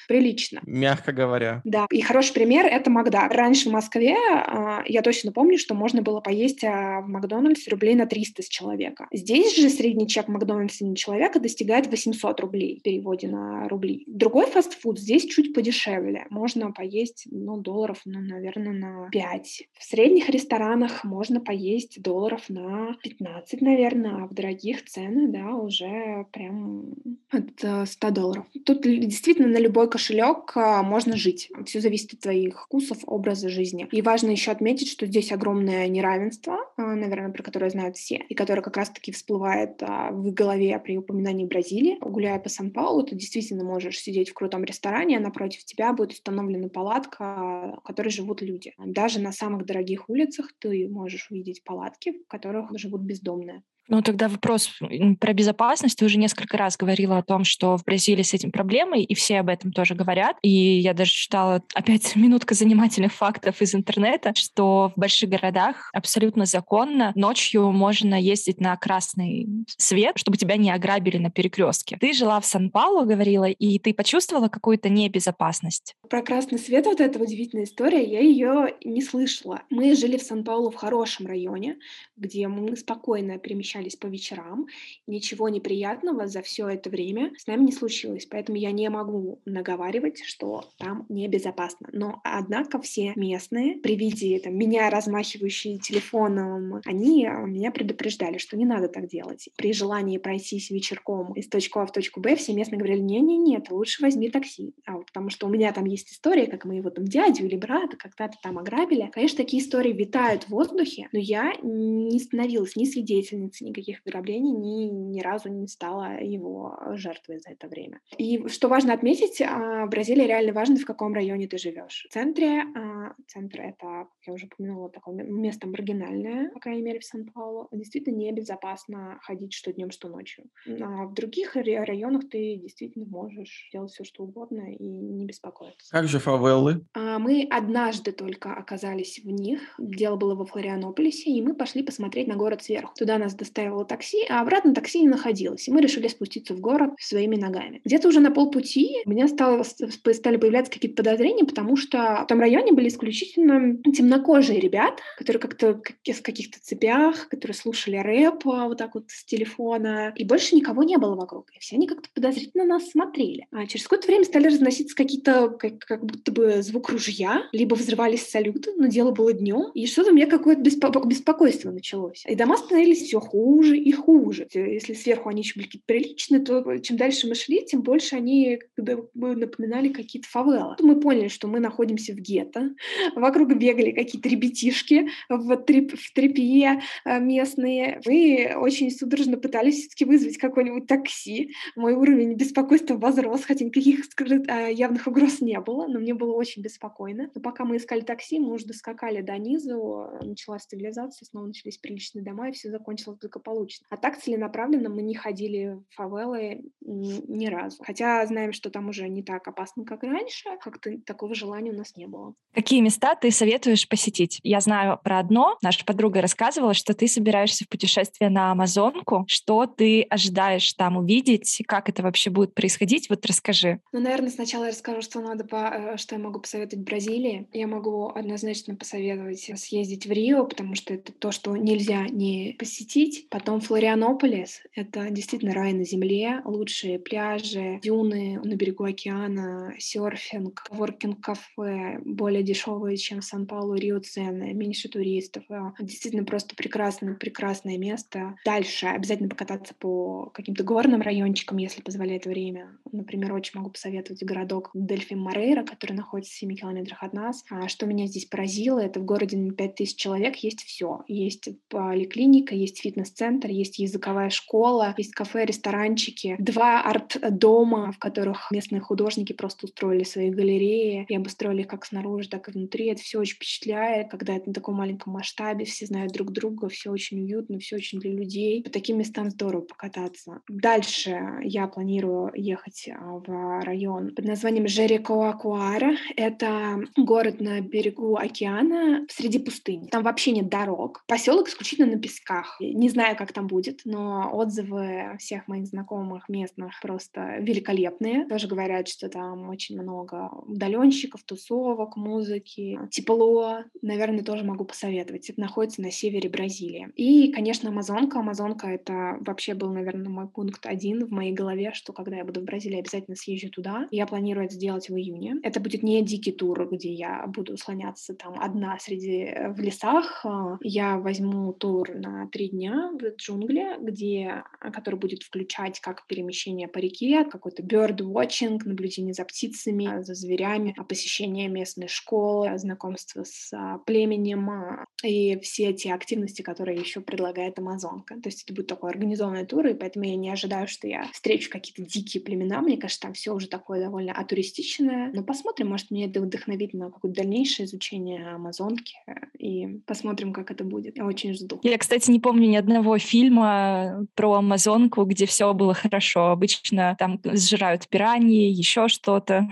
Прилично. 0.07 0.61
Мягко 0.65 1.11
говоря. 1.11 1.61
Да, 1.63 1.85
и 1.91 2.01
хороший 2.01 2.33
пример— 2.33 2.65
это 2.67 2.89
Макдак. 2.89 3.31
Раньше 3.31 3.69
в 3.69 3.71
Москве 3.71 4.15
а, 4.15 4.83
я 4.85 5.01
точно 5.01 5.31
помню, 5.31 5.57
что 5.57 5.73
можно 5.75 6.01
было 6.01 6.21
поесть 6.21 6.63
в 6.63 7.03
Макдональдсе 7.07 7.71
рублей 7.71 7.95
на 7.95 8.05
300 8.05 8.43
с 8.43 8.47
человека. 8.47 9.07
Здесь 9.11 9.55
же 9.55 9.69
средний 9.69 10.07
чек 10.07 10.27
Макдональдса 10.27 10.85
на 10.85 10.95
человека 10.95 11.39
достигает 11.39 11.87
800 11.87 12.39
рублей 12.39 12.79
в 12.79 12.83
переводе 12.83 13.27
на 13.27 13.67
рублей. 13.67 14.03
Другой 14.07 14.45
фастфуд 14.47 14.99
здесь 14.99 15.25
чуть 15.25 15.53
подешевле. 15.53 16.25
Можно 16.29 16.71
поесть, 16.71 17.27
ну, 17.31 17.57
долларов, 17.57 17.99
ну, 18.05 18.19
наверное, 18.19 18.73
на 18.73 19.09
5. 19.11 19.67
В 19.77 19.83
средних 19.83 20.29
ресторанах 20.29 21.03
можно 21.03 21.39
поесть 21.39 22.01
долларов 22.01 22.43
на 22.49 22.74
15, 23.03 23.61
наверное, 23.61 24.23
а 24.23 24.27
в 24.27 24.33
дорогих 24.33 24.85
цены, 24.85 25.27
да, 25.27 25.55
уже 25.55 26.25
прям 26.31 26.93
от 27.31 27.89
100 27.89 28.11
долларов. 28.11 28.45
Тут 28.65 28.81
действительно 28.81 29.47
на 29.47 29.57
любой 29.57 29.89
кошелек 29.89 30.51
а, 30.55 30.83
можно 30.83 31.15
жить. 31.15 31.51
Все 31.65 31.81
зависит 31.81 32.13
от 32.13 32.19
твоих 32.21 32.63
вкусов, 32.63 32.99
образа 33.05 33.49
жизни. 33.49 33.87
И 33.91 34.01
важно 34.01 34.29
еще 34.29 34.51
отметить, 34.51 34.89
что 34.89 35.05
здесь 35.05 35.31
огромное 35.31 35.87
неравенство, 35.87 36.59
а, 36.77 36.95
наверное, 36.95 37.31
про 37.31 37.43
которое 37.43 37.69
знают 37.69 37.97
все, 37.97 38.23
и 38.29 38.33
которое 38.35 38.61
как 38.61 38.77
раз-таки 38.77 39.11
всплывает 39.11 39.81
а, 39.81 40.11
в 40.11 40.33
голове 40.33 40.79
при 40.79 40.97
упоминании 40.97 41.45
Бразилии. 41.45 41.97
Гуляя 41.99 42.39
по 42.39 42.49
Сан-Паулу, 42.49 43.03
ты 43.03 43.15
действительно 43.15 43.63
можешь 43.63 43.99
сидеть 43.99 44.29
в 44.29 44.33
крутом 44.33 44.63
ресторане, 44.63 45.17
а 45.17 45.21
напротив 45.21 45.65
тебя 45.65 45.93
будет 45.93 46.11
установлена 46.11 46.69
палатка, 46.69 47.75
в 47.77 47.81
которой 47.83 48.09
живут 48.09 48.41
люди. 48.41 48.73
Даже 48.77 49.19
на 49.19 49.31
самых 49.31 49.65
дорогих 49.65 50.09
улицах 50.09 50.51
ты 50.59 50.87
можешь 50.87 51.29
увидеть 51.31 51.63
палатки, 51.63 52.13
в 52.25 52.27
которых 52.27 52.64
живут 52.73 53.01
бездомные. 53.01 53.63
Ну, 53.87 54.01
тогда 54.01 54.27
вопрос 54.27 54.71
про 55.19 55.33
безопасность. 55.33 55.97
Ты 55.97 56.05
уже 56.05 56.17
несколько 56.17 56.57
раз 56.57 56.75
говорила 56.75 57.17
о 57.17 57.23
том, 57.23 57.43
что 57.43 57.77
в 57.77 57.83
Бразилии 57.83 58.23
с 58.23 58.33
этим 58.33 58.51
проблемой, 58.51 59.03
и 59.03 59.13
все 59.13 59.39
об 59.39 59.49
этом 59.49 59.71
тоже 59.71 59.93
говорят. 59.93 60.37
И 60.41 60.49
я 60.49 60.93
даже 60.93 61.11
читала, 61.11 61.61
опять, 61.73 62.15
минутка 62.15 62.55
занимательных 62.55 63.13
фактов 63.13 63.61
из 63.61 63.75
интернета, 63.75 64.33
что 64.35 64.91
в 64.95 64.99
больших 64.99 65.29
городах 65.29 65.89
абсолютно 65.93 66.45
законно 66.45 67.11
ночью 67.15 67.71
можно 67.71 68.19
ездить 68.19 68.59
на 68.59 68.75
красный 68.75 69.47
свет, 69.77 70.17
чтобы 70.17 70.37
тебя 70.37 70.57
не 70.57 70.71
ограбили 70.71 71.17
на 71.17 71.29
перекрестке. 71.29 71.97
Ты 71.99 72.13
жила 72.13 72.39
в 72.39 72.45
Сан-Паулу, 72.45 73.05
говорила, 73.05 73.45
и 73.45 73.77
ты 73.77 73.93
почувствовала 73.93 74.47
какую-то 74.47 74.89
небезопасность? 74.89 75.95
Про 76.09 76.23
красный 76.23 76.57
свет, 76.57 76.85
вот 76.85 77.01
эта 77.01 77.19
удивительная 77.19 77.65
история, 77.65 78.03
я 78.03 78.19
ее 78.19 78.75
не 78.83 79.01
слышала. 79.01 79.61
Мы 79.69 79.95
жили 79.95 80.17
в 80.17 80.23
Сан-Паулу 80.23 80.71
в 80.71 80.75
хорошем 80.75 81.27
районе, 81.27 81.77
где 82.17 82.47
мы 82.47 82.75
спокойно 82.75 83.37
перемещались 83.37 83.74
возвращались 83.75 83.95
по 83.95 84.07
вечерам. 84.07 84.67
Ничего 85.07 85.49
неприятного 85.49 86.27
за 86.27 86.41
все 86.41 86.67
это 86.69 86.89
время 86.89 87.33
с 87.37 87.47
нами 87.47 87.65
не 87.65 87.71
случилось, 87.71 88.25
поэтому 88.25 88.57
я 88.57 88.71
не 88.71 88.89
могу 88.89 89.39
наговаривать, 89.45 90.23
что 90.23 90.69
там 90.77 91.05
небезопасно. 91.09 91.89
Но, 91.91 92.21
однако, 92.23 92.81
все 92.81 93.13
местные 93.15 93.75
при 93.77 93.95
виде 93.95 94.39
там, 94.39 94.55
меня 94.55 94.89
размахивающие 94.89 95.77
телефоном, 95.77 96.81
они 96.85 97.25
а, 97.25 97.41
меня 97.41 97.71
предупреждали, 97.71 98.37
что 98.37 98.57
не 98.57 98.65
надо 98.65 98.87
так 98.87 99.07
делать. 99.07 99.49
При 99.55 99.73
желании 99.73 100.17
пройтись 100.17 100.69
вечерком 100.69 101.33
из 101.33 101.47
точки 101.47 101.77
А 101.77 101.85
в 101.85 101.91
точку 101.91 102.21
Б, 102.21 102.35
все 102.35 102.53
местные 102.53 102.77
говорили, 102.77 103.01
не-не-не, 103.01 103.61
лучше 103.69 104.01
возьми 104.01 104.29
такси. 104.29 104.73
А 104.85 104.93
вот 104.93 105.07
потому 105.07 105.29
что 105.29 105.47
у 105.47 105.49
меня 105.49 105.73
там 105.73 105.85
есть 105.85 106.11
история, 106.11 106.47
как 106.47 106.65
мы 106.65 106.75
его 106.75 106.89
там 106.89 107.05
дядю 107.05 107.45
или 107.45 107.55
брата 107.55 107.97
когда-то 107.97 108.37
там 108.41 108.57
ограбили. 108.57 109.09
Конечно, 109.11 109.37
такие 109.37 109.61
истории 109.61 109.91
витают 109.91 110.43
в 110.43 110.49
воздухе, 110.49 111.09
но 111.11 111.19
я 111.19 111.53
не 111.61 112.19
становилась 112.19 112.75
ни 112.75 112.85
свидетельницей 112.85 113.64
никаких 113.65 114.01
ограблений, 114.05 114.51
ни, 114.51 114.85
ни 114.85 115.21
разу 115.21 115.49
не 115.49 115.67
стала 115.67 116.21
его 116.21 116.77
жертвой 116.93 117.39
за 117.39 117.51
это 117.51 117.67
время. 117.67 117.99
И 118.17 118.47
что 118.47 118.67
важно 118.67 118.93
отметить, 118.93 119.41
а, 119.41 119.85
Бразилия 119.87 120.27
реально 120.27 120.53
важно, 120.53 120.75
в 120.77 120.85
каком 120.85 121.13
районе 121.13 121.47
ты 121.47 121.57
живешь. 121.57 122.05
В 122.09 122.13
центре, 122.13 122.61
а, 122.75 123.13
центр— 123.27 123.61
это, 123.61 124.07
как 124.11 124.27
я 124.27 124.33
уже 124.33 124.45
упомянула, 124.45 124.89
такое 124.89 125.23
место 125.23 125.67
маргинальное, 125.67 126.51
по 126.51 126.59
крайней 126.59 126.81
мере, 126.81 126.99
в 126.99 127.03
Сан-Паулу. 127.03 127.67
Действительно 127.71 128.15
небезопасно 128.15 129.19
ходить 129.21 129.53
что 129.53 129.73
днем, 129.73 129.91
что 129.91 130.09
ночью. 130.09 130.45
А 130.67 131.05
в 131.05 131.13
других 131.13 131.55
районах 131.55 132.29
ты 132.29 132.55
действительно 132.55 133.05
можешь 133.05 133.69
делать 133.71 133.91
все, 133.91 134.03
что 134.03 134.23
угодно 134.23 134.73
и 134.73 134.83
не 134.83 135.25
беспокоиться. 135.25 135.91
Как 135.91 136.07
же 136.07 136.19
фавелы? 136.19 136.85
Мы 136.95 137.47
однажды 137.49 138.11
только 138.11 138.53
оказались 138.53 139.19
в 139.23 139.29
них. 139.29 139.61
Дело 139.79 140.15
было 140.15 140.35
во 140.35 140.45
Флорианополисе, 140.45 141.31
и 141.31 141.41
мы 141.41 141.55
пошли 141.55 141.83
посмотреть 141.83 142.27
на 142.27 142.35
город 142.35 142.63
сверху. 142.63 142.93
Туда 142.95 143.17
нас 143.17 143.35
доставило 143.55 143.85
такси, 143.85 144.25
а 144.29 144.41
обратно 144.41 144.73
такси 144.73 145.01
не 145.01 145.07
находилось. 145.07 145.67
И 145.67 145.71
мы 145.71 145.81
решили 145.81 146.07
спуститься 146.07 146.53
в 146.53 146.59
город 146.59 146.91
своими 146.99 147.35
ногами. 147.35 147.81
Где-то 147.85 148.09
уже 148.09 148.19
на 148.19 148.31
полпути 148.31 148.97
у 149.05 149.09
меня 149.09 149.27
стало, 149.27 149.63
стали 149.63 150.37
появляться 150.37 150.71
какие-то 150.71 150.97
подозрения, 150.97 151.45
потому 151.45 151.77
что 151.77 152.23
в 152.23 152.27
том 152.27 152.39
районе 152.39 152.73
были 152.73 152.89
исключительно 152.89 153.77
темнокожие 153.91 154.59
ребята, 154.59 155.01
которые 155.17 155.39
как-то 155.39 155.73
в 155.75 156.21
каких-то 156.21 156.59
цепях, 156.61 157.29
которые 157.29 157.55
слушали 157.55 157.97
рэп 157.97 158.47
а, 158.47 158.67
вот 158.67 158.77
так 158.77 158.95
вот 158.95 159.05
с 159.07 159.23
телефона, 159.23 160.13
и 160.15 160.25
больше 160.25 160.55
никого 160.55 160.83
не 160.83 160.97
было 160.97 161.15
вокруг. 161.15 161.49
И 161.55 161.59
все 161.59 161.77
они 161.77 161.87
как-то 161.87 162.09
подозрительно 162.13 162.65
нас 162.65 162.89
смотрели. 162.89 163.47
А 163.51 163.65
через 163.67 163.83
какое-то 163.83 164.07
время 164.07 164.25
стали 164.25 164.47
разноситься 164.47 164.95
какие-то, 164.95 165.49
как, 165.49 165.79
как 165.79 166.05
будто 166.05 166.31
бы 166.31 166.61
звук 166.61 166.89
ружья, 166.89 167.43
либо 167.53 167.75
взрывались 167.75 168.27
салюты, 168.27 168.73
но 168.75 168.87
дело 168.87 169.11
было 169.11 169.31
днем, 169.31 169.71
и 169.73 169.87
что-то 169.87 170.11
у 170.11 170.13
меня 170.13 170.27
какое-то 170.27 170.61
беспо- 170.61 171.05
беспокойство 171.05 171.71
началось. 171.71 172.23
И 172.27 172.35
дома 172.35 172.57
становились 172.57 173.03
все 173.03 173.19
хуже 173.19 173.44
и 173.53 173.91
хуже. 173.91 174.47
Если 174.53 174.93
сверху 174.93 175.29
они 175.29 175.41
еще 175.41 175.53
были 175.55 175.65
какие-то 175.65 175.85
приличные, 175.85 176.41
то 176.41 176.77
чем 176.79 176.97
дальше 176.97 177.27
мы 177.27 177.35
шли, 177.35 177.65
тем 177.65 177.81
больше 177.81 178.15
они 178.15 178.59
бы 178.77 179.07
напоминали 179.15 179.89
какие-то 179.89 180.27
фавелы. 180.27 180.75
Мы 180.79 180.99
поняли, 180.99 181.27
что 181.27 181.47
мы 181.47 181.59
находимся 181.59 182.13
в 182.13 182.17
гетто, 182.17 182.71
вокруг 183.15 183.55
бегали 183.55 183.91
какие-то 183.91 184.29
ребятишки 184.29 185.09
в, 185.29 185.57
трип, 185.57 185.93
в 185.97 186.13
трепье 186.13 186.81
э, 187.05 187.19
местные. 187.19 188.01
Мы 188.05 188.53
очень 188.55 188.91
судорожно 188.91 189.37
пытались 189.37 189.79
все-таки 189.79 190.05
вызвать 190.05 190.37
какое-нибудь 190.37 190.87
такси. 190.87 191.53
Мой 191.75 191.93
уровень 191.93 192.33
беспокойства 192.33 192.95
возрос, 192.95 193.43
хотя 193.43 193.65
никаких 193.65 194.05
э, 194.19 194.73
явных 194.73 195.07
угроз 195.07 195.41
не 195.41 195.59
было, 195.59 195.87
но 195.87 195.99
мне 195.99 196.13
было 196.13 196.33
очень 196.33 196.61
беспокойно. 196.61 197.29
Но 197.33 197.41
пока 197.41 197.65
мы 197.65 197.77
искали 197.77 198.01
такси, 198.01 198.39
мы 198.39 198.53
уже 198.53 198.65
доскакали 198.65 199.21
до 199.21 199.37
низу, 199.37 200.07
началась 200.21 200.63
стабилизация, 200.63 201.25
снова 201.25 201.47
начались 201.47 201.77
приличные 201.77 202.23
дома, 202.23 202.49
и 202.49 202.51
все 202.51 202.69
закончилось 202.69 203.19
благополучно. 203.35 203.85
А 203.89 203.97
так 203.97 204.17
целенаправленно 204.21 204.89
мы 204.89 205.01
не 205.01 205.15
ходили 205.15 205.79
в 205.89 205.95
фавелы 205.95 206.63
ни, 206.81 207.21
ни 207.27 207.47
разу. 207.47 207.83
Хотя 207.83 208.25
знаем, 208.25 208.53
что 208.53 208.69
там 208.69 208.89
уже 208.89 209.07
не 209.07 209.23
так 209.23 209.47
опасно, 209.47 209.85
как 209.85 210.03
раньше, 210.03 210.49
как-то 210.61 210.97
такого 211.05 211.35
желания 211.35 211.71
у 211.71 211.75
нас 211.75 211.95
не 211.95 212.07
было. 212.07 212.33
Какие 212.53 212.81
места 212.81 213.15
ты 213.15 213.31
советуешь 213.31 213.87
посетить? 213.87 214.39
Я 214.43 214.61
знаю 214.61 214.99
про 215.03 215.19
одно. 215.19 215.57
Наша 215.61 215.83
подруга 215.85 216.21
рассказывала, 216.21 216.73
что 216.73 216.93
ты 216.93 217.07
собираешься 217.07 217.65
в 217.65 217.69
путешествие 217.69 218.29
на 218.29 218.51
Амазонку. 218.51 219.25
Что 219.27 219.65
ты 219.65 220.03
ожидаешь 220.03 220.73
там 220.73 220.97
увидеть? 220.97 221.61
Как 221.67 221.89
это 221.89 222.03
вообще 222.03 222.29
будет 222.29 222.53
происходить? 222.53 223.09
Вот 223.09 223.25
расскажи. 223.25 223.81
Ну, 223.91 223.99
наверное, 223.99 224.29
сначала 224.29 224.65
я 224.65 224.69
расскажу, 224.69 225.01
что 225.01 225.19
надо 225.19 225.43
по, 225.43 225.55
э, 225.55 225.97
что 225.97 226.15
я 226.15 226.21
могу 226.21 226.39
посоветовать 226.39 226.85
Бразилии. 226.85 227.47
Я 227.51 227.67
могу 227.67 228.09
однозначно 228.09 228.75
посоветовать 228.75 229.51
съездить 229.55 230.05
в 230.05 230.11
Рио, 230.11 230.45
потому 230.45 230.75
что 230.75 230.93
это 230.93 231.11
то, 231.11 231.31
что 231.31 231.55
нельзя 231.55 232.07
не 232.07 232.55
посетить. 232.57 233.24
Потом 233.29 233.59
Флорианополис. 233.59 234.61
Это 234.73 235.09
действительно 235.09 235.53
рай 235.53 235.73
на 235.73 235.83
земле. 235.83 236.41
Лучшие 236.45 236.99
пляжи, 236.99 237.79
дюны 237.81 238.39
на 238.43 238.55
берегу 238.55 238.83
океана, 238.83 239.73
серфинг, 239.77 240.65
воркинг-кафе, 240.69 241.99
более 242.05 242.43
дешевые, 242.43 242.97
чем 242.97 243.21
Сан-Паулу, 243.21 243.75
Рио 243.75 243.99
цены, 243.99 244.53
меньше 244.53 244.89
туристов. 244.89 245.43
А, 245.49 245.73
действительно 245.79 246.23
просто 246.23 246.55
прекрасное, 246.55 247.15
прекрасное 247.15 247.77
место. 247.77 248.35
Дальше 248.45 248.87
обязательно 248.87 249.29
покататься 249.29 249.73
по 249.77 250.29
каким-то 250.33 250.63
горным 250.63 251.01
райончикам, 251.01 251.57
если 251.57 251.81
позволяет 251.81 252.25
время. 252.25 252.77
Например, 252.91 253.33
очень 253.33 253.57
могу 253.59 253.71
посоветовать 253.71 254.23
городок 254.23 254.71
Дельфи 254.73 255.13
Морейра, 255.13 255.63
который 255.63 255.93
находится 255.93 256.33
в 256.33 256.37
7 256.37 256.55
километрах 256.55 257.03
от 257.03 257.13
нас. 257.13 257.43
А 257.49 257.67
что 257.67 257.85
меня 257.85 258.07
здесь 258.07 258.25
поразило, 258.25 258.79
это 258.79 258.99
в 258.99 259.05
городе 259.05 259.37
на 259.37 259.53
5000 259.53 259.95
человек 259.95 260.35
есть 260.37 260.63
все. 260.63 261.03
Есть 261.07 261.49
поликлиника, 261.69 262.55
есть 262.55 262.77
фитнес-центр, 263.05 263.49
есть 263.49 263.79
языковая 263.79 264.29
школа, 264.29 264.93
есть 264.97 265.13
кафе, 265.13 265.45
ресторанчики, 265.45 266.35
два 266.39 266.81
арт-дома, 266.81 267.91
в 267.91 267.99
которых 267.99 268.51
местные 268.51 268.81
художники 268.81 269.33
просто 269.33 269.65
устроили 269.65 270.03
свои 270.03 270.29
галереи 270.29 271.05
и 271.07 271.15
обустроили 271.15 271.61
их 271.61 271.67
как 271.67 271.85
снаружи, 271.85 272.29
так 272.29 272.49
и 272.49 272.51
внутри. 272.51 272.87
Это 272.87 273.01
все 273.01 273.19
очень 273.19 273.35
впечатляет, 273.35 274.09
когда 274.09 274.35
это 274.35 274.49
на 274.49 274.53
таком 274.53 274.75
маленьком 274.75 275.13
масштабе, 275.13 275.65
все 275.65 275.85
знают 275.85 276.11
друг 276.11 276.31
друга, 276.31 276.69
все 276.69 276.91
очень 276.91 277.21
уютно, 277.21 277.59
все 277.59 277.77
очень 277.77 277.99
для 277.99 278.11
людей. 278.11 278.63
По 278.63 278.69
таким 278.69 278.97
местам 278.97 279.29
здорово 279.29 279.61
покататься. 279.61 280.41
Дальше 280.49 281.19
я 281.43 281.67
планирую 281.67 282.31
ехать 282.35 282.89
а, 282.89 283.19
в 283.19 283.63
район 283.63 284.13
под 284.15 284.25
названием 284.25 284.67
Жерикоакуара. 284.67 285.95
Это 286.15 286.79
город 286.97 287.41
на 287.41 287.61
берегу 287.61 288.17
океана 288.17 289.05
среди 289.09 289.39
пустыни. 289.39 289.87
Там 289.87 290.03
вообще 290.03 290.31
нет 290.31 290.49
дорог. 290.49 291.03
Поселок 291.07 291.47
исключительно 291.47 291.91
на 291.91 291.99
песках. 291.99 292.57
Не 292.59 292.89
знаю, 292.95 293.17
как 293.17 293.33
там 293.33 293.47
будет, 293.47 293.81
но 293.85 294.29
отзывы 294.33 295.17
всех 295.19 295.47
моих 295.47 295.67
знакомых 295.67 296.29
местных 296.29 296.71
просто 296.81 297.37
великолепные. 297.39 298.25
Тоже 298.25 298.47
говорят, 298.47 298.87
что 298.87 299.09
там 299.09 299.49
очень 299.49 299.79
много 299.79 300.29
удаленщиков, 300.47 301.23
тусовок, 301.23 301.97
музыки, 301.97 302.79
тепло. 302.89 303.59
Наверное, 303.81 304.23
тоже 304.23 304.45
могу 304.45 304.63
посоветовать. 304.63 305.29
Это 305.29 305.41
находится 305.41 305.81
на 305.81 305.91
севере 305.91 306.29
Бразилии. 306.29 306.87
И, 306.95 307.31
конечно, 307.33 307.69
Амазонка. 307.69 308.19
Амазонка— 308.19 308.67
это 308.69 309.17
вообще 309.19 309.53
был, 309.55 309.71
наверное, 309.71 310.09
мой 310.09 310.27
пункт 310.27 310.65
один 310.65 311.05
в 311.05 311.11
моей 311.11 311.33
голове, 311.33 311.71
что 311.73 311.91
когда 311.91 312.15
я 312.15 312.25
буду 312.25 312.41
в 312.41 312.45
Бразилии, 312.45 312.79
обязательно 312.79 313.17
съезжу 313.17 313.49
туда. 313.49 313.87
Я 313.91 314.07
планирую 314.07 314.45
это 314.45 314.55
сделать 314.55 314.89
в 314.89 314.95
июне. 314.95 315.35
Это 315.43 315.59
будет 315.59 315.83
не 315.83 316.01
дикий 316.01 316.31
тур, 316.31 316.69
где 316.71 316.93
я 316.93 317.27
буду 317.27 317.57
слоняться 317.57 318.13
там 318.13 318.39
одна 318.39 318.77
среди 318.79 319.23
э, 319.23 319.51
в 319.51 319.59
лесах. 319.59 320.25
Я 320.61 320.97
возьму 320.97 321.51
тур 321.51 321.89
на 321.93 322.27
три 322.27 322.49
дня 322.49 322.84
в 322.91 323.15
джунгли, 323.15 323.77
где, 323.81 324.43
который 324.59 324.99
будет 324.99 325.23
включать 325.23 325.79
как 325.79 326.07
перемещение 326.07 326.67
по 326.67 326.79
реке, 326.79 327.25
какой-то 327.25 327.63
bird 327.63 327.97
watching, 327.99 328.59
наблюдение 328.63 329.13
за 329.13 329.25
птицами, 329.25 330.03
за 330.03 330.13
зверями, 330.13 330.75
посещение 330.87 331.47
местной 331.47 331.87
школы, 331.87 332.57
знакомство 332.57 333.23
с 333.23 333.51
а, 333.53 333.79
племенем 333.79 334.85
и 335.03 335.39
все 335.39 335.69
эти 335.69 335.87
активности, 335.87 336.41
которые 336.41 336.79
еще 336.79 337.01
предлагает 337.01 337.59
Амазонка. 337.59 338.15
То 338.15 338.29
есть 338.29 338.43
это 338.43 338.53
будет 338.53 338.67
такой 338.67 338.91
организованный 338.91 339.45
тур, 339.45 339.67
и 339.67 339.73
поэтому 339.73 340.05
я 340.05 340.15
не 340.15 340.29
ожидаю, 340.29 340.67
что 340.67 340.87
я 340.87 341.05
встречу 341.11 341.49
какие-то 341.49 341.83
дикие 341.83 342.21
племена. 342.23 342.61
Мне 342.61 342.77
кажется, 342.77 343.01
там 343.01 343.13
все 343.13 343.33
уже 343.33 343.47
такое 343.47 343.81
довольно 343.81 344.13
атуристичное. 344.13 345.11
Но 345.13 345.23
посмотрим, 345.23 345.69
может, 345.69 345.91
мне 345.91 346.05
это 346.05 346.21
вдохновит 346.21 346.73
на 346.73 346.91
какое-то 346.91 347.21
дальнейшее 347.21 347.65
изучение 347.65 348.27
Амазонки, 348.27 348.95
и 349.37 349.79
посмотрим, 349.85 350.33
как 350.33 350.51
это 350.51 350.63
будет. 350.63 350.97
Я 350.97 351.05
очень 351.05 351.33
жду. 351.33 351.59
Я, 351.63 351.77
кстати, 351.77 352.09
не 352.09 352.19
помню 352.19 352.47
ни 352.47 352.55
одного 352.75 352.97
фильма 352.97 354.05
про 354.15 354.33
Амазонку, 354.33 355.05
где 355.05 355.25
все 355.25 355.53
было 355.53 355.73
хорошо. 355.73 356.31
Обычно 356.31 356.95
там 356.99 357.19
сжирают 357.23 357.87
пираньи, 357.87 358.51
еще 358.51 358.87
что-то. 358.87 359.47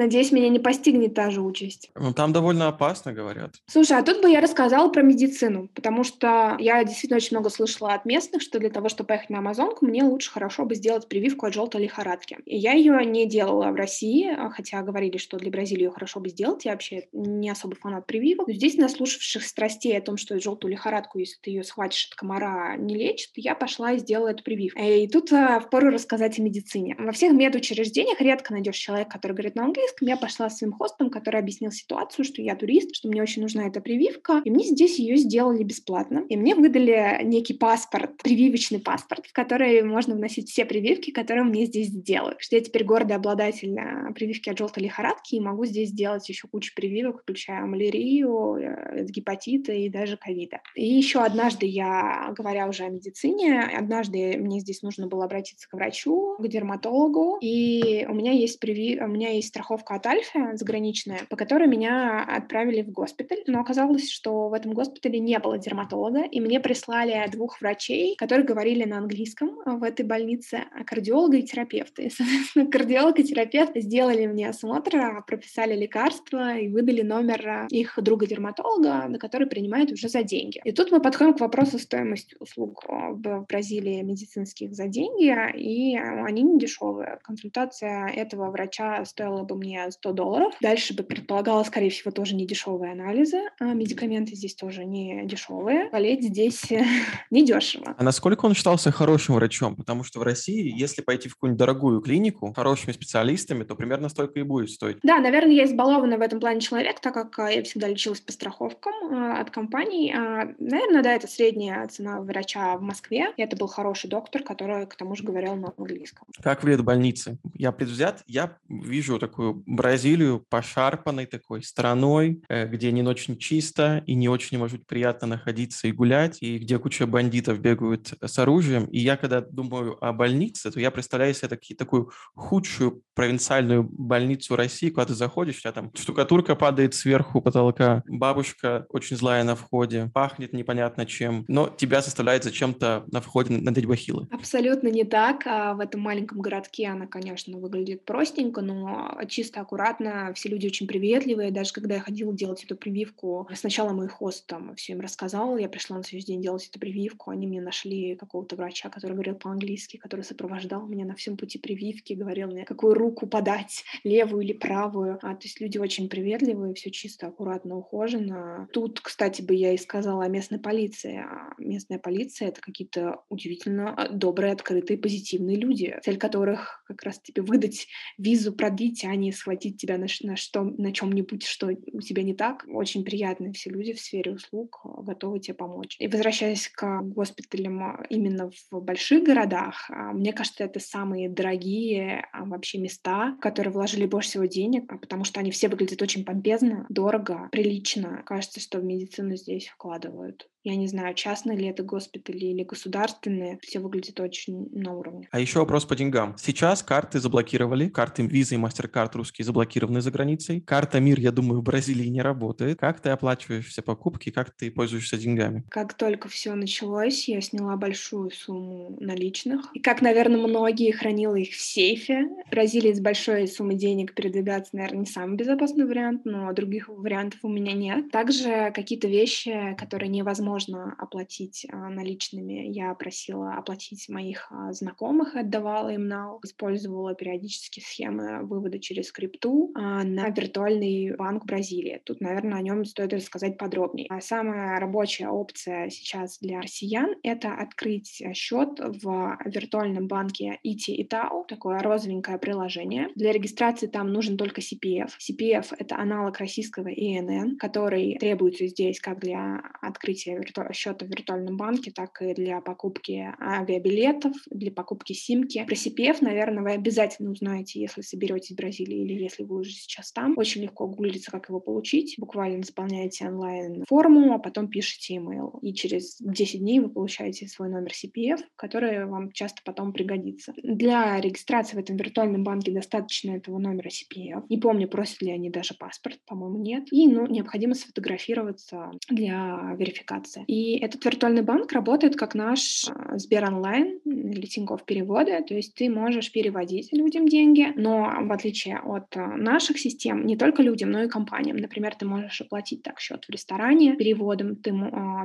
Надеюсь, 0.00 0.32
меня 0.32 0.48
не 0.48 0.58
постигнет 0.58 1.12
та 1.12 1.28
же 1.28 1.42
участь. 1.42 1.90
Ну, 1.94 2.14
там 2.14 2.32
довольно 2.32 2.68
опасно, 2.68 3.12
говорят. 3.12 3.56
Слушай, 3.66 3.98
а 3.98 4.02
тут 4.02 4.22
бы 4.22 4.30
я 4.30 4.40
рассказала 4.40 4.88
про 4.88 5.02
медицину, 5.02 5.68
потому 5.74 6.04
что 6.04 6.56
я 6.58 6.82
действительно 6.84 7.18
очень 7.18 7.36
много 7.36 7.50
слышала 7.50 7.92
от 7.92 8.06
местных, 8.06 8.40
что 8.40 8.58
для 8.58 8.70
того, 8.70 8.88
чтобы 8.88 9.08
поехать 9.08 9.28
на 9.28 9.40
Амазонку, 9.40 9.84
мне 9.84 10.02
лучше 10.02 10.30
хорошо 10.30 10.64
бы 10.64 10.74
сделать 10.74 11.06
прививку 11.06 11.44
от 11.44 11.52
желтой 11.52 11.82
лихорадки. 11.82 12.38
И 12.46 12.56
я 12.56 12.72
ее 12.72 13.04
не 13.04 13.26
делала 13.26 13.70
в 13.72 13.74
России, 13.74 14.26
а, 14.26 14.48
хотя 14.48 14.80
говорили, 14.80 15.18
что 15.18 15.36
для 15.36 15.50
Бразилии 15.50 15.82
ее 15.82 15.90
хорошо 15.90 16.18
бы 16.18 16.30
сделать. 16.30 16.64
Я 16.64 16.72
вообще 16.72 17.08
не 17.12 17.50
особо 17.50 17.76
фанат 17.76 18.06
прививок. 18.06 18.48
Но 18.48 18.54
здесь, 18.54 18.78
наслушавших 18.78 19.44
страстей 19.44 19.98
о 19.98 20.00
том, 20.00 20.16
что 20.16 20.40
желтую 20.40 20.70
лихорадку, 20.72 21.18
если 21.18 21.36
ты 21.42 21.50
ее 21.50 21.62
схватишь 21.62 22.06
от 22.06 22.14
комара, 22.14 22.74
не 22.78 22.94
лечит, 22.94 23.32
я 23.34 23.54
пошла 23.54 23.92
и 23.92 23.98
сделала 23.98 24.28
эту 24.28 24.44
прививку. 24.44 24.80
И 24.80 25.06
тут 25.08 25.30
а, 25.30 25.60
впору 25.60 25.90
рассказать 25.90 26.38
о 26.38 26.42
медицине. 26.42 26.96
Во 26.98 27.12
всех 27.12 27.34
медучреждениях 27.34 28.18
редко 28.22 28.54
найдешь 28.54 28.78
человека, 28.78 29.10
который 29.10 29.32
говорит 29.32 29.56
на 29.56 29.64
английском. 29.64 29.89
Я 30.00 30.16
пошла 30.16 30.48
с 30.48 30.58
своим 30.58 30.72
хостом, 30.72 31.10
который 31.10 31.40
объяснил 31.40 31.70
ситуацию, 31.70 32.24
что 32.24 32.42
я 32.42 32.54
турист, 32.54 32.94
что 32.94 33.08
мне 33.08 33.22
очень 33.22 33.42
нужна 33.42 33.66
эта 33.66 33.80
прививка. 33.80 34.42
И 34.44 34.50
мне 34.50 34.64
здесь 34.64 34.98
ее 34.98 35.16
сделали 35.16 35.62
бесплатно. 35.64 36.24
И 36.28 36.36
мне 36.36 36.54
выдали 36.54 37.20
некий 37.24 37.54
паспорт, 37.54 38.16
прививочный 38.22 38.78
паспорт, 38.78 39.26
в 39.26 39.32
который 39.32 39.82
можно 39.82 40.14
вносить 40.14 40.50
все 40.50 40.64
прививки, 40.64 41.10
которые 41.10 41.44
мне 41.44 41.66
здесь 41.66 41.88
сделают. 41.88 42.40
Что 42.40 42.56
я 42.56 42.62
теперь 42.62 42.84
гордый 42.84 43.16
обладатель 43.16 43.76
а, 43.78 44.12
прививки 44.12 44.50
от 44.50 44.58
желтой 44.58 44.84
лихорадки 44.84 45.34
и 45.34 45.40
могу 45.40 45.64
здесь 45.64 45.90
сделать 45.90 46.28
еще 46.28 46.48
кучу 46.48 46.72
прививок, 46.74 47.22
включая 47.22 47.64
малярию, 47.64 48.56
э, 48.56 49.04
гепатита 49.04 49.72
и 49.72 49.88
даже 49.88 50.16
ковида. 50.16 50.60
И 50.74 50.86
еще 50.86 51.20
однажды 51.20 51.66
я, 51.66 52.32
говоря 52.36 52.68
уже 52.68 52.84
о 52.84 52.88
медицине, 52.88 53.62
однажды 53.62 54.36
мне 54.38 54.60
здесь 54.60 54.82
нужно 54.82 55.06
было 55.06 55.24
обратиться 55.24 55.68
к 55.68 55.72
врачу, 55.72 56.36
к 56.38 56.48
дерматологу, 56.48 57.38
и 57.40 58.06
у 58.08 58.14
меня 58.14 58.32
есть 58.32 58.60
приви... 58.60 59.00
у 59.00 59.06
меня 59.06 59.30
есть 59.30 59.48
страховка 59.48 59.69
от 59.70 60.06
Альфа 60.06 60.56
заграничная, 60.56 61.20
по 61.28 61.36
которой 61.36 61.68
меня 61.68 62.24
отправили 62.24 62.82
в 62.82 62.90
госпиталь, 62.90 63.42
но 63.46 63.60
оказалось, 63.60 64.10
что 64.10 64.48
в 64.48 64.54
этом 64.54 64.72
госпитале 64.72 65.18
не 65.18 65.38
было 65.38 65.58
дерматолога, 65.58 66.22
и 66.22 66.40
мне 66.40 66.60
прислали 66.60 67.28
двух 67.30 67.60
врачей, 67.60 68.16
которые 68.16 68.46
говорили 68.46 68.84
на 68.84 68.98
английском 68.98 69.58
в 69.64 69.82
этой 69.82 70.04
больнице, 70.04 70.64
кардиолога 70.86 71.36
и 71.36 71.42
терапевта. 71.42 72.02
И, 72.02 72.10
соответственно, 72.16 72.66
кардиолог 72.66 73.18
и 73.18 73.24
терапевт 73.24 73.72
сделали 73.76 74.26
мне 74.26 74.48
осмотр, 74.48 75.24
прописали 75.26 75.76
лекарства 75.76 76.56
и 76.56 76.68
выдали 76.68 77.02
номер 77.02 77.66
их 77.70 77.94
друга-дерматолога, 77.96 79.06
на 79.08 79.18
который 79.18 79.46
принимают 79.46 79.92
уже 79.92 80.08
за 80.08 80.22
деньги. 80.22 80.60
И 80.64 80.72
тут 80.72 80.90
мы 80.90 81.00
подходим 81.00 81.34
к 81.34 81.40
вопросу 81.40 81.78
стоимости 81.78 82.36
услуг 82.40 82.84
в 82.86 83.46
Бразилии 83.48 84.02
медицинских 84.02 84.74
за 84.74 84.86
деньги, 84.86 85.30
и 85.58 85.96
они 85.96 86.42
не 86.42 86.58
дешевые. 86.58 87.18
Консультация 87.22 88.08
этого 88.08 88.50
врача 88.50 89.04
стоила 89.04 89.42
бы 89.42 89.56
мне 89.60 89.90
100 89.90 90.12
долларов. 90.12 90.54
Дальше 90.60 90.94
бы 90.94 91.02
предполагала, 91.02 91.62
скорее 91.64 91.90
всего, 91.90 92.10
тоже 92.10 92.34
не 92.34 92.46
дешевые 92.46 92.92
анализы. 92.92 93.38
А 93.60 93.66
медикаменты 93.74 94.34
здесь 94.34 94.54
тоже 94.54 94.84
не 94.84 95.24
дешевые. 95.26 95.88
Болеть 95.90 96.24
здесь 96.24 96.64
не 97.30 97.44
дешево. 97.44 97.94
А 97.96 98.02
насколько 98.02 98.46
он 98.46 98.54
считался 98.54 98.90
хорошим 98.90 99.36
врачом? 99.36 99.76
Потому 99.76 100.02
что 100.04 100.18
в 100.20 100.22
России, 100.22 100.72
если 100.76 101.02
пойти 101.02 101.28
в 101.28 101.34
какую-нибудь 101.34 101.58
дорогую 101.58 102.00
клинику 102.00 102.52
хорошими 102.54 102.92
специалистами, 102.92 103.64
то 103.64 103.74
примерно 103.74 104.08
столько 104.08 104.40
и 104.40 104.42
будет 104.42 104.70
стоить. 104.70 104.98
Да, 105.02 105.18
наверное, 105.18 105.52
я 105.52 105.64
избалованный 105.64 106.16
в 106.16 106.22
этом 106.22 106.40
плане 106.40 106.60
человек, 106.60 107.00
так 107.00 107.14
как 107.14 107.38
а, 107.38 107.50
я 107.50 107.62
всегда 107.62 107.88
лечилась 107.88 108.20
по 108.20 108.32
страховкам 108.32 108.94
а, 109.12 109.40
от 109.40 109.50
компаний. 109.50 110.12
Наверное, 110.58 111.02
да, 111.02 111.14
это 111.14 111.26
средняя 111.26 111.86
цена 111.88 112.20
врача 112.20 112.76
в 112.76 112.82
Москве. 112.82 113.32
И 113.36 113.42
это 113.42 113.56
был 113.56 113.66
хороший 113.66 114.08
доктор, 114.08 114.42
который, 114.42 114.86
к 114.86 114.94
тому 114.94 115.14
же, 115.14 115.24
говорил 115.24 115.54
на 115.56 115.72
английском. 115.76 116.26
Как 116.42 116.62
выглядят 116.62 116.84
больницы? 116.84 117.38
Я 117.54 117.72
предвзят, 117.72 118.22
я 118.26 118.56
вижу 118.68 119.18
такую 119.18 119.49
Бразилию 119.66 120.44
пошарпанной 120.48 121.26
такой 121.26 121.62
страной, 121.62 122.42
э, 122.48 122.66
где 122.66 122.92
не 122.92 123.02
очень 123.02 123.38
чисто 123.38 124.02
и 124.06 124.14
не 124.14 124.28
очень, 124.28 124.58
может 124.58 124.78
быть, 124.78 124.86
приятно 124.86 125.26
находиться 125.26 125.88
и 125.88 125.92
гулять, 125.92 126.38
и 126.40 126.58
где 126.58 126.78
куча 126.78 127.06
бандитов 127.06 127.60
бегают 127.60 128.14
с 128.20 128.38
оружием. 128.38 128.86
И 128.86 128.98
я, 128.98 129.16
когда 129.16 129.40
думаю 129.40 130.02
о 130.04 130.12
больнице, 130.12 130.70
то 130.70 130.80
я 130.80 130.90
представляю 130.90 131.34
себе 131.34 131.48
таки, 131.48 131.74
такую 131.74 132.10
худшую 132.34 133.02
провинциальную 133.14 133.82
больницу 133.82 134.56
России, 134.56 134.90
куда 134.90 135.06
ты 135.06 135.14
заходишь, 135.14 135.60
тебя 135.60 135.72
там 135.72 135.90
штукатурка 135.94 136.54
падает 136.54 136.94
сверху 136.94 137.40
потолка, 137.40 138.02
бабушка 138.06 138.86
очень 138.88 139.16
злая 139.16 139.44
на 139.44 139.54
входе, 139.56 140.10
пахнет 140.14 140.52
непонятно 140.52 141.06
чем, 141.06 141.44
но 141.48 141.68
тебя 141.68 142.00
заставляет 142.00 142.44
зачем-то 142.44 143.04
на 143.10 143.20
входе 143.20 143.56
надеть 143.58 143.86
бахилы. 143.86 144.28
Абсолютно 144.30 144.88
не 144.88 145.04
так. 145.04 145.46
А 145.46 145.74
в 145.74 145.80
этом 145.80 146.00
маленьком 146.00 146.40
городке 146.40 146.88
она, 146.88 147.06
конечно, 147.06 147.58
выглядит 147.58 148.04
простенько, 148.04 148.60
но 148.60 149.16
чисто 149.40 149.62
аккуратно. 149.62 150.32
Все 150.34 150.50
люди 150.50 150.66
очень 150.66 150.86
приветливые. 150.86 151.50
Даже 151.50 151.72
когда 151.72 151.94
я 151.94 152.00
ходила 152.00 152.34
делать 152.34 152.62
эту 152.62 152.76
прививку, 152.76 153.48
сначала 153.54 153.92
мой 153.92 154.06
хост 154.06 154.46
там 154.46 154.74
все 154.74 154.92
им 154.92 155.00
рассказал. 155.00 155.56
Я 155.56 155.70
пришла 155.70 155.96
на 155.96 156.04
следующий 156.04 156.32
день 156.32 156.42
делать 156.42 156.68
эту 156.68 156.78
прививку. 156.78 157.30
Они 157.30 157.46
мне 157.46 157.62
нашли 157.62 158.16
какого-то 158.16 158.56
врача, 158.56 158.90
который 158.90 159.12
говорил 159.12 159.34
по-английски, 159.36 159.96
который 159.96 160.26
сопровождал 160.26 160.86
меня 160.86 161.06
на 161.06 161.14
всем 161.14 161.38
пути 161.38 161.58
прививки, 161.58 162.12
говорил 162.12 162.48
мне, 162.48 162.66
какую 162.66 162.92
руку 162.92 163.26
подать, 163.26 163.82
левую 164.04 164.42
или 164.42 164.52
правую. 164.52 165.18
А, 165.22 165.34
то 165.34 165.44
есть 165.44 165.58
люди 165.58 165.78
очень 165.78 166.10
приветливые, 166.10 166.74
все 166.74 166.90
чисто, 166.90 167.28
аккуратно, 167.28 167.78
ухожено. 167.78 168.68
Тут, 168.74 169.00
кстати, 169.00 169.40
бы 169.40 169.54
я 169.54 169.72
и 169.72 169.78
сказала 169.78 170.24
о 170.24 170.28
местной 170.28 170.58
полиции. 170.58 171.24
А 171.26 171.54
местная 171.56 171.98
полиция— 171.98 172.48
это 172.50 172.60
какие-то 172.60 173.22
удивительно 173.30 173.94
а, 173.94 174.10
добрые, 174.10 174.52
открытые, 174.52 174.98
позитивные 174.98 175.56
люди, 175.56 175.98
цель 176.02 176.18
которых 176.18 176.84
как 176.86 177.02
раз 177.04 177.18
тебе 177.20 177.40
выдать 177.40 177.86
визу, 178.18 178.52
продлить, 178.52 179.02
а 179.04 179.14
не 179.14 179.29
схватить 179.32 179.80
тебя 179.80 179.98
на, 179.98 180.06
на, 180.22 180.36
что, 180.36 180.62
на 180.62 180.92
чем-нибудь, 180.92 181.44
что 181.44 181.68
у 181.68 182.00
тебя 182.00 182.22
не 182.22 182.34
так. 182.34 182.64
Очень 182.68 183.04
приятные 183.04 183.52
все 183.52 183.70
люди 183.70 183.92
в 183.92 184.00
сфере 184.00 184.32
услуг, 184.32 184.80
а, 184.84 185.02
готовы 185.02 185.40
тебе 185.40 185.54
помочь. 185.54 185.96
И 185.98 186.08
возвращаясь 186.08 186.68
к 186.68 187.02
госпиталям 187.02 188.02
именно 188.08 188.50
в 188.70 188.80
больших 188.80 189.24
городах, 189.24 189.90
мне 190.12 190.32
кажется, 190.32 190.64
это 190.64 190.80
самые 190.80 191.28
дорогие 191.28 192.26
вообще 192.32 192.78
места, 192.78 193.34
в 193.36 193.40
которые 193.40 193.72
вложили 193.72 194.06
больше 194.06 194.30
всего 194.30 194.44
денег, 194.44 194.88
потому 195.00 195.24
что 195.24 195.40
они 195.40 195.50
все 195.50 195.68
выглядят 195.68 196.02
очень 196.02 196.24
помпезно, 196.24 196.86
дорого, 196.88 197.48
прилично. 197.52 198.22
Кажется, 198.26 198.60
что 198.60 198.78
в 198.78 198.84
медицину 198.84 199.36
здесь 199.36 199.68
вкладывают 199.68 200.48
я 200.62 200.76
не 200.76 200.88
знаю, 200.88 201.14
частные 201.14 201.56
ли 201.56 201.66
это 201.66 201.82
госпитали 201.82 202.46
или 202.46 202.64
государственные, 202.64 203.58
все 203.62 203.78
выглядит 203.78 204.20
очень 204.20 204.68
на 204.72 204.92
уровне. 204.92 205.28
А 205.30 205.40
еще 205.40 205.60
вопрос 205.60 205.86
по 205.86 205.96
деньгам. 205.96 206.36
Сейчас 206.38 206.82
карты 206.82 207.18
заблокировали, 207.18 207.88
карты 207.88 208.22
Visa 208.22 208.54
и 208.54 208.58
MasterCard 208.58 209.10
русские 209.14 209.44
заблокированы 209.44 210.02
за 210.02 210.10
границей. 210.10 210.60
Карта 210.60 211.00
МИР, 211.00 211.20
я 211.20 211.32
думаю, 211.32 211.60
в 211.60 211.64
Бразилии 211.64 212.08
не 212.08 212.20
работает. 212.20 212.78
Как 212.78 213.00
ты 213.00 213.08
оплачиваешь 213.08 213.68
все 213.68 213.80
покупки, 213.80 214.30
как 214.30 214.50
ты 214.50 214.70
пользуешься 214.70 215.16
деньгами? 215.16 215.64
Как 215.70 215.94
только 215.94 216.28
все 216.28 216.54
началось, 216.54 217.26
я 217.28 217.40
сняла 217.40 217.76
большую 217.76 218.30
сумму 218.30 218.96
наличных. 219.00 219.70
И 219.74 219.80
как, 219.80 220.02
наверное, 220.02 220.40
многие, 220.40 220.92
хранила 220.92 221.36
их 221.36 221.54
в 221.54 221.60
сейфе. 221.60 222.28
В 222.46 222.50
Бразилии 222.50 222.92
с 222.92 223.00
большой 223.00 223.48
суммой 223.48 223.76
денег 223.76 224.14
передвигаться, 224.14 224.76
наверное, 224.76 225.00
не 225.00 225.06
самый 225.06 225.36
безопасный 225.36 225.86
вариант, 225.86 226.22
но 226.24 226.52
других 226.52 226.88
вариантов 226.88 227.40
у 227.42 227.48
меня 227.48 227.72
нет. 227.72 228.10
Также 228.10 228.72
какие-то 228.74 229.08
вещи, 229.08 229.74
которые 229.78 230.10
невозможно 230.10 230.49
невозможно 230.50 230.94
оплатить 230.98 231.66
а, 231.70 231.88
наличными. 231.88 232.68
Я 232.68 232.94
просила 232.94 233.54
оплатить 233.54 234.08
моих 234.08 234.48
а, 234.50 234.72
знакомых, 234.72 235.36
отдавала 235.36 235.90
им 235.90 236.08
на, 236.08 236.38
использовала 236.44 237.14
периодически 237.14 237.80
схемы 237.80 238.44
вывода 238.44 238.78
через 238.78 239.12
крипту 239.12 239.72
а, 239.74 240.02
на 240.04 240.28
виртуальный 240.30 241.14
банк 241.16 241.46
Бразилии. 241.46 242.00
Тут, 242.04 242.20
наверное, 242.20 242.58
о 242.58 242.62
нем 242.62 242.84
стоит 242.84 243.12
рассказать 243.12 243.58
подробнее. 243.58 244.08
Самая 244.20 244.80
рабочая 244.80 245.28
опция 245.28 245.90
сейчас 245.90 246.38
для 246.38 246.60
россиян— 246.60 247.14
это 247.22 247.54
открыть 247.54 248.22
счет 248.34 248.80
в 248.80 249.38
виртуальном 249.44 250.06
банке 250.06 250.58
ИТИ 250.62 250.92
и 250.92 251.04
ТАУ, 251.04 251.44
такое 251.44 251.78
розовенькое 251.78 252.38
приложение. 252.38 253.08
Для 253.14 253.32
регистрации 253.32 253.86
там 253.86 254.12
нужен 254.12 254.36
только 254.36 254.60
CPF. 254.60 255.10
CPF— 255.18 255.74
это 255.78 255.96
аналог 255.96 256.38
российского 256.38 256.88
ИНН, 256.88 257.56
который 257.56 258.16
требуется 258.18 258.66
здесь 258.66 259.00
как 259.00 259.20
для 259.20 259.60
открытия 259.80 260.39
счета 260.72 261.06
в 261.06 261.08
виртуальном 261.08 261.56
банке, 261.56 261.90
так 261.90 262.20
и 262.22 262.34
для 262.34 262.60
покупки 262.60 263.32
авиабилетов, 263.40 264.34
для 264.50 264.70
покупки 264.70 265.12
симки. 265.12 265.64
Про 265.64 265.74
CPF, 265.74 266.18
наверное, 266.20 266.62
вы 266.62 266.72
обязательно 266.72 267.30
узнаете, 267.30 267.80
если 267.80 268.02
соберетесь 268.02 268.52
в 268.52 268.56
Бразилии 268.56 269.04
или 269.04 269.22
если 269.22 269.44
вы 269.44 269.60
уже 269.60 269.70
сейчас 269.70 270.12
там. 270.12 270.34
Очень 270.36 270.62
легко 270.62 270.86
гуглится, 270.86 271.30
как 271.30 271.48
его 271.48 271.60
получить. 271.60 272.14
Буквально 272.18 272.62
заполняете 272.62 273.26
онлайн 273.26 273.84
форму, 273.88 274.34
а 274.34 274.38
потом 274.38 274.68
пишете 274.68 275.16
email. 275.16 275.58
И 275.62 275.74
через 275.74 276.16
10 276.20 276.60
дней 276.60 276.80
вы 276.80 276.90
получаете 276.90 277.46
свой 277.48 277.68
номер 277.68 277.92
CPF, 277.92 278.40
который 278.56 279.06
вам 279.06 279.32
часто 279.32 279.60
потом 279.64 279.92
пригодится. 279.92 280.52
Для 280.62 281.20
регистрации 281.20 281.76
в 281.76 281.80
этом 281.80 281.96
виртуальном 281.96 282.44
банке 282.44 282.72
достаточно 282.72 283.32
этого 283.32 283.58
номера 283.58 283.88
CPF. 283.88 284.44
Не 284.48 284.58
помню, 284.58 284.88
просят 284.88 285.22
ли 285.22 285.30
они 285.30 285.50
даже 285.50 285.74
паспорт, 285.74 286.18
по-моему, 286.26 286.58
нет. 286.58 286.84
И 286.92 287.08
ну, 287.08 287.26
необходимо 287.26 287.74
сфотографироваться 287.74 288.90
для 289.08 289.74
верификации. 289.78 290.29
И 290.46 290.78
этот 290.78 291.04
виртуальный 291.04 291.42
банк 291.42 291.72
работает 291.72 292.16
как 292.16 292.34
наш 292.34 292.86
э, 292.88 293.18
Сбер 293.18 293.44
онлайн 293.44 293.98
или 294.04 294.46
Тинькофф 294.46 294.84
переводы, 294.84 295.42
то 295.42 295.54
есть 295.54 295.74
ты 295.74 295.88
можешь 295.90 296.32
переводить 296.32 296.92
людям 296.92 297.26
деньги, 297.26 297.72
но 297.76 298.12
в 298.22 298.32
отличие 298.32 298.78
от 298.78 299.16
э, 299.16 299.20
наших 299.20 299.78
систем, 299.78 300.26
не 300.26 300.36
только 300.36 300.62
людям, 300.62 300.90
но 300.90 301.02
и 301.02 301.08
компаниям. 301.08 301.56
Например, 301.56 301.94
ты 301.94 302.06
можешь 302.06 302.40
оплатить 302.40 302.82
так 302.82 303.00
счет 303.00 303.24
в 303.24 303.30
ресторане 303.30 303.96
переводом, 303.96 304.56
ты, 304.56 304.72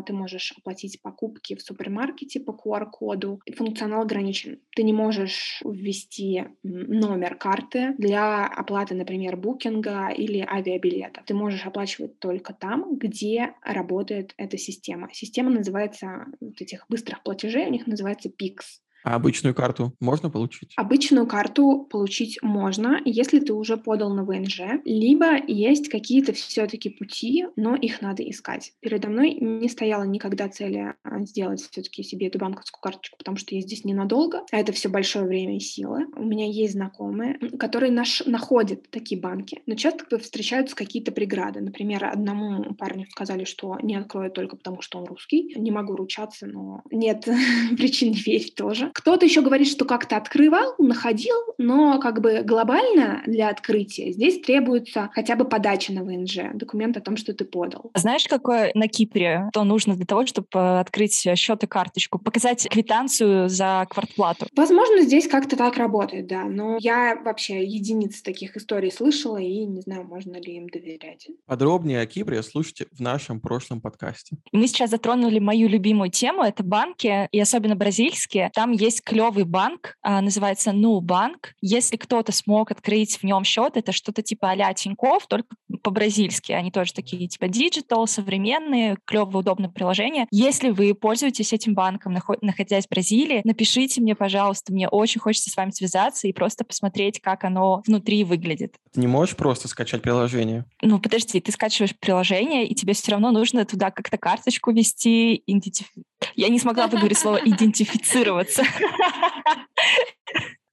ты 0.05 0.13
можешь 0.13 0.53
оплатить 0.57 1.01
покупки 1.01 1.55
в 1.55 1.61
супермаркете 1.61 2.39
по 2.39 2.51
QR-коду. 2.51 3.41
Функционал 3.55 4.01
ограничен. 4.01 4.59
Ты 4.75 4.83
не 4.83 4.93
можешь 4.93 5.61
ввести 5.63 6.45
номер 6.63 7.35
карты 7.35 7.93
для 7.97 8.45
оплаты, 8.45 8.95
например, 8.95 9.37
букинга 9.37 10.09
или 10.09 10.39
авиабилета. 10.39 11.21
Ты 11.25 11.33
можешь 11.33 11.65
оплачивать 11.65 12.19
только 12.19 12.53
там, 12.53 12.95
где 12.95 13.53
работает 13.61 14.33
эта 14.37 14.57
система. 14.57 14.94
Система 15.11 15.51
называется, 15.51 16.25
вот 16.39 16.61
этих 16.61 16.85
быстрых 16.89 17.23
платежей, 17.23 17.67
у 17.67 17.71
них 17.71 17.87
называется 17.87 18.29
PIX. 18.29 18.57
А 19.05 19.15
обычную 19.15 19.53
карту 19.53 19.93
можно 19.99 20.31
получить? 20.31 20.73
Обычную 20.75 21.27
карту 21.27 21.87
получить 21.91 22.39
можно, 22.41 22.99
если 23.05 23.39
ты 23.39 23.53
уже 23.53 23.77
подал 23.77 24.11
на 24.11 24.23
ВНЖ, 24.23 24.61
либо 24.83 25.37
есть 25.47 25.89
какие-то 25.89 26.33
все-таки 26.33 26.89
пути, 26.89 27.45
но 27.55 27.75
их 27.75 28.01
надо 28.01 28.27
искать. 28.27 28.73
Передо 28.79 29.09
мной 29.09 29.35
не 29.35 29.69
стояла 29.69 30.03
никогда 30.03 30.49
цели 30.49 30.95
а, 31.03 31.23
сделать 31.23 31.61
все-таки 31.61 32.01
себе 32.01 32.27
эту 32.27 32.39
банковскую 32.39 32.81
карточку, 32.81 33.15
потому 33.19 33.37
что 33.37 33.53
я 33.53 33.61
здесь 33.61 33.85
ненадолго, 33.85 34.41
а 34.51 34.57
это 34.57 34.71
все 34.71 34.89
большое 34.89 35.25
время 35.25 35.57
и 35.57 35.59
силы. 35.59 36.07
У 36.15 36.23
меня 36.23 36.47
есть 36.47 36.73
знакомые, 36.73 37.37
которые 37.59 37.91
наш, 37.91 38.25
находят 38.25 38.89
такие 38.89 39.21
банки, 39.21 39.61
но 39.67 39.75
часто 39.75 40.17
встречаются 40.17 40.75
какие-то 40.75 41.11
преграды. 41.11 41.61
Например, 41.61 42.05
одному 42.05 42.73
парню 42.73 43.05
сказали, 43.11 43.43
что 43.43 43.77
не 43.83 43.95
откроет 43.95 44.33
только 44.33 44.55
потому, 44.55 44.81
что 44.81 44.97
он 44.97 45.05
русский. 45.05 45.53
Не 45.55 45.69
могу 45.69 45.95
ручаться, 45.95 46.47
но 46.47 46.81
нет 46.89 47.27
причин 47.77 48.13
верить 48.13 48.55
тоже. 48.55 48.91
Кто-то 48.95 49.25
еще 49.25 49.41
говорит, 49.41 49.67
что 49.67 49.83
как-то 49.83 50.15
открывал, 50.15 50.73
находил, 50.77 51.35
но 51.57 51.99
как 51.99 52.21
бы 52.21 52.43
глобально 52.43 53.23
для 53.27 53.49
открытия 53.49 54.13
здесь 54.13 54.39
требуется 54.39 55.09
хотя 55.13 55.35
бы 55.35 55.43
подача 55.43 55.91
на 55.91 56.03
ВНЖ, 56.03 56.53
документ 56.53 56.95
о 56.95 57.01
том, 57.01 57.17
что 57.17 57.33
ты 57.33 57.43
подал. 57.43 57.91
Знаешь, 57.93 58.25
какое 58.25 58.71
на 58.73 58.87
Кипре 58.87 59.49
то 59.51 59.65
нужно 59.65 59.95
для 59.95 60.05
того, 60.05 60.25
чтобы 60.25 60.47
э, 60.53 60.79
открыть 60.79 61.27
счет 61.35 61.63
и 61.63 61.67
карточку? 61.67 62.19
Показать 62.19 62.69
квитанцию 62.69 63.49
за 63.49 63.85
квартплату? 63.89 64.47
Возможно, 64.55 65.01
здесь 65.01 65.27
как-то 65.27 65.57
так 65.57 65.75
работает, 65.75 66.27
да, 66.27 66.45
но 66.45 66.77
я 66.79 67.17
вообще 67.21 67.65
единиц 67.65 68.21
таких 68.21 68.55
историй 68.55 68.93
слышала 68.93 69.37
и 69.37 69.65
не 69.65 69.81
знаю, 69.81 70.05
можно 70.05 70.37
ли 70.37 70.55
им 70.55 70.69
доверять. 70.69 71.27
Подробнее 71.45 71.99
о 71.99 72.05
Кипре 72.05 72.41
слушайте 72.43 72.87
в 72.93 73.01
нашем 73.01 73.41
прошлом 73.41 73.81
подкасте. 73.81 74.37
Мы 74.53 74.67
сейчас 74.67 74.89
затронули 74.89 75.39
мою 75.39 75.67
любимую 75.67 76.11
тему, 76.11 76.43
это 76.43 76.63
банки, 76.63 77.27
и 77.33 77.39
особенно 77.41 77.75
бразильские. 77.75 78.51
Там 78.53 78.71
есть 78.71 78.84
есть 78.85 79.03
клевый 79.03 79.43
банк, 79.43 79.97
а, 80.01 80.21
называется 80.21 80.71
Ну 80.71 81.01
банк. 81.01 81.53
Если 81.61 81.97
кто-то 81.97 82.31
смог 82.31 82.71
открыть 82.71 83.17
в 83.17 83.23
нем 83.23 83.43
счет, 83.43 83.77
это 83.77 83.91
что-то 83.91 84.21
типа 84.21 84.51
а-ля 84.51 84.73
Тинькофф, 84.73 85.27
только 85.27 85.55
по-бразильски. 85.81 86.51
Они 86.51 86.71
тоже 86.71 86.93
такие 86.93 87.27
типа 87.27 87.47
digital, 87.47 88.07
современные, 88.07 88.97
клевое, 89.05 89.39
удобное 89.39 89.69
приложение. 89.69 90.27
Если 90.31 90.69
вы 90.69 90.93
пользуетесь 90.93 91.53
этим 91.53 91.73
банком, 91.73 92.17
находясь 92.41 92.85
в 92.85 92.89
Бразилии, 92.89 93.41
напишите 93.43 94.01
мне, 94.01 94.15
пожалуйста. 94.15 94.71
Мне 94.71 94.87
очень 94.87 95.19
хочется 95.19 95.49
с 95.49 95.57
вами 95.57 95.71
связаться 95.71 96.27
и 96.27 96.33
просто 96.33 96.63
посмотреть, 96.63 97.19
как 97.21 97.43
оно 97.43 97.81
внутри 97.85 98.23
выглядит. 98.23 98.75
Ты 98.93 98.99
не 98.99 99.07
можешь 99.07 99.35
просто 99.35 99.67
скачать 99.67 100.01
приложение? 100.01 100.65
Ну, 100.81 100.99
подожди, 100.99 101.41
ты 101.41 101.51
скачиваешь 101.51 101.95
приложение, 101.97 102.67
и 102.67 102.75
тебе 102.75 102.93
все 102.93 103.11
равно 103.11 103.31
нужно 103.31 103.65
туда 103.65 103.91
как-то 103.91 104.17
карточку 104.17 104.71
ввести, 104.71 105.43
идентиф... 105.45 105.91
Я 106.35 106.49
не 106.49 106.59
смогла 106.59 106.87
выговорить 106.87 107.17
слово 107.17 107.37
«идентифицироваться». 107.37 108.63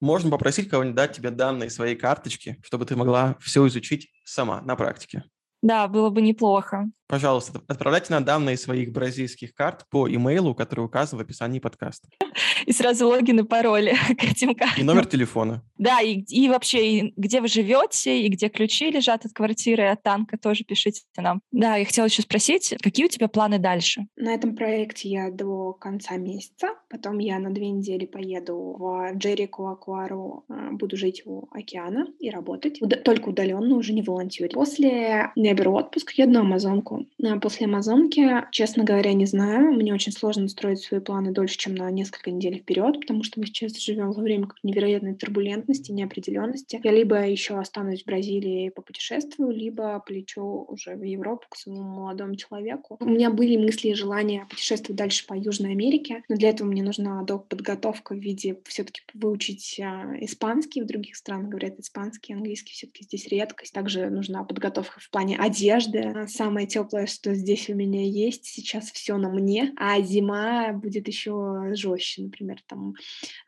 Можно 0.00 0.30
попросить 0.30 0.68
кого-нибудь 0.68 0.96
дать 0.96 1.12
тебе 1.12 1.30
данные 1.30 1.70
своей 1.70 1.94
карточки, 1.94 2.58
чтобы 2.64 2.86
ты 2.86 2.96
могла 2.96 3.36
все 3.40 3.66
изучить 3.68 4.10
сама 4.24 4.60
на 4.62 4.74
практике. 4.74 5.24
Да, 5.62 5.86
было 5.86 6.10
бы 6.10 6.20
неплохо. 6.22 6.90
Пожалуйста, 7.12 7.60
отправляйте 7.68 8.06
нам 8.10 8.24
данные 8.24 8.56
своих 8.56 8.90
бразильских 8.90 9.54
карт 9.54 9.84
по 9.90 10.08
имейлу, 10.08 10.54
который 10.54 10.86
указан 10.86 11.18
в 11.18 11.22
описании 11.22 11.58
подкаста. 11.58 12.08
И 12.64 12.72
сразу 12.72 13.06
логин 13.06 13.40
и 13.40 13.42
пароли 13.42 13.94
к 14.18 14.24
этим 14.24 14.54
картам. 14.54 14.80
И 14.80 14.82
номер 14.82 15.04
телефона. 15.04 15.62
Да, 15.76 16.00
и, 16.00 16.20
и 16.20 16.48
вообще, 16.48 16.90
и 16.90 17.14
где 17.16 17.40
вы 17.40 17.48
живете, 17.48 18.22
и 18.22 18.28
где 18.28 18.48
ключи 18.48 18.90
лежат 18.90 19.26
от 19.26 19.32
квартиры, 19.32 19.88
от 19.88 20.02
танка, 20.02 20.38
тоже 20.38 20.62
пишите 20.62 21.02
нам. 21.16 21.42
Да, 21.50 21.74
я 21.74 21.84
хотела 21.84 22.06
еще 22.06 22.22
спросить, 22.22 22.74
какие 22.80 23.06
у 23.06 23.08
тебя 23.08 23.26
планы 23.26 23.58
дальше? 23.58 24.06
На 24.16 24.32
этом 24.32 24.54
проекте 24.54 25.08
я 25.08 25.30
до 25.32 25.72
конца 25.72 26.16
месяца, 26.16 26.68
потом 26.88 27.18
я 27.18 27.40
на 27.40 27.50
две 27.50 27.70
недели 27.70 28.06
поеду 28.06 28.76
в 28.78 29.12
Джерико 29.16 29.72
Акуару, 29.72 30.44
а, 30.48 30.70
буду 30.70 30.96
жить 30.96 31.22
у 31.26 31.48
океана 31.50 32.06
и 32.20 32.30
работать, 32.30 32.78
только 33.04 33.30
удаленно, 33.30 33.74
уже 33.74 33.92
не 33.92 34.02
волонтерить. 34.02 34.54
После 34.54 35.32
я 35.34 35.54
беру 35.54 35.74
отпуск, 35.74 36.12
еду 36.12 36.32
на 36.32 36.40
Амазонку, 36.40 37.01
а 37.22 37.38
после 37.38 37.66
Амазонки, 37.66 38.44
честно 38.50 38.84
говоря, 38.84 39.12
не 39.12 39.26
знаю. 39.26 39.72
Мне 39.72 39.94
очень 39.94 40.12
сложно 40.12 40.48
строить 40.48 40.80
свои 40.80 41.00
планы 41.00 41.32
дольше, 41.32 41.56
чем 41.58 41.74
на 41.74 41.90
несколько 41.90 42.30
недель 42.30 42.58
вперед, 42.58 43.00
потому 43.00 43.22
что 43.22 43.40
мы 43.40 43.46
сейчас 43.46 43.78
живем 43.78 44.12
во 44.12 44.22
время 44.22 44.48
невероятной 44.62 45.14
турбулентности, 45.14 45.92
неопределенности. 45.92 46.80
Я 46.82 46.92
либо 46.92 47.26
еще 47.26 47.58
останусь 47.58 48.02
в 48.02 48.06
Бразилии 48.06 48.66
и 48.66 48.70
попутешествую, 48.70 49.50
либо 49.50 49.98
полечу 50.00 50.66
уже 50.68 50.94
в 50.94 51.02
Европу 51.02 51.46
к 51.48 51.56
своему 51.56 51.82
молодому 51.82 52.36
человеку. 52.36 52.96
У 53.00 53.04
меня 53.04 53.30
были 53.30 53.56
мысли 53.56 53.88
и 53.88 53.94
желания 53.94 54.46
путешествовать 54.48 54.96
дальше 54.96 55.26
по 55.26 55.34
Южной 55.34 55.72
Америке, 55.72 56.22
но 56.28 56.36
для 56.36 56.50
этого 56.50 56.68
мне 56.68 56.82
нужна 56.82 57.22
доп. 57.22 57.48
подготовка 57.48 58.14
в 58.14 58.18
виде 58.18 58.58
все-таки 58.64 59.02
выучить 59.14 59.80
а, 59.82 60.14
испанский. 60.20 60.82
В 60.82 60.86
других 60.86 61.16
странах 61.16 61.48
говорят 61.48 61.78
испанский, 61.78 62.34
английский 62.34 62.72
все-таки 62.72 63.04
здесь 63.04 63.28
редкость. 63.28 63.72
Также 63.72 64.10
нужна 64.10 64.44
подготовка 64.44 65.00
в 65.00 65.10
плане 65.10 65.36
одежды. 65.36 66.26
Самое 66.28 66.66
теплое 66.66 66.81
теплое, 66.82 67.06
что 67.06 67.34
здесь 67.34 67.68
у 67.68 67.74
меня 67.74 68.02
есть, 68.02 68.46
сейчас 68.46 68.90
все 68.90 69.16
на 69.16 69.28
мне, 69.28 69.72
а 69.76 70.00
зима 70.00 70.72
будет 70.72 71.08
еще 71.08 71.70
жестче, 71.72 72.22
например, 72.22 72.58
там 72.66 72.94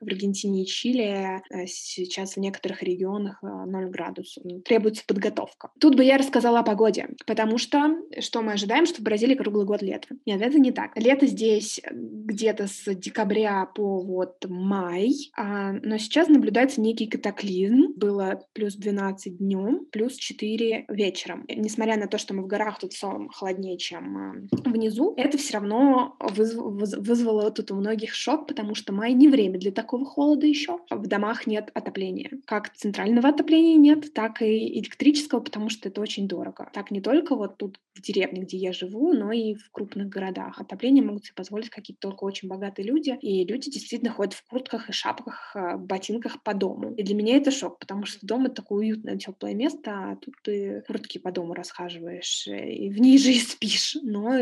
в 0.00 0.06
Аргентине 0.06 0.62
и 0.62 0.66
Чили 0.66 1.40
э, 1.50 1.66
сейчас 1.66 2.36
в 2.36 2.40
некоторых 2.40 2.82
регионах 2.82 3.42
0 3.42 3.84
э, 3.84 3.88
градусов. 3.88 4.44
Ну, 4.44 4.60
требуется 4.60 5.04
подготовка. 5.06 5.70
Тут 5.80 5.96
бы 5.96 6.04
я 6.04 6.18
рассказала 6.18 6.60
о 6.60 6.62
погоде, 6.62 7.08
потому 7.26 7.58
что 7.58 7.96
что 8.20 8.42
мы 8.42 8.52
ожидаем, 8.52 8.86
что 8.86 9.00
в 9.00 9.04
Бразилии 9.04 9.34
круглый 9.34 9.66
год 9.66 9.82
лето. 9.82 10.08
Нет, 10.26 10.40
это 10.40 10.58
не 10.58 10.72
так. 10.72 10.96
Лето 10.96 11.26
здесь 11.26 11.80
где-то 11.90 12.66
с 12.66 12.94
декабря 12.94 13.66
по 13.66 14.00
вот 14.00 14.44
май, 14.48 15.12
а, 15.36 15.72
но 15.72 15.98
сейчас 15.98 16.28
наблюдается 16.28 16.80
некий 16.80 17.06
катаклизм. 17.06 17.92
Было 17.96 18.44
плюс 18.52 18.74
12 18.74 19.38
днем, 19.38 19.86
плюс 19.90 20.16
4 20.16 20.86
вечером. 20.88 21.44
Несмотря 21.48 21.96
на 21.96 22.06
то, 22.06 22.18
что 22.18 22.34
мы 22.34 22.42
в 22.42 22.46
горах 22.46 22.78
тут 22.78 22.92
холоднее, 23.30 23.78
чем 23.78 24.16
а, 24.16 24.34
внизу, 24.68 25.14
это 25.16 25.38
все 25.38 25.54
равно 25.54 26.16
вызв 26.20 26.56
вызвало 26.56 27.50
тут 27.50 27.70
у 27.70 27.76
многих 27.76 28.14
шок, 28.14 28.46
потому 28.46 28.74
что 28.74 28.92
май 28.92 29.12
не 29.12 29.28
время 29.28 29.58
для 29.58 29.72
такого 29.72 30.04
холода 30.04 30.46
еще. 30.46 30.80
В 30.90 31.06
домах 31.06 31.46
нет 31.46 31.70
отопления. 31.74 32.30
Как 32.46 32.72
центрального 32.74 33.28
отопления 33.28 33.76
нет, 33.76 34.12
так 34.14 34.42
и 34.42 34.78
электрического, 34.78 35.40
потому 35.40 35.68
что 35.68 35.88
это 35.88 36.00
очень 36.00 36.28
дорого. 36.28 36.68
Так 36.72 36.90
не 36.90 37.00
только 37.00 37.36
вот 37.36 37.58
тут 37.58 37.78
в 37.94 38.02
деревне, 38.02 38.42
где 38.42 38.56
я 38.56 38.72
живу, 38.72 39.12
но 39.12 39.32
и 39.32 39.54
в 39.54 39.70
крупных 39.70 40.08
городах. 40.08 40.60
Отопление 40.60 41.04
могут 41.04 41.24
себе 41.24 41.34
позволить 41.36 41.70
какие-то 41.70 42.08
только 42.08 42.24
очень 42.24 42.48
богатые 42.48 42.86
люди, 42.86 43.16
и 43.20 43.44
люди 43.44 43.70
действительно 43.70 44.10
ходят 44.10 44.34
в 44.34 44.44
куртках 44.48 44.88
и 44.88 44.92
шапках, 44.92 45.52
а, 45.54 45.76
ботинках 45.76 46.42
по 46.42 46.54
дому. 46.54 46.94
И 46.94 47.02
для 47.02 47.14
меня 47.14 47.36
это 47.36 47.50
шок, 47.50 47.78
потому 47.78 48.04
что 48.04 48.26
дом— 48.26 48.46
это 48.46 48.56
такое 48.56 48.78
уютное, 48.78 49.16
теплое 49.16 49.54
место, 49.54 49.90
а 49.92 50.16
тут 50.16 50.34
ты 50.42 50.82
куртки 50.86 51.18
по 51.18 51.30
дому 51.30 51.54
расхаживаешь, 51.54 52.46
э, 52.48 52.72
и 52.72 52.90
в 52.90 53.00
ней 53.00 53.13
же 53.18 53.32
и 53.32 53.40
спишь, 53.40 53.96
но 54.02 54.36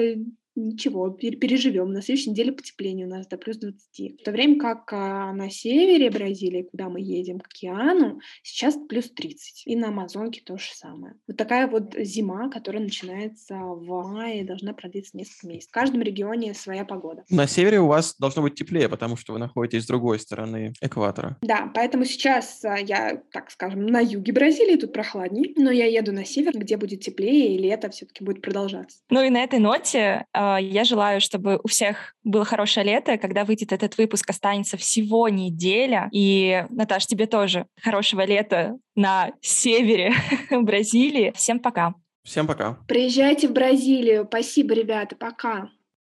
Ничего, 0.55 1.09
переживем. 1.11 1.93
На 1.93 2.03
следующей 2.03 2.31
неделе 2.31 2.53
потепление 2.53 3.07
у 3.07 3.11
нас 3.11 3.27
до 3.27 3.39
плюс 3.39 3.57
20. 3.57 4.21
В 4.21 4.25
то 4.25 4.31
время 4.33 4.59
как 4.59 4.93
а, 4.93 5.33
на 5.33 5.49
севере 5.51 6.11
Бразилии, 6.11 6.69
куда 6.71 6.91
мы 6.91 7.01
едем, 7.01 7.41
к 7.41 7.47
океану, 7.47 8.21
сейчас 8.43 8.77
плюс 8.89 9.11
30. 9.11 9.63
И 9.67 9.77
на 9.77 9.89
Амазонке 9.89 10.43
то 10.45 10.59
же 10.59 10.69
самое. 10.75 11.15
Вот 11.27 11.39
такая 11.39 11.67
вот 11.69 11.95
зима, 11.99 12.51
которая 12.51 12.83
начинается 12.83 13.55
в 13.55 14.13
мае, 14.13 14.45
должна 14.45 14.75
продлиться 14.75 15.17
несколько 15.17 15.47
месяцев. 15.47 15.71
В 15.71 15.75
каждом 15.75 16.03
регионе 16.03 16.53
своя 16.53 16.85
погода. 16.85 17.25
На 17.31 17.47
севере 17.47 17.81
у 17.81 17.87
вас 17.87 18.17
должно 18.19 18.43
быть 18.43 18.55
теплее, 18.55 18.91
потому 18.91 19.17
что 19.17 19.33
вы 19.33 19.39
находитесь 19.39 19.85
с 19.85 19.87
другой 19.87 20.19
стороны 20.19 20.75
экватора. 20.83 21.39
Да, 21.41 21.71
поэтому 21.75 22.05
сейчас 22.05 22.63
а, 22.65 22.79
я, 22.79 23.23
так 23.33 23.51
скажем, 23.51 23.87
на 23.87 24.01
юге 24.01 24.33
Бразилии, 24.33 24.77
тут 24.77 24.93
прохладнее, 24.93 25.55
но 25.57 25.71
я 25.71 25.87
еду 25.87 26.13
на 26.13 26.27
север, 26.27 26.53
где 26.55 26.77
будет 26.77 27.01
теплее, 27.01 27.55
и 27.55 27.59
лето 27.59 27.89
все-таки 27.89 28.23
будет 28.23 28.43
продолжаться. 28.43 28.99
Ну 29.09 29.23
и 29.23 29.31
на 29.31 29.43
этой 29.43 29.59
ноте 29.59 30.27
а, 30.33 30.42
я 30.61 30.85
желаю, 30.85 31.21
чтобы 31.21 31.61
у 31.63 31.69
всех 31.69 32.15
было 32.25 32.45
хорошее 32.45 32.87
лето. 32.87 33.19
Когда 33.19 33.45
выйдет 33.45 33.73
этот 33.73 33.97
выпуск, 33.99 34.31
останется 34.31 34.77
всего 34.77 35.29
неделя. 35.29 36.09
И, 36.13 36.65
Наташ, 36.71 37.07
тебе 37.07 37.27
тоже 37.27 37.67
хорошего 37.81 38.25
лета 38.25 38.77
на 38.95 39.33
севере 39.41 40.13
Бразилии. 40.51 41.33
Всем 41.37 41.61
пока. 41.61 41.95
Всем 42.25 42.47
пока. 42.47 42.79
Приезжайте 42.87 43.49
в 43.49 43.53
Бразилию. 43.53 44.27
Спасибо, 44.29 44.75
ребята. 44.75 45.17
Пока. 45.17 45.69